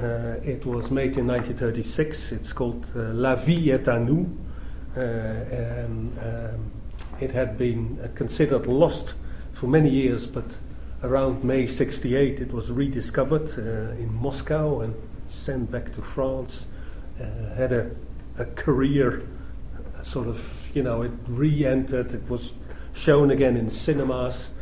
Uh, 0.00 0.38
it 0.42 0.64
was 0.64 0.90
made 0.90 1.16
in 1.18 1.26
1936. 1.26 2.32
It's 2.32 2.52
called 2.52 2.86
uh, 2.94 3.12
La 3.12 3.34
vie 3.34 3.70
est 3.70 3.88
à 3.88 3.98
nous. 3.98 4.28
Uh, 4.96 5.00
and 5.00 6.18
um, 6.18 6.70
it 7.20 7.32
had 7.32 7.58
been 7.58 7.98
uh, 8.02 8.08
considered 8.14 8.66
lost 8.66 9.14
for 9.52 9.66
many 9.66 9.90
years, 9.90 10.26
but 10.26 10.58
around 11.02 11.44
May 11.44 11.66
68 11.66 12.40
it 12.40 12.52
was 12.52 12.70
rediscovered 12.70 13.50
uh, 13.58 13.92
in 13.98 14.12
Moscow 14.14 14.80
and 14.80 14.94
sent 15.26 15.70
back 15.70 15.92
to 15.92 16.02
France. 16.02 16.66
had 17.56 17.72
a, 17.72 17.90
a 18.38 18.46
career, 18.46 19.26
sort 20.02 20.26
of, 20.26 20.70
you 20.74 20.82
know, 20.82 21.02
it 21.02 21.12
re 21.26 21.64
entered, 21.64 22.12
it 22.14 22.28
was 22.28 22.52
shown 22.92 23.30
again 23.30 23.56
in 23.56 23.70
cinemas. 23.70 24.52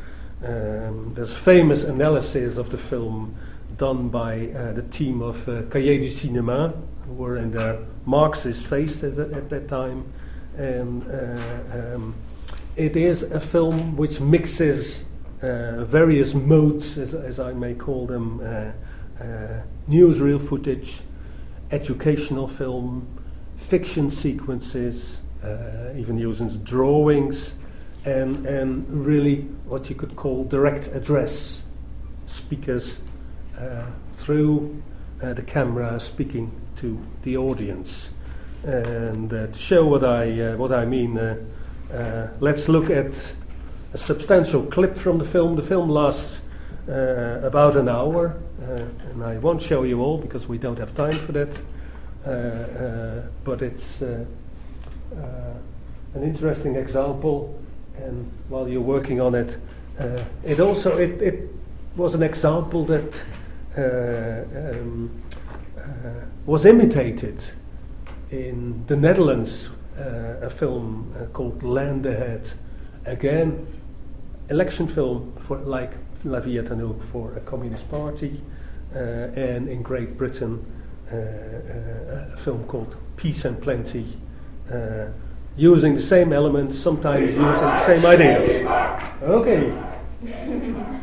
Um, 0.44 1.12
there's 1.14 1.34
famous 1.34 1.84
analysis 1.84 2.58
of 2.58 2.70
the 2.70 2.78
film 2.78 3.34
done 3.76 4.08
by 4.08 4.48
uh, 4.48 4.72
the 4.72 4.82
team 4.82 5.22
of 5.22 5.48
uh, 5.48 5.62
Cahiers 5.70 6.00
du 6.00 6.28
Cinéma, 6.28 6.74
who 7.06 7.14
were 7.14 7.36
in 7.36 7.50
their 7.50 7.78
Marxist 8.04 8.66
phase 8.66 9.02
at, 9.02 9.18
at 9.18 9.48
that 9.50 9.68
time. 9.68 10.12
And 10.56 11.04
uh, 11.08 11.94
um, 11.94 12.14
it 12.78 12.96
is 12.96 13.22
a 13.24 13.40
film 13.40 13.96
which 13.96 14.20
mixes 14.20 15.04
uh, 15.42 15.84
various 15.84 16.34
modes, 16.34 16.96
as, 16.96 17.14
as, 17.14 17.38
I 17.38 17.52
may 17.52 17.74
call 17.74 18.06
them 18.06 18.40
uh, 18.40 18.72
uh, 19.22 19.62
newsreel 19.88 20.40
footage, 20.40 21.02
educational 21.70 22.48
film, 22.48 23.06
fiction 23.56 24.10
sequences, 24.10 25.22
even 25.96 26.18
using 26.18 26.48
drawings 26.64 27.54
and, 28.04 28.46
and 28.46 28.88
really 28.90 29.42
what 29.66 29.88
you 29.88 29.94
could 29.94 30.16
call 30.16 30.44
direct 30.44 30.88
address 30.88 31.62
speakers 32.26 33.00
uh, 33.58 33.86
through 34.12 34.82
uh, 35.22 35.32
the 35.32 35.42
camera 35.42 35.98
speaking 35.98 36.50
to 36.76 37.00
the 37.22 37.36
audience. 37.36 38.12
And 38.62 39.32
uh, 39.32 39.48
to 39.48 39.58
show 39.58 39.86
what 39.86 40.04
I, 40.04 40.40
uh, 40.40 40.56
what 40.56 40.72
I 40.72 40.84
mean, 40.84 41.16
uh, 41.90 41.96
uh, 41.96 42.30
let's 42.40 42.68
look 42.68 42.90
at 42.90 43.34
a 43.92 43.98
substantial 43.98 44.62
clip 44.64 44.96
from 44.96 45.18
the 45.18 45.24
film. 45.24 45.56
The 45.56 45.62
film 45.62 45.88
lasts 45.88 46.42
about 46.86 47.76
an 47.76 47.88
hour, 47.88 48.36
and 48.58 49.22
I 49.22 49.38
won't 49.38 49.60
show 49.60 49.82
you 49.82 50.00
all 50.00 50.18
because 50.18 50.48
we 50.48 50.58
don't 50.58 50.78
have 50.78 50.94
time 50.94 51.12
for 51.12 51.32
that. 51.32 51.60
but 53.44 53.62
it's 53.62 54.00
an 54.00 54.26
interesting 56.14 56.76
example 56.76 57.58
and 58.02 58.30
while 58.48 58.68
you're 58.68 58.80
working 58.80 59.20
on 59.20 59.34
it, 59.34 59.58
uh, 59.98 60.24
it 60.44 60.60
also 60.60 60.96
it, 60.96 61.20
it 61.20 61.50
was 61.96 62.14
an 62.14 62.22
example 62.22 62.84
that 62.84 63.24
uh, 63.76 64.80
um, 64.80 65.22
uh, 65.76 65.82
was 66.46 66.64
imitated 66.64 67.42
in 68.30 68.84
the 68.86 68.96
Netherlands, 68.96 69.70
uh, 69.70 69.72
a 69.98 70.50
film 70.50 71.12
uh, 71.14 71.26
called 71.26 71.62
Land 71.62 72.06
Ahead. 72.06 72.52
Again, 73.06 73.66
election 74.48 74.86
film 74.86 75.32
for 75.40 75.58
like 75.58 75.92
La 76.24 76.40
Vie 76.40 76.58
est 76.58 76.68
for 77.02 77.34
a 77.34 77.40
communist 77.40 77.88
party, 77.88 78.42
uh, 78.94 78.98
and 78.98 79.68
in 79.68 79.82
Great 79.82 80.16
Britain, 80.16 80.64
a 81.10 82.36
film 82.36 82.64
called 82.64 82.96
Peace 83.16 83.44
and 83.44 83.60
Plenty 83.62 84.06
using 85.56 85.94
the 85.94 86.02
same 86.02 86.32
elements, 86.32 86.78
sometimes 86.78 87.32
using 87.32 87.42
the 87.44 87.78
same 87.78 88.06
ideas. 88.06 88.64
Okay. 89.22 90.94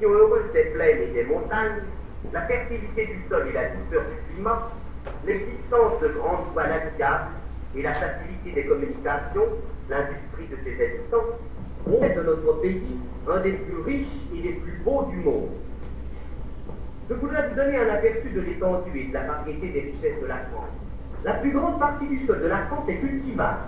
La 0.00 0.08
répartition 0.08 0.10
heureuse 0.10 0.52
des 0.52 0.64
plaines 0.64 1.02
et 1.02 1.12
des 1.12 1.24
montagnes, 1.24 1.82
la 2.32 2.42
fertilité 2.42 3.06
du 3.06 3.22
sol 3.28 3.48
et 3.48 3.52
la 3.52 3.68
douceur 3.68 4.02
du 4.04 4.34
climat, 4.34 4.70
l'existence 5.24 6.00
de 6.02 6.08
grandes 6.08 6.52
voies 6.52 6.66
navigables 6.66 7.30
et 7.76 7.82
la 7.82 7.94
facilité 7.94 8.52
des 8.54 8.66
communications, 8.66 9.48
l'industrie 9.88 10.48
de 10.50 10.56
ses 10.64 10.84
habitants, 10.84 11.38
font 11.84 12.00
de 12.00 12.22
notre 12.22 12.60
pays 12.60 12.98
un 13.28 13.40
des 13.40 13.52
plus 13.52 13.82
riches 13.82 14.06
et 14.34 14.42
des 14.42 14.52
plus 14.54 14.78
beaux 14.84 15.04
du 15.04 15.16
monde. 15.16 15.50
Je 17.08 17.14
voudrais 17.14 17.48
vous 17.48 17.54
donner 17.54 17.78
un 17.78 17.94
aperçu 17.94 18.28
de 18.30 18.40
l'étendue 18.40 18.98
et 18.98 19.08
de 19.08 19.14
la 19.14 19.22
variété 19.22 19.68
des 19.68 19.80
richesses 19.80 20.20
de 20.20 20.26
la 20.26 20.38
France. 20.52 20.74
La 21.24 21.34
plus 21.34 21.52
grande 21.52 21.78
partie 21.78 22.06
du 22.06 22.26
sol 22.26 22.42
de 22.42 22.48
la 22.48 22.66
France 22.66 22.88
est 22.88 22.96
cultivable. 22.96 23.58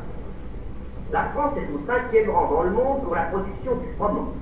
La 1.12 1.24
France 1.34 1.54
est 1.56 1.72
au 1.72 1.80
cinquième 1.86 2.30
rang 2.30 2.50
dans 2.50 2.62
le 2.64 2.70
monde 2.70 3.04
pour 3.04 3.14
la 3.14 3.22
production 3.22 3.76
du 3.76 3.86
froment 3.96 4.34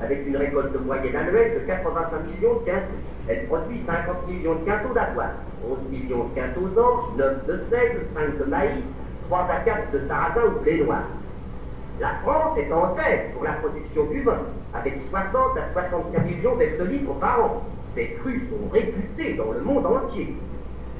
avec 0.00 0.26
une 0.26 0.36
récolte 0.36 0.74
moyenne 0.84 1.16
annuelle 1.16 1.54
de 1.54 1.66
85 1.66 2.10
millions 2.26 2.60
de 2.60 2.64
quintaux. 2.64 3.00
Elle 3.28 3.46
produit 3.46 3.80
50 3.86 4.28
millions 4.28 4.54
de 4.56 4.64
quintaux 4.64 4.94
d'avoine, 4.94 5.36
11 5.64 5.78
millions 5.90 6.24
de 6.24 6.34
quintaux 6.34 6.68
d'orge, 6.74 7.16
9 7.16 7.46
de 7.46 7.60
seigle, 7.70 8.00
5 8.14 8.38
de 8.38 8.44
maïs, 8.44 8.84
3 9.28 9.48
à 9.50 9.60
4 9.64 9.92
de 9.92 10.08
sarrasin 10.08 10.40
ou 10.46 10.62
blé 10.62 10.84
noir. 10.84 11.04
La 12.00 12.14
France 12.22 12.58
est 12.58 12.72
en 12.72 12.88
tête 12.94 13.32
pour 13.34 13.44
la 13.44 13.52
production 13.52 14.06
du 14.06 14.22
vin, 14.22 14.40
avec 14.74 14.94
60 15.10 15.34
à 15.56 15.72
75 15.72 16.26
millions 16.26 16.56
d'hectolitres 16.56 17.14
par 17.20 17.44
an. 17.44 17.62
Ces 17.94 18.16
crus 18.20 18.42
sont 18.50 18.68
réputés 18.72 19.34
dans 19.34 19.52
le 19.52 19.60
monde 19.60 19.86
entier. 19.86 20.34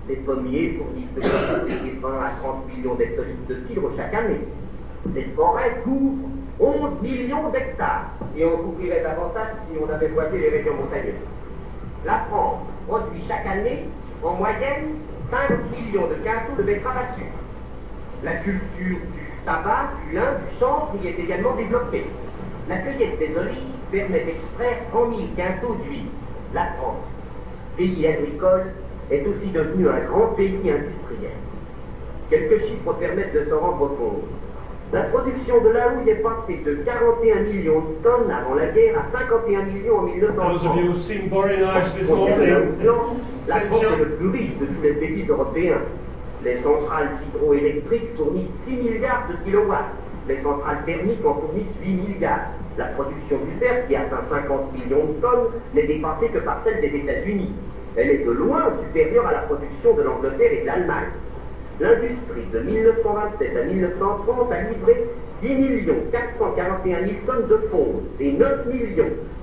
Les 0.08 0.16
pommiers 0.16 0.78
fournissent 0.78 1.14
de 1.14 2.00
20 2.00 2.08
à 2.22 2.30
30 2.40 2.68
millions 2.68 2.94
d'hectolitres 2.94 3.46
de 3.48 3.56
cidre 3.66 3.90
chaque 3.96 4.14
année. 4.14 4.40
Les 5.14 5.24
forêts 5.34 5.80
couvrent 5.82 6.28
11 6.60 7.00
millions 7.02 7.48
d'hectares. 7.50 8.10
Et 8.36 8.44
on 8.44 8.56
couvrirait 8.58 9.02
davantage 9.02 9.54
si 9.68 9.78
on 9.78 9.92
avait 9.92 10.08
boisé 10.08 10.38
les 10.38 10.48
régions 10.50 10.74
montagneuses. 10.74 11.14
La 12.04 12.26
France 12.28 12.60
produit 12.86 13.24
chaque 13.28 13.46
année, 13.46 13.84
en 14.22 14.34
moyenne, 14.34 14.98
5 15.30 15.50
millions 15.72 16.06
de 16.08 16.14
quintaux 16.22 16.56
de 16.58 16.62
betteraves 16.62 16.98
à 16.98 17.14
sucre. 17.14 17.26
La 18.22 18.36
culture 18.36 18.98
du 18.98 19.30
tabac, 19.44 19.90
du 20.08 20.16
lin, 20.16 20.32
du 20.34 20.58
chanvre 20.58 20.94
y 21.02 21.08
est 21.08 21.18
également 21.18 21.54
développée. 21.54 22.06
La 22.68 22.78
cueillette 22.78 23.18
des 23.18 23.36
olives 23.36 23.74
permet 23.90 24.24
d'extraire 24.24 24.78
100 24.92 25.10
000 25.10 25.22
quintaux 25.36 25.76
d'huile. 25.84 26.08
La 26.54 26.66
France, 26.76 27.04
pays 27.76 28.06
agricole, 28.06 28.72
est 29.10 29.26
aussi 29.26 29.50
devenu 29.52 29.88
un 29.88 30.00
grand 30.00 30.28
pays 30.28 30.56
industriel. 30.56 31.36
Quelques 32.30 32.66
chiffres 32.66 32.92
permettent 32.94 33.34
de 33.34 33.50
s'en 33.50 33.60
rendre 33.60 33.88
compte. 33.96 34.24
La 34.94 35.02
production 35.10 35.60
de 35.60 35.70
la 35.70 35.88
houille 35.88 36.08
est 36.08 36.22
passée 36.22 36.62
de 36.64 36.74
41 36.84 37.40
millions 37.40 37.80
de 37.80 38.00
tonnes 38.00 38.30
avant 38.30 38.54
la 38.54 38.66
guerre 38.66 38.96
à 38.96 39.18
51 39.18 39.62
millions 39.64 39.98
en 39.98 40.02
1930. 40.02 40.52
Those 40.52 40.66
of 40.66 40.76
you 40.76 40.92
who've 40.92 40.96
seen 40.96 41.28
Boring 41.28 41.62
Ice 41.80 41.94
this 41.94 42.08
morning, 42.08 42.38
la 43.48 43.60
France 43.62 43.82
est 43.82 43.96
le 43.98 44.10
plus 44.10 44.28
riche 44.28 44.58
de 44.60 44.66
tous 44.66 44.82
les 44.84 44.92
pays 44.92 45.26
européens. 45.28 45.80
Les 46.44 46.62
centrales 46.62 47.10
hydroélectriques 47.26 48.14
fournissent 48.16 48.54
6 48.68 48.76
milliards 48.76 49.26
de 49.28 49.44
kilowatts. 49.44 49.90
Les 50.28 50.40
centrales 50.44 50.84
thermiques 50.86 51.26
en 51.26 51.40
fournissent 51.40 51.74
8 51.82 51.88
milliards. 51.90 52.52
La 52.78 52.84
production 52.94 53.38
du 53.38 53.58
fer, 53.58 53.88
qui 53.88 53.96
atteint 53.96 54.22
50 54.30 54.74
millions 54.74 55.06
de 55.06 55.20
tonnes, 55.20 55.60
n'est 55.74 55.88
dépassée 55.88 56.28
que 56.28 56.38
par 56.38 56.62
celle 56.64 56.80
des 56.80 56.96
États-Unis. 56.96 57.52
Elle 57.96 58.10
est 58.10 58.24
de 58.24 58.30
loin 58.30 58.70
supérieure 58.86 59.26
à 59.26 59.32
la 59.32 59.38
production 59.40 59.94
de 59.96 60.02
l'Angleterre 60.02 60.52
et 60.52 60.60
de 60.60 60.66
l'Allemagne. 60.66 61.10
L'industrie 61.80 62.46
de 62.52 62.58
1927 62.60 63.56
à 63.56 63.64
1930 63.64 64.52
a 64.52 64.60
livré 64.60 65.08
10 65.42 65.86
441 66.12 67.00
000 67.00 67.10
tonnes 67.26 67.48
de 67.48 67.56
fonds 67.68 68.02
et 68.20 68.32
9 68.32 68.68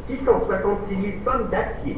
666 0.07 0.95
000 0.95 1.13
tonnes 1.25 1.49
d'acier. 1.51 1.97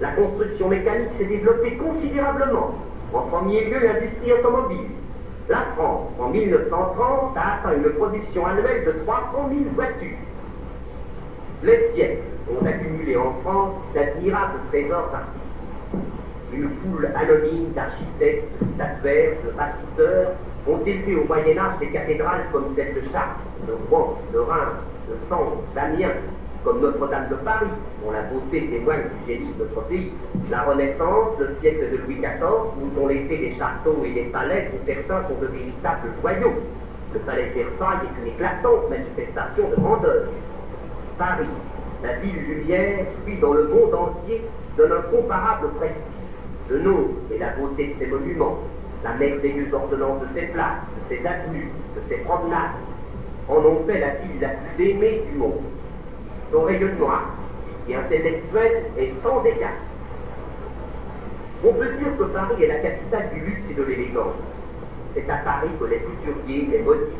La 0.00 0.10
construction 0.12 0.68
mécanique 0.68 1.10
s'est 1.16 1.26
développée 1.26 1.76
considérablement. 1.76 2.74
En 3.14 3.20
premier 3.22 3.64
lieu, 3.66 3.78
l'industrie 3.86 4.32
automobile. 4.32 4.90
La 5.48 5.64
France, 5.76 6.08
en 6.18 6.28
1930, 6.28 7.36
a 7.36 7.54
atteint 7.54 7.76
une 7.76 7.92
production 7.92 8.46
annuelle 8.46 8.84
de 8.84 8.92
300 9.04 9.48
000 9.48 9.60
voitures. 9.74 10.18
Les 11.62 11.90
siècles 11.94 12.22
ont 12.50 12.66
accumulé 12.66 13.16
en 13.16 13.32
France 13.42 13.74
d'admirables 13.94 14.58
trésors 14.70 15.10
artistiques 15.14 16.21
une 16.52 16.70
foule 16.82 17.08
anonyme 17.14 17.72
d'architectes, 17.74 18.44
de 18.60 18.66
statuaires, 18.74 19.36
de 19.44 19.50
bâtisseurs 19.52 20.32
ont 20.66 20.84
élevé 20.84 21.16
au 21.16 21.24
Moyen 21.24 21.58
Âge 21.58 21.78
des 21.80 21.88
cathédrales 21.88 22.44
comme 22.52 22.74
celle 22.76 22.94
de 22.94 23.02
Chartres, 23.12 23.40
de 23.66 23.72
Rouen, 23.88 24.18
de 24.32 24.38
Reims, 24.38 24.78
de 25.08 25.14
Sens, 25.28 25.58
d'Amiens, 25.74 26.14
comme 26.64 26.80
Notre-Dame 26.80 27.28
de 27.30 27.34
Paris, 27.36 27.66
dont 28.04 28.12
la 28.12 28.22
beauté 28.22 28.68
témoigne 28.68 29.02
du 29.26 29.32
génie 29.32 29.52
de 29.54 29.64
notre 29.64 29.82
pays? 29.88 30.12
La 30.50 30.62
Renaissance, 30.62 31.38
le 31.40 31.56
siècle 31.60 31.90
de 31.90 31.96
Louis 31.98 32.16
XIV, 32.16 32.44
où 32.78 33.00
ont 33.00 33.10
été 33.10 33.36
des 33.36 33.54
châteaux 33.58 33.98
et 34.04 34.12
des 34.12 34.24
palais, 34.30 34.70
où 34.72 34.86
certains 34.86 35.28
sont 35.28 35.40
de 35.40 35.46
véritables 35.46 36.10
joyaux. 36.20 36.54
Le 37.12 37.18
palais 37.20 37.50
de 37.50 37.62
Versailles 37.62 38.06
est 38.06 38.22
une 38.22 38.34
éclatante 38.34 38.90
manifestation 38.90 39.68
de 39.70 39.76
grandeur. 39.76 40.28
Paris, 41.18 41.46
la 42.02 42.14
ville 42.14 42.42
lumière, 42.48 43.06
suit 43.24 43.38
dans 43.38 43.54
le 43.54 43.68
monde 43.68 43.94
entier 43.94 44.42
d'un 44.78 44.96
incomparable 44.96 45.68
prestige. 45.78 46.11
Le 46.72 46.78
nom 46.78 47.08
et 47.30 47.36
la 47.36 47.50
beauté 47.50 47.88
de 47.88 47.98
ses 47.98 48.10
monuments, 48.10 48.56
la 49.04 49.12
merveilleuse 49.14 49.74
ordonnance 49.74 50.22
de 50.22 50.40
ses 50.40 50.46
places, 50.46 50.80
de 51.10 51.14
ses 51.14 51.26
avenues, 51.26 51.68
de 51.94 52.00
ses 52.08 52.22
promenades, 52.22 52.70
en 53.46 53.56
ont 53.56 53.84
fait 53.86 54.00
la 54.00 54.14
ville 54.14 54.40
la 54.40 54.48
plus 54.48 54.88
aimée 54.88 55.22
du 55.30 55.36
monde. 55.36 55.60
Son 56.50 56.62
rayonnement 56.62 57.28
et 57.86 57.94
intellectuel 57.94 58.84
est 58.96 59.12
sans 59.22 59.44
égal. 59.44 59.74
On 61.62 61.74
peut 61.74 61.92
dire 61.98 62.16
que 62.18 62.24
Paris 62.24 62.62
est 62.62 62.68
la 62.68 62.76
capitale 62.76 63.28
du 63.34 63.40
luxe 63.40 63.62
et 63.70 63.74
de 63.74 63.82
l'élégance. 63.82 64.34
C'est 65.14 65.28
à 65.28 65.36
Paris 65.44 65.68
que 65.78 65.84
les 65.84 65.98
couturiers, 65.98 66.68
les 66.72 66.78
modistes, 66.78 67.12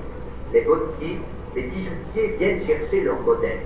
les 0.54 0.62
bottiers, 0.62 1.20
les 1.54 1.62
bijoutiers 1.62 2.36
viennent 2.38 2.66
chercher 2.66 3.02
leurs 3.02 3.20
modèles. 3.20 3.60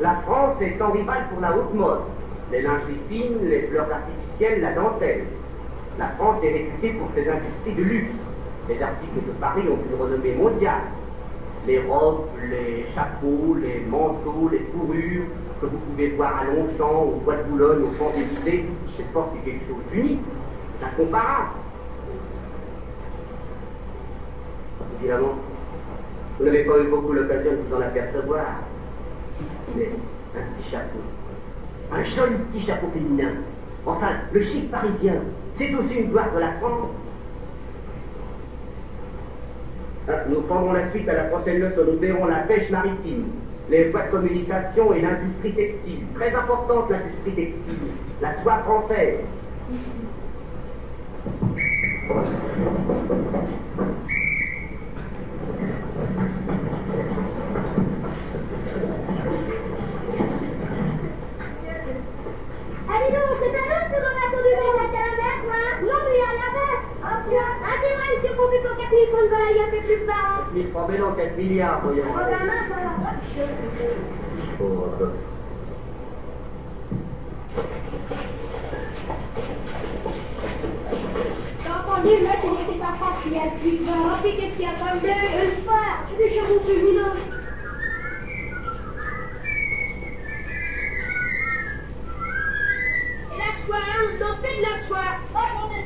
La 0.00 0.14
France 0.22 0.56
est 0.62 0.78
sans 0.78 0.92
rival 0.92 1.28
pour 1.30 1.42
la 1.42 1.54
haute 1.54 1.74
mode. 1.74 2.00
Les 2.50 2.62
lingeries 2.62 2.98
fines, 3.08 3.48
les 3.48 3.62
fleurs 3.68 3.82
artificielles, 3.92 4.19
la 4.40 4.72
dentelle. 4.72 5.24
La 5.98 6.08
France 6.08 6.42
est 6.42 6.52
réputée 6.52 6.92
pour 6.94 7.08
ses 7.14 7.28
industries 7.28 7.74
de 7.76 7.82
luxe. 7.82 8.10
Les 8.68 8.82
articles 8.82 9.26
de 9.26 9.32
Paris 9.40 9.62
ont 9.68 9.78
une 9.88 10.00
renommée 10.00 10.34
mondiale. 10.34 10.82
Les 11.66 11.80
robes, 11.80 12.26
les 12.48 12.86
chapeaux, 12.94 13.56
les 13.60 13.80
manteaux, 13.80 14.48
les 14.50 14.66
fourrures 14.72 15.26
que 15.60 15.66
vous 15.66 15.76
pouvez 15.76 16.08
voir 16.10 16.40
à 16.40 16.44
Longchamp, 16.44 17.02
au 17.02 17.20
Bois 17.22 17.36
de 17.36 17.42
Boulogne, 17.42 17.82
au 17.82 17.98
Champs-Élysées, 17.98 18.64
c'est 18.86 19.12
fort 19.12 19.30
c'est 19.34 19.50
quelque 19.50 19.66
chose 19.68 19.82
d'unique, 19.92 20.20
d'incomparable. 20.80 21.50
Évidemment, 24.98 25.34
vous 26.38 26.44
n'avez 26.46 26.64
pas 26.64 26.78
eu 26.78 26.88
beaucoup 26.88 27.12
l'occasion 27.12 27.50
de 27.50 27.56
vous 27.68 27.76
en 27.76 27.80
apercevoir. 27.82 28.46
Mais 29.76 29.90
un 30.34 30.62
petit 30.62 30.70
chapeau, 30.70 31.00
un 31.92 32.04
joli 32.04 32.36
petit 32.52 32.64
chapeau 32.64 32.86
féminin, 32.94 33.32
enfin, 33.86 34.12
le 34.32 34.44
chic 34.44 34.70
parisien, 34.70 35.14
c'est 35.58 35.74
aussi 35.74 35.94
une 35.94 36.10
gloire 36.10 36.32
de 36.34 36.40
la 36.40 36.52
France. 36.52 36.88
Ah, 40.08 40.12
Nous 40.28 40.40
prendrons 40.42 40.72
la 40.72 40.90
suite 40.90 41.08
à 41.08 41.14
la 41.14 41.24
prochaine 41.24 41.60
leçon. 41.60 41.82
Nous 41.92 41.98
verrons 41.98 42.26
la 42.26 42.40
pêche 42.40 42.70
maritime, 42.70 43.26
les 43.68 43.90
voies 43.90 44.02
de 44.02 44.10
communication 44.10 44.94
et 44.94 45.02
l'industrie 45.02 45.54
textile. 45.54 46.00
Très 46.14 46.34
importante 46.34 46.90
l'industrie 46.90 47.34
textile, 47.34 47.78
la 48.20 48.42
soie 48.42 48.58
française. 48.64 49.18
travailler 69.50 69.62
un 69.62 69.70
peu 69.70 69.80
plus 69.86 70.06
4 71.16 71.36
milliards. 71.36 71.82
Oh, 71.84 71.88
ben 71.88 72.46
mince, 72.46 72.68
tu 82.40 82.48
n'étais 82.48 82.78
pas 82.78 82.94
fort, 82.98 83.20
il 83.26 83.32
y 83.32 83.36
a 83.36 83.40
oh, 83.40 84.16
qu'est-ce 84.22 84.54
qu'il 84.54 84.62
y 84.62 84.66
a 84.66 84.72
comme 84.72 85.00
bleu? 85.00 85.10
Une 85.10 85.64
fois, 85.64 85.86
tu 86.08 86.14
veux. 86.14 86.28
Et 93.32 93.38
la 93.38 93.50
soie, 93.66 93.84
on 94.00 94.18
la 94.62 94.74
soie. 94.88 95.39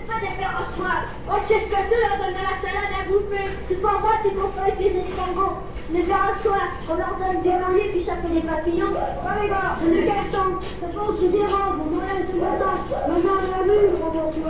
On 0.06 1.48
sait 1.48 1.54
oh, 1.54 1.64
ce 1.64 1.70
que 1.70 1.76
on 1.76 2.18
donne 2.18 2.34
de 2.34 2.44
la 2.44 2.56
salade 2.60 2.92
à 2.92 3.08
bouffer. 3.08 3.48
Tu 3.68 3.74
pour 3.76 4.00
moi, 4.00 4.12
tu 4.22 4.30
pour 4.30 4.50
toi, 4.52 4.64
des 4.78 4.92
escargots. 4.92 5.56
Les 5.92 6.02
pères 6.02 6.32
en 6.32 6.42
soi, 6.42 6.58
on 6.88 6.94
leur 6.96 7.16
donne 7.16 7.42
des 7.42 7.50
lauriers, 7.50 7.90
puis 7.92 8.04
ça 8.04 8.16
fait 8.16 8.28
des 8.28 8.46
papillons. 8.46 8.92
Par 9.22 9.42
exemple, 9.42 9.80
c'est 9.80 9.90
du 9.90 10.06
carton. 10.06 10.60
Ça 10.80 10.86
on 10.94 11.12
le 11.12 11.32
temps. 12.58 12.80
On 13.06 13.12
a 13.12 13.62
vu, 13.64 13.78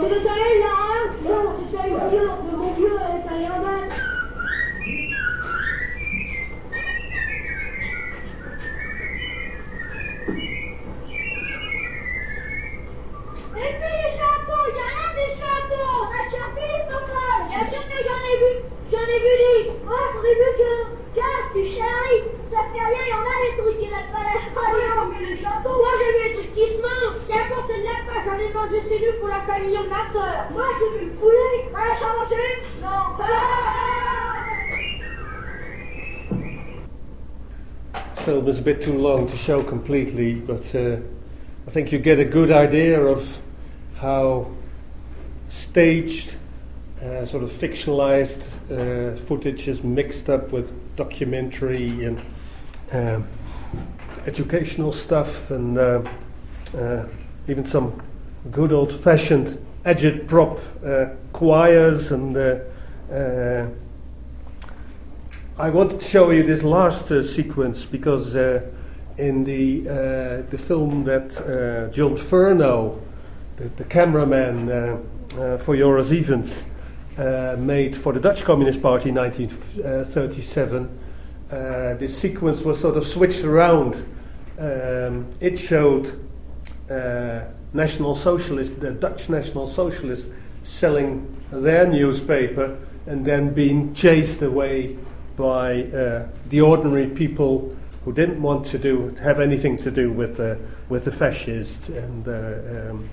C'est 0.01 0.09
de 0.09 0.25
là, 0.25 0.73
hein? 0.75 1.03
Non, 1.23 1.43
c'est 1.57 1.77
ça, 1.77 1.83
vieux, 2.09 2.29
le 2.51 2.57
bon 2.57 2.73
vieux, 2.73 2.97
c'est 3.23 3.33
un 3.33 4.14
Chapeaux 25.41 25.77
Moi 25.77 25.91
pâte, 28.07 28.23
j'en 28.25 28.37
ai 28.37 28.53
mangé 28.53 28.79
pour 29.19 29.29
la 29.29 29.41
famille 29.41 29.77
de 29.77 29.89
ma 29.89 30.01
soeur 30.13 30.35
Moi 30.51 30.65
le 30.79 31.09
poulet 31.19 31.57
Non 32.81 33.15
film 38.25 38.47
is 38.47 38.57
a 38.57 38.61
bit 38.63 38.81
too 38.81 38.97
long 38.97 39.27
to 39.27 39.37
show 39.37 39.59
completely, 39.61 40.33
but 40.33 40.73
uh, 40.73 40.97
I 41.67 41.69
think 41.69 41.91
you 41.91 41.99
get 41.99 42.19
a 42.19 42.25
good 42.25 42.51
idea 42.51 42.99
of 42.99 43.37
how 43.97 44.47
staged, 45.47 46.35
uh, 47.03 47.23
sort 47.25 47.43
of 47.43 47.51
fictionalized 47.51 48.47
uh, 48.71 49.15
footage 49.15 49.67
is 49.67 49.83
mixed 49.83 50.27
up 50.27 50.51
with 50.51 50.73
documentary 50.95 52.03
and 52.03 52.19
um, 52.91 53.27
educational 54.25 54.91
stuff, 54.91 55.51
and 55.51 55.77
uh, 55.77 56.01
uh, 56.77 57.07
even 57.47 57.65
some 57.65 58.01
good 58.51 58.71
old-fashioned 58.71 59.57
agit-prop 59.85 60.59
uh, 60.85 61.05
choirs 61.33 62.11
and. 62.11 62.37
Uh, 62.37 62.59
uh, 63.11 63.67
I 65.57 65.69
wanted 65.69 66.01
to 66.01 66.05
show 66.05 66.31
you 66.31 66.43
this 66.43 66.63
last 66.63 67.09
uh, 67.11 67.23
sequence 67.23 67.85
because 67.85 68.35
uh, 68.35 68.61
in 69.17 69.45
the 69.45 69.87
uh, 69.87 70.49
the 70.49 70.57
film 70.57 71.05
that 71.05 71.39
uh, 71.39 71.89
John 71.93 72.17
Ferno, 72.17 73.01
the, 73.55 73.69
the 73.69 73.85
cameraman 73.85 74.69
uh, 74.69 74.97
uh, 75.39 75.57
for 75.57 75.77
Joris 75.77 76.09
Ivens, 76.09 76.65
uh, 77.17 77.55
made 77.57 77.95
for 77.95 78.11
the 78.11 78.19
Dutch 78.19 78.43
Communist 78.43 78.81
Party 78.81 79.09
in 79.09 79.15
1937, 79.15 80.89
uh, 81.51 81.93
this 81.95 82.17
sequence 82.17 82.61
was 82.61 82.79
sort 82.79 82.97
of 82.97 83.05
switched 83.05 83.43
around. 83.43 83.95
Um, 84.57 85.27
it 85.39 85.57
showed 85.57 86.19
uh, 86.89 87.45
National 87.73 88.15
Socialists, 88.15 88.77
the 88.77 88.91
Dutch 88.91 89.29
National 89.29 89.67
Socialists, 89.67 90.31
selling 90.63 91.35
their 91.51 91.87
newspaper 91.87 92.77
and 93.05 93.25
then 93.25 93.53
being 93.53 93.93
chased 93.93 94.41
away 94.41 94.97
by 95.35 95.83
uh, 95.83 96.27
the 96.49 96.61
ordinary 96.61 97.07
people 97.07 97.75
who 98.03 98.13
didn't 98.13 98.41
want 98.41 98.65
to 98.65 98.79
do 98.79 99.13
have 99.21 99.39
anything 99.39 99.75
to 99.75 99.91
do 99.91 100.11
with 100.11 100.39
uh, 100.39 100.55
with 100.89 101.05
the 101.05 101.11
fascists 101.11 101.89
and 101.89 102.27
uh, 102.27 102.91
um, 102.91 103.09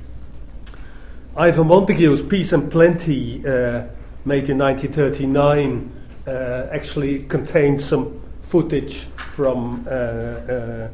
Ivor 1.34 1.64
Montagu's 1.64 2.22
Peace 2.22 2.52
and 2.52 2.70
Plenty, 2.70 3.38
uh, 3.38 3.86
made 4.26 4.50
in 4.50 4.58
1939, 4.58 5.90
uh, 6.26 6.30
actually 6.70 7.22
contained 7.22 7.80
some 7.80 8.21
footage 8.42 9.06
from 9.16 9.86
uh, 9.86 9.90
uh, 9.90 10.88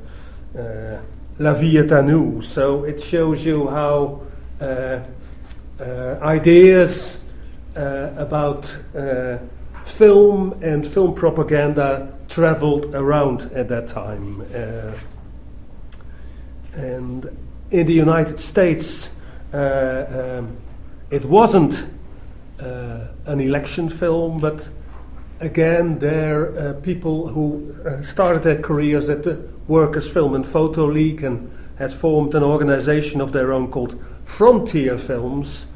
uh, 0.56 1.00
La 1.38 1.54
à 1.54 2.02
nous. 2.04 2.42
So 2.42 2.84
it 2.84 3.00
shows 3.00 3.44
you 3.44 3.68
how 3.68 4.22
ideas 6.22 7.20
about 7.74 8.78
film 9.84 10.52
and 10.62 10.86
film 10.86 11.14
propaganda 11.14 12.12
traveled 12.28 12.94
around 12.94 13.50
at 13.54 13.68
that 13.68 13.88
time. 13.88 14.42
Uh, 14.54 14.92
and 16.74 17.26
in 17.70 17.86
the 17.86 17.92
United 17.92 18.38
States, 18.38 19.10
uh, 19.52 20.38
um, 20.38 20.56
it 21.10 21.24
wasn't 21.24 21.86
uh, 22.60 23.06
an 23.26 23.40
election 23.40 23.88
film, 23.88 24.38
but 24.38 24.68
again, 25.40 25.98
there 25.98 26.56
uh, 26.56 26.72
people 26.80 27.28
who 27.28 27.74
uh, 27.84 28.02
started 28.02 28.42
their 28.42 28.60
careers 28.60 29.08
at 29.08 29.22
the 29.22 29.48
Workers' 29.66 30.10
Film 30.10 30.34
and 30.34 30.46
Photo 30.46 30.86
League 30.86 31.22
and 31.22 31.50
had 31.78 31.92
formed 31.92 32.34
an 32.34 32.42
organization 32.42 33.20
of 33.20 33.32
their 33.32 33.52
own 33.52 33.70
called 33.70 34.02
Frontier 34.24 34.98
Films 34.98 35.66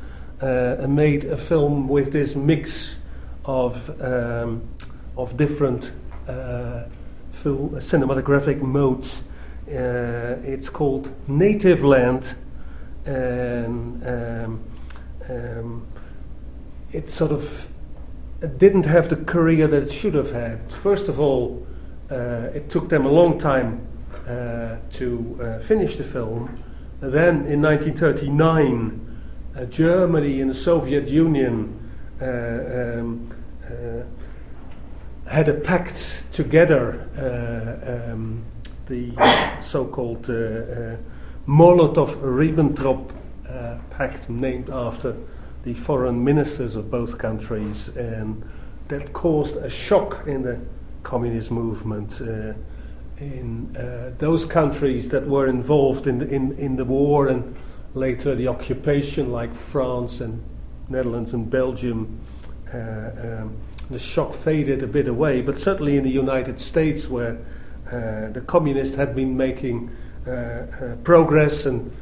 uh, 0.42 0.46
and 0.80 0.96
made 0.96 1.24
a 1.24 1.36
film 1.36 1.88
with 1.88 2.12
this 2.12 2.34
mix 2.34 2.96
of 3.44 3.90
um, 4.02 4.68
of 5.16 5.36
different 5.36 5.92
film, 6.26 7.70
cinematographic 7.76 8.60
modes. 8.60 9.22
Uh, 9.68 10.38
it's 10.44 10.68
called 10.68 11.12
Native 11.28 11.84
Land, 11.84 12.34
and 13.04 14.06
um, 14.06 14.64
um, 15.28 15.86
it 16.92 17.08
sort 17.08 17.32
of 17.32 17.68
didn't 18.46 18.86
have 18.86 19.08
the 19.08 19.16
career 19.16 19.68
that 19.68 19.84
it 19.84 19.92
should 19.92 20.14
have 20.14 20.32
had. 20.32 20.72
First 20.72 21.08
of 21.08 21.20
all, 21.20 21.66
uh, 22.10 22.50
it 22.54 22.68
took 22.68 22.88
them 22.88 23.06
a 23.06 23.10
long 23.10 23.38
time 23.38 23.86
uh, 24.26 24.76
to 24.90 25.38
uh, 25.40 25.58
finish 25.58 25.96
the 25.96 26.04
film. 26.04 26.62
Then 27.00 27.44
in 27.46 27.62
1939, 27.62 29.22
uh, 29.56 29.64
Germany 29.64 30.40
and 30.40 30.50
the 30.50 30.54
Soviet 30.54 31.08
Union 31.08 31.90
uh, 32.20 32.26
um, 33.00 33.30
had 35.26 35.48
a 35.48 35.54
pact 35.54 36.24
together, 36.32 37.08
um, 38.08 38.44
the 38.86 39.12
so 39.60 39.86
called 39.86 40.24
Molotov 41.46 42.16
Ribbentrop 42.18 43.10
pact, 43.90 44.28
named 44.28 44.68
after 44.70 45.16
the 45.62 45.74
foreign 45.74 46.24
ministers 46.24 46.76
of 46.76 46.90
both 46.90 47.18
countries, 47.18 47.88
and 47.88 48.42
that 48.88 49.12
caused 49.12 49.56
a 49.56 49.70
shock 49.70 50.26
in 50.26 50.42
the 50.42 50.60
communist 51.02 51.50
movement. 51.50 52.20
Uh, 52.20 52.54
in 53.18 53.76
uh, 53.76 54.12
those 54.18 54.44
countries 54.44 55.08
that 55.10 55.26
were 55.26 55.46
involved 55.46 56.06
in 56.06 56.18
the, 56.18 56.28
in, 56.28 56.52
in 56.52 56.76
the 56.76 56.84
war 56.84 57.28
and 57.28 57.54
later 57.94 58.34
the 58.34 58.48
occupation, 58.48 59.30
like 59.30 59.54
France 59.54 60.20
and 60.20 60.42
Netherlands 60.88 61.32
and 61.32 61.48
Belgium, 61.48 62.18
uh, 62.74 62.78
um, 62.78 63.56
the 63.90 63.98
shock 63.98 64.32
faded 64.32 64.82
a 64.82 64.86
bit 64.86 65.06
away. 65.06 65.42
But 65.42 65.58
certainly 65.58 65.96
in 65.96 66.02
the 66.02 66.10
United 66.10 66.58
States, 66.58 67.08
where 67.08 67.38
uh, 67.86 68.30
the 68.30 68.42
communists 68.46 68.96
had 68.96 69.14
been 69.14 69.36
making 69.36 69.90
uh, 70.26 70.30
uh, 70.30 70.96
progress 71.04 71.66
and 71.66 71.92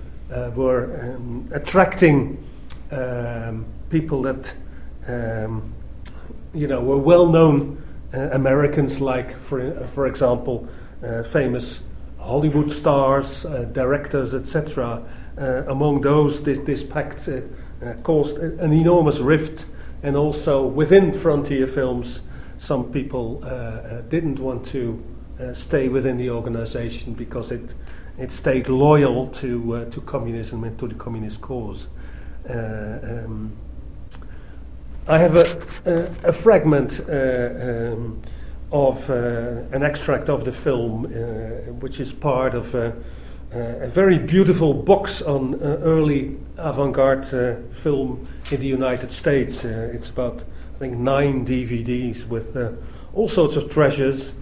were 0.54 1.16
um, 1.16 1.48
attracting 1.52 2.38
um, 2.92 3.66
people 3.88 4.22
that 4.22 4.54
um, 5.06 5.72
you 6.52 6.66
know 6.66 6.80
were 6.80 6.98
well 6.98 7.26
known 7.26 7.82
Americans, 8.12 9.00
like 9.00 9.38
for 9.38 9.86
for 9.86 10.06
example 10.06 10.68
uh, 11.02 11.22
famous 11.22 11.80
Hollywood 12.18 12.70
stars, 12.70 13.44
uh, 13.44 13.64
directors, 13.72 14.34
etc. 14.34 15.02
Uh, 15.38 15.62
among 15.68 16.02
those, 16.02 16.42
this, 16.42 16.58
this 16.58 16.84
pact 16.84 17.26
caused 18.02 18.36
an 18.36 18.72
enormous 18.72 19.20
rift, 19.20 19.64
and 20.02 20.16
also 20.16 20.66
within 20.66 21.12
frontier 21.12 21.66
films, 21.66 22.20
some 22.58 22.92
people 22.92 23.40
didn't 24.10 24.38
want 24.38 24.66
to 24.66 25.02
stay 25.54 25.88
within 25.88 26.18
the 26.18 26.28
organization 26.28 27.14
because 27.14 27.50
it 27.50 27.74
it 28.18 28.30
stayed 28.30 28.68
loyal 28.68 29.28
to 29.28 29.76
uh, 29.76 29.84
to 29.86 30.00
communism 30.02 30.62
and 30.64 30.78
to 30.78 30.86
the 30.86 30.94
communist 30.94 31.40
cause. 31.40 31.88
Uh, 32.50 32.98
um, 33.02 33.52
I 35.06 35.18
have 35.18 35.36
a, 35.36 35.62
a, 35.86 36.28
a 36.28 36.32
fragment 36.32 37.00
uh, 37.08 37.92
um, 37.92 38.20
of 38.72 39.08
uh, 39.08 39.14
an 39.72 39.82
extract 39.82 40.28
of 40.28 40.44
the 40.44 40.52
film, 40.52 41.04
which 41.80 42.00
is 42.00 42.12
part 42.12 42.54
of 42.54 42.74
a, 42.74 42.94
very 43.88 44.18
beautiful 44.18 44.72
box 44.72 45.22
on 45.22 45.56
early 45.60 46.36
avant 46.56 46.92
garde 46.92 47.26
film 47.72 48.28
in 48.52 48.60
the 48.60 48.66
United 48.66 49.10
States. 49.10 49.64
it's 49.64 50.08
about, 50.08 50.44
I 50.76 50.78
think, 50.78 50.96
nine 50.96 51.44
DVDs 51.44 52.28
with 52.28 52.56
all 53.12 53.26
sorts 53.26 53.56
of 53.56 53.68
treasures. 53.72 54.32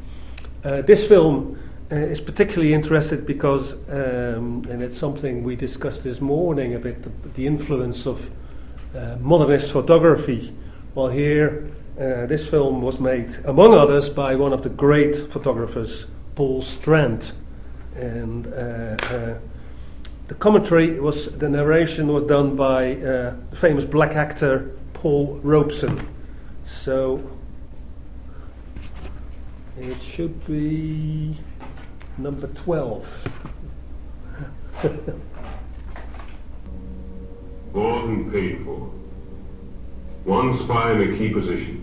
this 0.63 1.09
film 1.09 1.59
uh, 1.91 1.97
is 1.97 2.21
particularly 2.21 2.75
interested 2.75 3.25
because, 3.25 3.73
um, 3.89 4.67
and 4.69 4.83
it's 4.83 4.99
something 4.99 5.43
we 5.43 5.57
discussed 5.57 6.05
this 6.05 6.21
morning 6.21 6.75
a 6.75 6.79
bit, 6.79 7.03
the, 7.03 7.11
the 7.35 7.47
influence 7.47 8.07
of 8.07 8.31
uh, 8.95 9.17
modernist 9.21 9.71
photography. 9.71 10.55
Well, 10.95 11.09
here 11.09 11.71
uh, 11.99 12.27
this 12.27 12.49
film 12.49 12.83
was 12.83 13.01
made, 13.01 13.37
among 13.45 13.75
others, 13.75 14.09
by 14.09 14.35
one 14.37 14.53
of 14.53 14.63
the 14.63 14.69
great 14.69 15.17
photographers, 15.17 16.07
Paul 16.35 16.63
Strand. 16.63 17.33
And 17.95 18.47
uh, 18.47 18.97
uh, 19.07 19.41
the 20.29 20.35
commentary 20.35 21.01
was, 21.01 21.37
the 21.39 21.49
narration 21.49 22.09
was 22.09 22.23
done 22.25 22.55
by 22.55 22.97
uh, 22.97 23.35
the 23.51 23.57
famous 23.57 23.85
black 23.85 24.15
actor 24.15 24.71
Paul 24.93 25.41
Robeson. 25.43 26.07
So 26.65 27.23
it 29.79 30.03
should 30.03 30.47
be 30.47 31.37
number 32.19 32.49
12. 32.49 33.53
Bought 37.73 38.05
and 38.05 38.33
paid 38.33 38.65
for. 38.65 38.91
One 40.25 40.57
spy 40.57 40.93
in 40.93 41.13
a 41.15 41.17
key 41.17 41.31
position. 41.33 41.83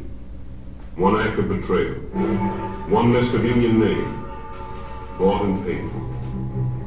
One 0.96 1.16
act 1.20 1.40
of 1.40 1.48
betrayal. 1.50 1.96
One 2.90 3.14
list 3.14 3.34
of 3.34 3.46
Union 3.46 3.80
names. 3.80 4.28
Bought 5.18 5.44
and 5.44 5.66
paid 5.66 5.90
for. 5.92 6.06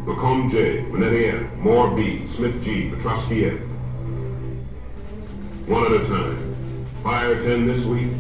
Macomb 0.08 0.50
J, 0.50 0.84
Manetti 0.84 1.44
F, 1.44 1.52
Moore 1.58 1.90
B, 1.94 2.26
Smith 2.28 2.62
G, 2.62 2.90
Petrosky 2.90 3.52
F. 3.54 3.60
One 5.68 5.84
at 5.84 6.00
a 6.00 6.06
time. 6.06 6.86
Fire 7.02 7.40
10 7.42 7.66
this 7.66 7.84
week, 7.84 8.12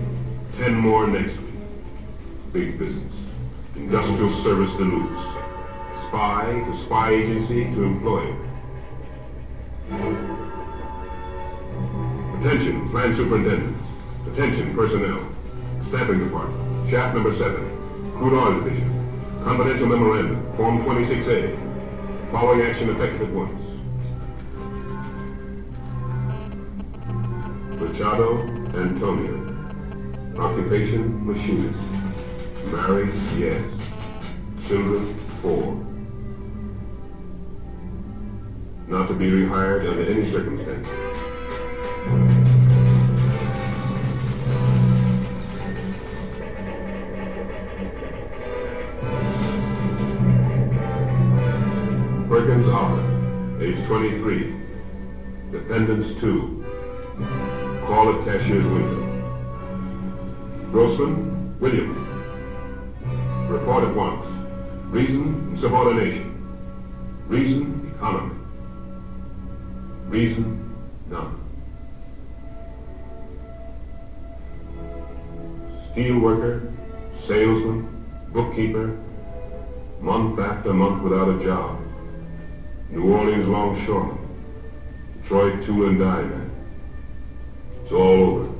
10 0.58 0.74
more 0.74 1.06
next 1.06 1.36
week. 1.36 1.54
Big 2.52 2.78
business. 2.78 3.14
Industrial 3.76 4.32
service 4.42 4.72
lose. 4.74 5.18
Spy 6.08 6.62
to 6.66 6.76
spy 6.76 7.10
agency 7.10 7.64
to 7.64 7.82
employer. 7.84 8.36
Attention, 12.40 12.88
plant 12.90 13.16
superintendents. 13.16 13.88
Attention, 14.32 14.74
personnel. 14.74 15.26
Stamping 15.88 16.24
Department, 16.24 16.90
shaft 16.90 17.14
number 17.14 17.32
7, 17.32 18.12
Crude 18.14 18.38
Oil 18.38 18.60
Division, 18.60 19.42
confidential 19.42 19.86
memorandum, 19.86 20.56
Form 20.56 20.82
26A. 20.84 22.30
Following 22.30 22.60
action 22.62 22.90
effective 22.90 23.22
at 23.22 23.34
once. 23.34 23.62
Machado 27.80 28.38
Antonio. 28.76 29.34
Occupation, 30.36 31.26
machinist. 31.26 31.87
Married, 32.72 33.14
yes. 33.38 33.72
Children, 34.66 35.18
four. 35.40 35.74
Not 38.86 39.08
to 39.08 39.14
be 39.14 39.30
rehired 39.30 39.88
under 39.88 40.04
any 40.04 40.30
circumstance. 40.30 40.86
Perkins 52.28 52.68
R, 52.68 53.62
age 53.62 53.82
23. 53.86 54.54
Dependents 55.52 56.20
2. 56.20 56.64
Call 57.86 58.12
at 58.12 58.24
cashier's 58.26 58.66
window. 58.66 59.04
Grossman, 60.70 61.58
William. 61.60 62.07
Report 63.68 63.84
at 63.84 63.94
once. 63.94 64.26
Reason, 64.86 65.24
and 65.24 65.60
subordination. 65.60 66.34
Reason, 67.26 67.92
economy. 67.94 68.34
Reason, 70.06 70.74
none. 71.10 71.38
Steel 75.92 76.18
worker, 76.18 76.72
salesman, 77.18 78.06
bookkeeper, 78.32 78.98
month 80.00 80.40
after 80.40 80.72
month 80.72 81.02
without 81.02 81.38
a 81.38 81.44
job. 81.44 81.78
New 82.88 83.12
Orleans 83.12 83.48
longshoreman. 83.48 84.16
Detroit 85.20 85.62
tool 85.62 85.88
and 85.90 85.98
die 85.98 86.22
man. 86.22 86.50
It's 87.82 87.92
all 87.92 88.00
over. 88.00 88.54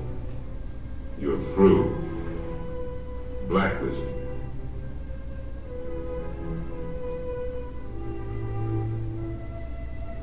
You're 1.19 1.41
through. 1.55 1.97
Blacklisted. 3.49 4.18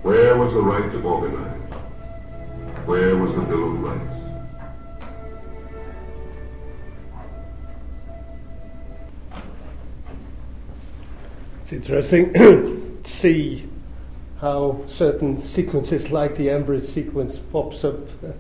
Where 0.06 0.38
was 0.38 0.54
the 0.54 0.62
right 0.62 0.92
to 0.92 1.02
organize? 1.02 1.72
Where 2.86 3.18
was 3.18 3.34
the 3.34 3.42
Bill 3.42 3.72
of 3.72 3.80
Rights? 3.82 4.16
It's 11.62 11.74
interesting 11.74 12.34
to 12.34 13.00
see 13.04 13.68
how 14.42 14.84
certain 14.88 15.44
sequences 15.44 16.12
like 16.12 16.36
the 16.36 16.50
Ambridge 16.50 16.86
sequence 16.86 17.40
pops 17.40 17.84
up 17.84 18.08
uh, 18.24 18.34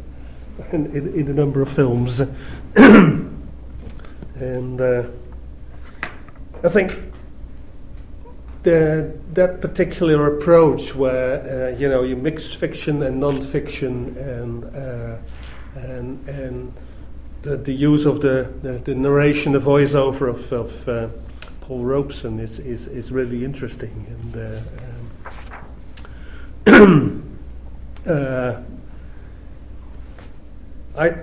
in, 0.71 0.85
in, 0.95 1.15
in 1.15 1.27
a 1.29 1.33
number 1.33 1.63
of 1.63 1.69
films. 1.69 2.21
and 2.75 3.41
uh, 4.79 5.07
I 6.63 6.69
think 6.69 7.14
the, 8.65 9.15
that 9.33 9.61
particular 9.61 10.35
approach 10.35 10.93
where 10.93 11.71
uh, 11.73 11.77
you 11.77 11.87
know 11.87 12.03
you 12.03 12.15
mix 12.15 12.53
fiction 12.53 13.01
and 13.03 13.19
non-fiction 13.19 14.17
and 14.17 14.63
uh, 14.75 15.17
and 15.75 16.27
and 16.27 16.73
the, 17.45 17.55
the 17.57 17.73
use 17.73 18.05
of 18.05 18.21
the, 18.21 18.51
the, 18.63 18.71
the 18.71 18.95
narration, 18.95 19.51
the 19.51 19.59
voiceover 19.59 20.27
of, 20.29 20.51
of 20.51 20.89
uh, 20.89 21.07
Paul 21.61 21.83
Robeson 21.83 22.39
is, 22.39 22.59
is, 22.59 22.87
is 22.87 23.11
really 23.11 23.45
interesting 23.45 24.05
and. 24.09 24.35
Um, 26.67 27.37
uh, 28.07 28.61
I 30.97 31.15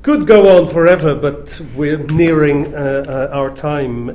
could 0.00 0.26
go 0.26 0.56
on 0.56 0.72
forever, 0.72 1.14
but 1.14 1.60
we're 1.76 1.98
nearing 1.98 2.74
uh, 2.74 3.04
uh, 3.06 3.36
our 3.36 3.54
time. 3.54 4.08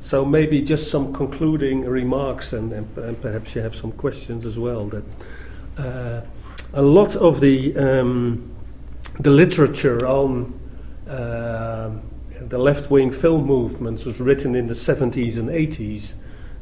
Uh, 0.00 0.06
uh, 0.06 0.06
so 0.06 0.24
maybe 0.24 0.62
just 0.62 0.90
some 0.90 1.12
concluding 1.12 1.84
remarks, 1.84 2.52
and, 2.52 2.72
and, 2.72 2.98
and, 2.98 3.20
perhaps 3.20 3.54
you 3.54 3.62
have 3.62 3.74
some 3.74 3.92
questions 3.92 4.46
as 4.46 4.58
well. 4.58 4.88
That 4.88 5.04
uh, 5.78 6.22
a 6.72 6.82
lot 6.82 7.16
of 7.16 7.40
the 7.40 7.76
um, 7.76 8.50
the 9.20 9.30
literature 9.30 10.06
on 10.06 10.52
uh, 11.08 11.90
the 12.40 12.58
left-wing 12.58 13.12
film 13.12 13.46
movements 13.46 14.04
was 14.04 14.20
written 14.20 14.54
in 14.54 14.66
the 14.66 14.74
70s 14.74 15.36
and 15.36 15.50
80s, 15.50 16.14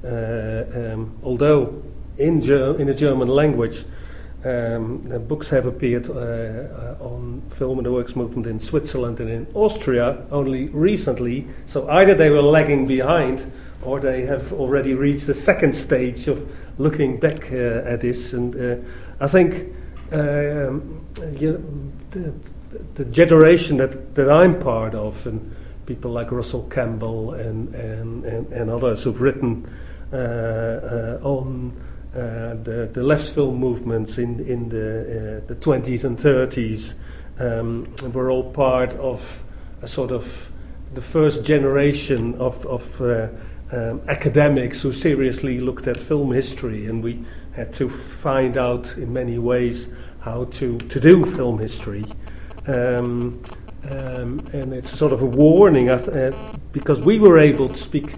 um, 0.05 1.19
although 1.23 1.83
in, 2.17 2.43
ger- 2.43 2.79
in 2.81 2.89
a 2.89 2.95
German 2.95 3.29
language. 3.29 3.85
Um, 4.45 5.27
books 5.27 5.51
have 5.51 5.67
appeared 5.67 6.09
uh, 6.09 6.95
on 7.01 7.43
film 7.51 7.79
and 7.79 7.87
the 7.87 7.91
works 7.91 8.15
movement 8.15 8.47
in 8.47 8.61
Switzerland 8.61 9.19
and 9.19 9.29
in 9.29 9.49
Austria 9.53 10.25
only 10.31 10.69
recently. 10.69 11.49
So 11.67 11.89
either 11.91 12.15
they 12.15 12.31
were 12.31 12.43
lagging 12.43 12.87
behind, 12.87 13.51
or 13.83 13.99
they 13.99 14.27
have 14.27 14.53
already 14.53 14.95
reached 14.95 15.27
the 15.27 15.35
second 15.35 15.73
stage 15.75 16.29
of 16.29 16.55
looking 16.79 17.19
back 17.19 17.51
uh, 17.51 17.83
at 17.85 18.01
this. 18.01 18.33
And 18.33 18.55
uh, 18.55 18.77
I 19.19 19.27
think 19.27 19.75
um, 20.13 21.05
you 21.37 21.53
know, 21.53 21.93
the, 22.13 22.35
the, 22.95 23.05
generation 23.07 23.77
that, 23.79 24.15
that 24.15 24.31
I'm 24.31 24.61
part 24.61 24.95
of, 24.95 25.27
and 25.27 25.55
people 25.85 26.13
like 26.13 26.31
Russell 26.31 26.63
Campbell 26.71 27.35
and 27.35 27.75
and, 27.75 28.25
and, 28.25 28.53
and 28.53 28.71
others 28.71 29.03
who've 29.03 29.21
written 29.21 29.69
on 30.13 31.88
the, 32.13 32.91
the 32.93 33.03
left 33.03 33.31
film 33.31 33.57
movements 33.57 34.19
in, 34.19 34.41
in 34.41 34.69
the, 34.69 35.43
uh, 35.43 35.47
the 35.47 35.55
20s 35.55 36.05
and 36.05 36.19
30s 36.19 36.95
um, 37.39 38.13
were 38.13 38.31
all 38.31 38.51
part 38.51 38.91
of 38.95 39.43
a 39.83 39.89
sort 39.89 40.11
of 40.11 40.51
the 40.95 41.03
first 41.03 41.45
generation 41.45 42.35
of, 42.37 42.65
of 42.67 43.01
uh, 43.01 43.29
um, 43.71 44.01
academics 44.09 44.83
who 44.83 44.93
seriously 44.93 45.61
looked 45.61 45.87
at 45.87 45.97
film 45.97 46.33
history, 46.33 46.87
and 46.87 47.03
we 47.03 47.25
had 47.53 47.73
to 47.75 47.89
find 47.89 48.57
out 48.57 48.97
in 48.97 49.13
many 49.13 49.39
ways 49.39 49.89
how 50.21 50.45
to, 50.45 50.79
to 50.79 51.01
do 51.01 51.25
film 51.25 51.59
history. 51.59 52.05
Um, 52.67 53.43
um, 53.91 54.41
and 54.53 54.73
it's 54.73 54.91
sort 54.91 55.13
of 55.13 55.23
a 55.23 55.27
warning 55.27 55.89
uh, 55.89 56.33
because 56.73 57.01
we 57.01 57.19
were 57.19 57.39
able 57.39 57.69
to 57.69 57.77
speak 57.77 58.15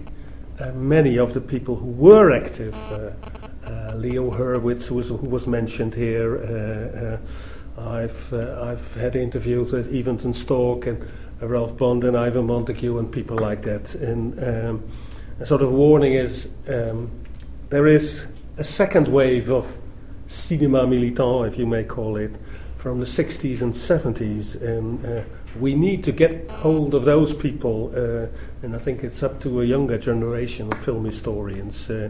uh, 0.59 0.71
many 0.71 1.17
of 1.17 1.33
the 1.33 1.41
people 1.41 1.75
who 1.75 1.87
were 1.87 2.31
active 2.31 2.75
uh, 2.91 3.11
uh, 3.40 3.40
Leo 3.95 4.31
Hurwitz, 4.31 4.87
who 4.87 4.95
was, 4.95 5.09
who 5.09 5.17
was 5.17 5.47
mentioned 5.47 5.93
here. 5.93 6.37
Uh, 6.37 7.81
uh, 7.81 7.89
I've, 7.89 8.33
I've 8.33 8.93
had 8.95 9.15
interviews 9.15 9.71
with 9.71 9.91
Ivens 9.91 10.25
and 10.25 10.35
Storck 10.35 10.87
and 10.87 11.07
Ralph 11.39 11.77
Bond 11.77 12.03
and 12.03 12.17
Ivor 12.17 12.41
Montagu 12.41 12.99
and 12.99 13.11
people 13.11 13.37
like 13.37 13.61
that. 13.63 13.95
And 13.95 14.37
um, 14.43 14.91
a 15.39 15.45
sort 15.45 15.61
of 15.61 15.71
warning 15.71 16.13
is 16.13 16.49
um, 16.67 17.09
there 17.69 17.87
is 17.87 18.27
a 18.57 18.63
second 18.63 19.07
wave 19.07 19.49
of 19.49 19.77
cinema 20.27 20.85
militant, 20.85 21.47
if 21.51 21.57
you 21.57 21.65
may 21.65 21.83
call 21.83 22.17
it, 22.17 22.35
from 22.77 22.99
the 22.99 23.05
60s 23.05 23.61
and 23.61 23.73
70s. 23.73 24.61
And 24.61 25.05
uh, 25.05 25.23
we 25.59 25.75
need 25.75 26.03
to 26.03 26.11
get 26.11 26.49
hold 26.51 26.93
of 26.93 27.05
those 27.05 27.33
people. 27.33 27.91
Uh, 27.95 28.27
and 28.63 28.75
I 28.75 28.79
think 28.79 29.03
it's 29.03 29.23
up 29.23 29.39
to 29.41 29.61
a 29.61 29.65
younger 29.65 29.97
generation 29.97 30.71
of 30.71 30.79
film 30.79 31.05
historians. 31.05 31.89
Uh, 31.89 31.93
uh, 32.03 32.09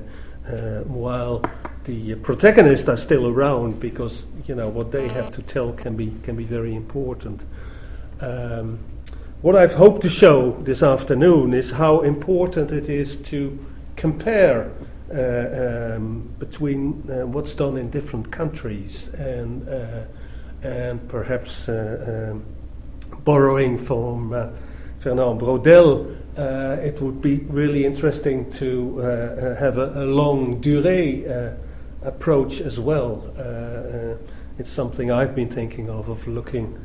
while 0.86 1.44
the 1.86 2.16
protagonists 2.16 2.88
are 2.88 2.98
still 2.98 3.28
around 3.28 3.80
because 3.80 4.26
you 4.46 4.56
know 4.56 4.70
what 4.70 4.92
they 4.92 5.08
have 5.08 5.32
to 5.32 5.42
tell 5.42 5.74
can 5.74 5.96
be 5.96 6.14
can 6.24 6.36
be 6.36 6.44
very 6.44 6.76
important. 6.76 7.46
Um, 8.20 8.80
what 9.42 9.56
I've 9.56 9.74
hoped 9.74 10.04
to 10.04 10.10
show 10.10 10.52
this 10.62 10.84
afternoon 10.84 11.54
is 11.54 11.72
how 11.72 12.02
important 12.02 12.72
it 12.72 12.90
is 12.90 13.18
to 13.32 13.58
compare 13.96 14.72
uh, 15.12 15.96
um, 15.96 16.30
between 16.38 17.10
uh, 17.10 17.26
what's 17.26 17.56
done 17.56 17.78
in 17.78 17.90
different 17.90 18.32
countries 18.32 19.08
and 19.16 19.68
uh, 19.68 20.04
and 20.62 21.08
perhaps 21.10 21.68
uh, 21.68 22.32
um, 22.32 22.46
borrowing 23.24 23.80
from 23.80 24.32
uh, 24.34 24.50
Fernand 25.00 25.42
Braudel 25.42 26.16
uh, 26.38 26.78
it 26.82 27.02
would 27.02 27.22
be 27.22 27.40
really 27.50 27.86
interesting 27.86 28.50
to 28.52 29.00
uh, 29.00 29.04
uh 29.04 29.56
have 29.56 29.78
a, 29.78 30.04
a 30.04 30.06
longue 30.06 30.62
durée 30.62 31.28
uh, 31.28 31.54
approach 32.08 32.62
as 32.62 32.80
well. 32.80 33.34
Uh, 33.38 34.16
it's 34.58 34.70
something 34.70 35.12
I've 35.12 35.36
been 35.36 35.50
thinking 35.50 35.90
of, 35.90 36.10
of 36.10 36.28
looking 36.28 36.80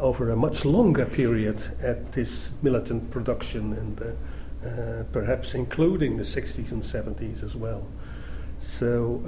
over 0.00 0.30
a 0.30 0.36
much 0.36 0.64
longer 0.64 1.04
period 1.04 1.60
at 1.82 2.12
this 2.12 2.50
militant 2.62 3.10
production 3.10 3.74
and 3.74 5.12
perhaps 5.12 5.54
including 5.54 6.16
the 6.16 6.22
60s 6.22 6.72
and 6.72 6.82
70s 6.82 7.42
as 7.42 7.54
well. 7.54 7.86
So, 8.60 9.22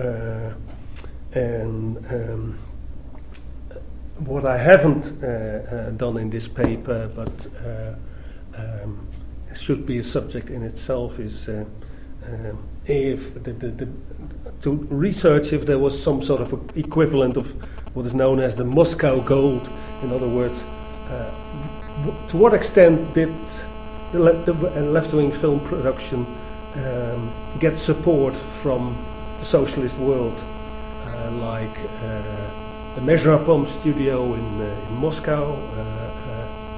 and 1.33 1.99
um, 2.11 2.59
what 4.19 4.47
I 4.47 4.57
haven't 4.57 5.21
done 5.99 6.17
in 6.17 6.31
this 6.31 6.49
paper, 6.49 7.11
but 7.15 7.47
um, 8.57 9.07
should 9.55 9.87
be 9.87 9.99
a 9.99 10.05
subject 10.05 10.51
in 10.51 10.63
itself 10.63 11.19
is 11.19 11.49
uh, 11.49 11.65
uh, 12.25 12.53
if 12.87 13.35
the, 13.43 13.53
the, 13.53 13.69
the, 13.69 13.89
to 14.63 14.73
research 14.91 15.53
if 15.53 15.67
there 15.67 15.79
was 15.79 16.01
some 16.01 16.23
sort 16.23 16.41
of 16.41 16.77
equivalent 16.77 17.37
of 17.37 17.53
what 17.95 18.07
is 18.07 18.15
known 18.15 18.41
as 18.41 18.57
the 18.57 18.65
Moscow 18.65 19.21
Gold. 19.21 19.69
In 20.03 20.13
other 20.13 20.29
words, 20.29 20.63
uh, 21.09 21.31
to 22.29 22.37
what 22.37 22.55
extent 22.55 23.15
did 23.15 23.35
the, 24.13 24.19
the 24.47 24.81
left-wing 24.81 25.31
film 25.33 25.61
production 25.61 26.27
um, 26.77 27.33
get 27.59 27.79
support 27.79 28.35
from 28.63 28.97
the 29.39 29.45
socialist 29.45 29.97
world, 29.99 30.37
uh, 31.05 31.31
like 31.33 31.77
uh, 32.03 32.95
the 32.95 33.01
Mezhrabpom 33.01 33.67
studio 33.67 34.35
in, 34.35 34.61
uh, 34.61 34.87
in 34.89 34.95
Moscow, 34.97 35.55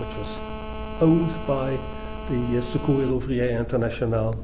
which 0.00 0.16
was 0.16 0.38
owned 1.00 1.34
by 1.46 1.78
the 2.32 2.58
uh, 2.58 2.62
Secours 2.62 3.10
Ouvrier 3.10 3.58
International, 3.58 4.34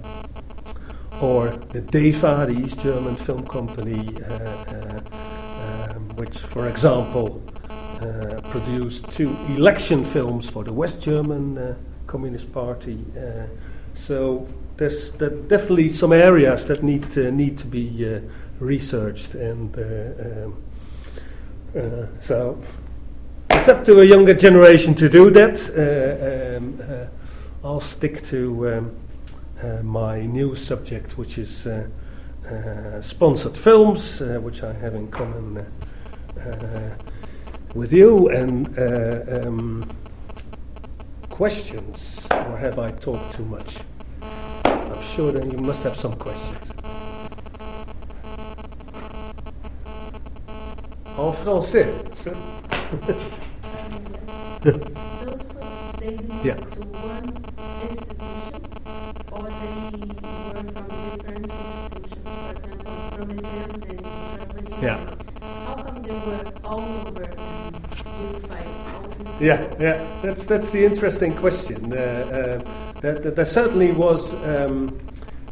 or 1.23 1.49
the 1.49 1.81
DEFA, 1.81 2.47
the 2.47 2.61
East 2.63 2.83
German 2.83 3.17
Film 3.17 3.47
Company, 3.47 4.15
uh, 4.23 4.35
uh, 4.35 5.95
um, 5.97 6.09
which, 6.17 6.39
for 6.39 6.69
example, 6.69 7.43
uh, 8.03 8.43
produced 8.51 9.11
two 9.11 9.35
election 9.57 10.05
films 10.05 10.51
for 10.51 10.65
the 10.65 10.73
West 10.73 11.01
German 11.01 11.57
uh, 11.57 11.75
Communist 12.07 12.53
Party. 12.53 13.03
Uh, 13.17 13.47
so 13.95 14.47
there's 14.77 15.11
definitely 15.13 15.89
some 15.89 16.13
areas 16.13 16.67
that 16.67 16.83
need 16.83 17.09
to, 17.13 17.33
need 17.33 17.57
to 17.57 17.67
be 17.67 18.21
researched, 18.61 19.35
and 19.35 19.75
um, 19.79 20.57
so 22.21 22.63
it's 23.51 23.69
up 23.69 23.85
to 23.87 24.01
a 24.01 24.05
younger 24.05 24.35
generation 24.35 24.95
to 24.95 25.09
do 25.09 25.31
that. 25.31 25.57
Um, 26.59 27.09
I'll 27.65 27.81
stick 27.81 28.23
to 28.27 28.69
um, 28.69 28.97
uh, 29.61 29.83
my 29.83 30.21
new 30.21 30.55
subject, 30.55 31.19
which 31.19 31.39
is 31.39 31.67
uh, 31.67 31.89
uh, 32.49 33.03
sponsored 33.03 33.57
films, 33.57 34.23
uh, 34.23 34.39
which 34.41 34.63
I 34.63 34.73
have 34.75 34.95
in 34.95 35.09
common 35.09 35.59
uh, 35.59 36.41
uh, 36.41 36.91
with 37.75 37.93
you. 37.93 38.29
And 38.29 38.79
um, 38.79 39.89
questions, 41.29 42.25
or 42.31 42.59
have 42.59 42.79
I 42.79 42.93
talked 42.93 43.35
too 43.35 43.45
much? 43.45 43.79
I'm 44.65 45.03
sure 45.03 45.33
that 45.33 45.51
you 45.51 45.59
must 45.59 45.83
have 45.83 45.97
some 45.97 46.15
questions. 46.15 46.71
En 51.19 51.33
français. 51.33 51.91
yeah. 56.43 56.55
to 56.55 56.81
one 57.05 57.29
institution, 57.83 58.63
or 59.33 59.43
they 59.43 59.81
were 60.23 60.65
from 60.73 60.89
different 61.11 61.47
institutions, 61.53 62.15
for 62.25 62.51
example, 62.51 62.97
Prometheus 63.17 63.75
and 63.85 64.01
Germany. 64.05 64.77
Yeah. 64.83 64.99
How 65.67 65.75
come 65.75 66.03
they 66.03 66.15
were 66.15 66.45
all 66.65 66.81
over? 66.81 67.29
unify 68.21 68.65
all 68.95 69.05
Yeah, 69.41 69.67
yeah, 69.81 70.07
that's 70.23 70.47
that's 70.47 70.71
the 70.71 70.85
interesting 70.85 71.35
question. 71.35 71.93
Uh, 71.93 71.97
uh, 71.97 73.01
that, 73.01 73.23
that 73.23 73.37
there 73.37 73.47
certainly 73.47 73.93
was 73.93 74.35
um, 74.45 74.99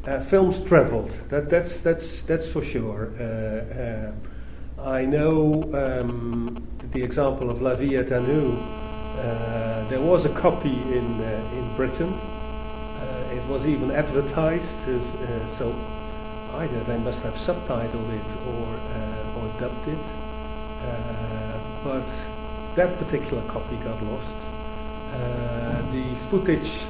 uh, 0.07 0.21
films 0.21 0.61
travelled. 0.61 1.11
That 1.29 1.49
that's 1.49 1.81
that's 1.81 2.23
that's 2.23 2.49
for 2.49 2.63
sure. 2.63 3.13
Uh, 3.19 3.23
uh, 3.23 4.91
I 4.99 5.05
know 5.05 5.63
um, 5.73 6.67
the 6.93 7.03
example 7.03 7.51
of 7.51 7.61
La 7.61 7.75
Vie 7.75 7.97
est 7.97 8.13
à 8.13 8.21
nous. 8.21 8.86
Uh, 9.19 9.83
there 9.89 10.01
was 10.01 10.27
a 10.27 10.31
copy 10.31 10.83
in 10.93 11.21
uh, 11.21 11.59
in 11.59 11.75
Britain. 11.75 12.13
Uh, 12.13 13.35
it 13.35 13.43
was 13.45 13.67
even 13.67 13.91
advertised 13.91 14.89
as 14.89 15.15
uh, 15.15 15.47
so. 15.49 15.75
Either 16.55 16.81
they 16.85 16.99
must 16.99 17.23
have 17.23 17.35
subtitled 17.35 18.11
it 18.15 18.31
or 18.47 18.67
uh, 18.77 19.39
or 19.39 19.49
dubbed 19.61 19.89
it. 19.89 19.99
But 21.83 22.07
that 22.77 22.97
particular 22.99 23.43
copy 23.49 23.77
got 23.77 24.03
lost. 24.05 24.39
The 25.93 26.05
footage, 26.31 26.85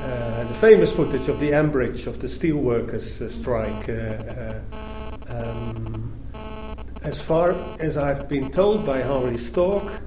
the 0.00 0.54
famous 0.60 0.92
footage 0.92 1.28
of 1.28 1.40
the 1.40 1.50
Ambridge 1.52 2.06
of 2.06 2.20
the 2.20 2.26
steelworkers 2.26 3.30
strike, 3.30 3.88
um, 5.28 6.12
as 7.02 7.20
far 7.20 7.54
as 7.78 7.96
I've 7.96 8.28
been 8.28 8.50
told 8.50 8.84
by 8.84 8.98
Henry 8.98 9.38
Storck, 9.38 10.02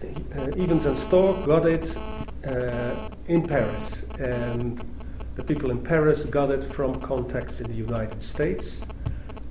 Ivens 0.00 0.84
and 0.86 0.96
Storck 0.96 1.44
got 1.46 1.66
it 1.66 1.96
uh, 2.46 3.08
in 3.26 3.46
Paris, 3.46 4.04
and 4.18 4.84
the 5.34 5.44
people 5.44 5.70
in 5.70 5.82
Paris 5.82 6.24
got 6.24 6.50
it 6.50 6.62
from 6.62 7.00
contacts 7.00 7.60
in 7.60 7.68
the 7.68 7.74
United 7.74 8.22
States 8.22 8.86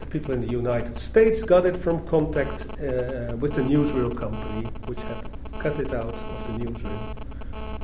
the 0.06 0.20
people 0.20 0.34
in 0.34 0.42
the 0.42 0.52
United 0.52 0.98
States 0.98 1.44
got 1.44 1.66
it 1.66 1.76
from 1.76 2.06
contact 2.06 2.68
uh, 2.80 3.36
with 3.38 3.54
the 3.54 3.62
newsreel 3.62 4.16
company, 4.18 4.68
which 4.86 5.00
had 5.00 5.30
cut 5.60 5.80
it 5.80 5.94
out 5.94 6.14
of 6.14 6.60
the 6.60 6.66
newsreel. 6.66 7.02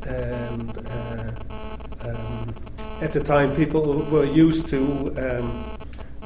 And 0.06 0.70
uh, 0.88 2.08
um, 2.08 2.54
at 3.00 3.12
the 3.12 3.22
time, 3.22 3.54
people 3.56 4.04
were 4.10 4.24
used 4.24 4.68
to 4.68 4.80
um, 5.24 5.64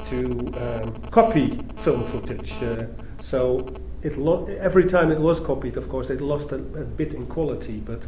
to 0.05 0.17
um, 0.63 0.93
copy 1.11 1.59
film 1.77 2.03
footage. 2.03 2.53
Uh, 2.61 2.85
so 3.21 3.67
it 4.07 4.17
lo- 4.17 4.45
every 4.45 4.85
time 4.85 5.11
it 5.11 5.19
was 5.19 5.39
copied, 5.39 5.75
of 5.75 5.89
course, 5.89 6.09
it 6.09 6.21
lost 6.21 6.51
a, 6.53 6.55
a 6.55 6.85
bit 6.85 7.13
in 7.13 7.27
quality, 7.27 7.77
but 7.77 8.03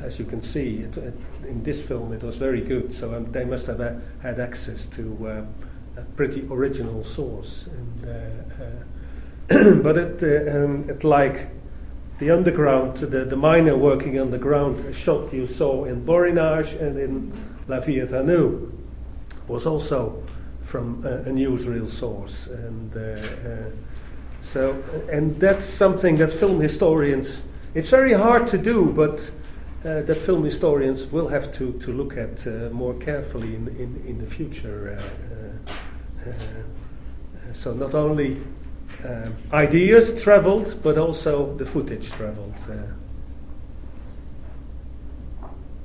as 0.00 0.18
you 0.18 0.24
can 0.24 0.40
see, 0.40 0.78
it, 0.78 0.96
it, 0.96 1.14
in 1.46 1.62
this 1.62 1.82
film 1.82 2.12
it 2.12 2.22
was 2.22 2.36
very 2.36 2.62
good. 2.62 2.92
So 2.92 3.14
um, 3.14 3.32
they 3.32 3.44
must 3.44 3.66
have 3.66 3.80
uh, 3.80 3.94
had 4.22 4.40
access 4.40 4.86
to 4.86 5.02
um, 5.30 5.54
a 5.96 6.02
pretty 6.16 6.46
original 6.50 7.04
source. 7.04 7.66
And, 7.66 8.08
uh, 8.08 8.64
uh, 9.54 9.74
but 9.82 9.98
it, 9.98 10.22
uh, 10.22 10.56
um, 10.56 10.88
it 10.88 11.04
like 11.04 11.48
the 12.18 12.30
underground, 12.30 12.96
the, 12.96 13.24
the 13.26 13.36
miner 13.36 13.76
working 13.76 14.18
underground 14.18 14.94
shot 14.94 15.34
you 15.34 15.46
saw 15.46 15.84
in 15.84 16.04
Borinage 16.04 16.80
and 16.80 16.98
in 16.98 17.32
La 17.68 17.80
à 17.80 18.24
nous 18.24 18.72
was 19.48 19.66
also 19.66 20.22
from 20.62 21.04
a, 21.04 21.28
a 21.28 21.32
newsreel 21.32 21.88
source. 21.88 22.46
And 22.46 22.96
uh, 22.96 23.00
uh, 23.00 23.70
so, 24.46 24.80
and 25.10 25.34
that's 25.40 25.64
something 25.64 26.18
that 26.18 26.30
film 26.30 26.60
historians, 26.60 27.42
it's 27.74 27.88
very 27.88 28.12
hard 28.12 28.46
to 28.46 28.58
do, 28.58 28.92
but 28.92 29.28
uh, 29.84 30.02
that 30.02 30.20
film 30.20 30.44
historians 30.44 31.06
will 31.06 31.26
have 31.26 31.50
to, 31.54 31.72
to 31.80 31.92
look 31.92 32.16
at 32.16 32.46
uh, 32.46 32.70
more 32.70 32.94
carefully 32.94 33.56
in, 33.56 33.66
in, 33.76 34.02
in 34.06 34.18
the 34.18 34.26
future. 34.26 34.96
Uh, 34.96 36.28
uh, 36.28 36.30
uh, 36.30 37.52
so 37.52 37.74
not 37.74 37.92
only 37.94 38.40
um, 39.04 39.34
ideas 39.52 40.22
traveled, 40.22 40.80
but 40.80 40.96
also 40.96 41.52
the 41.56 41.66
footage 41.66 42.08
traveled. 42.12 42.54
Uh, 42.70 42.74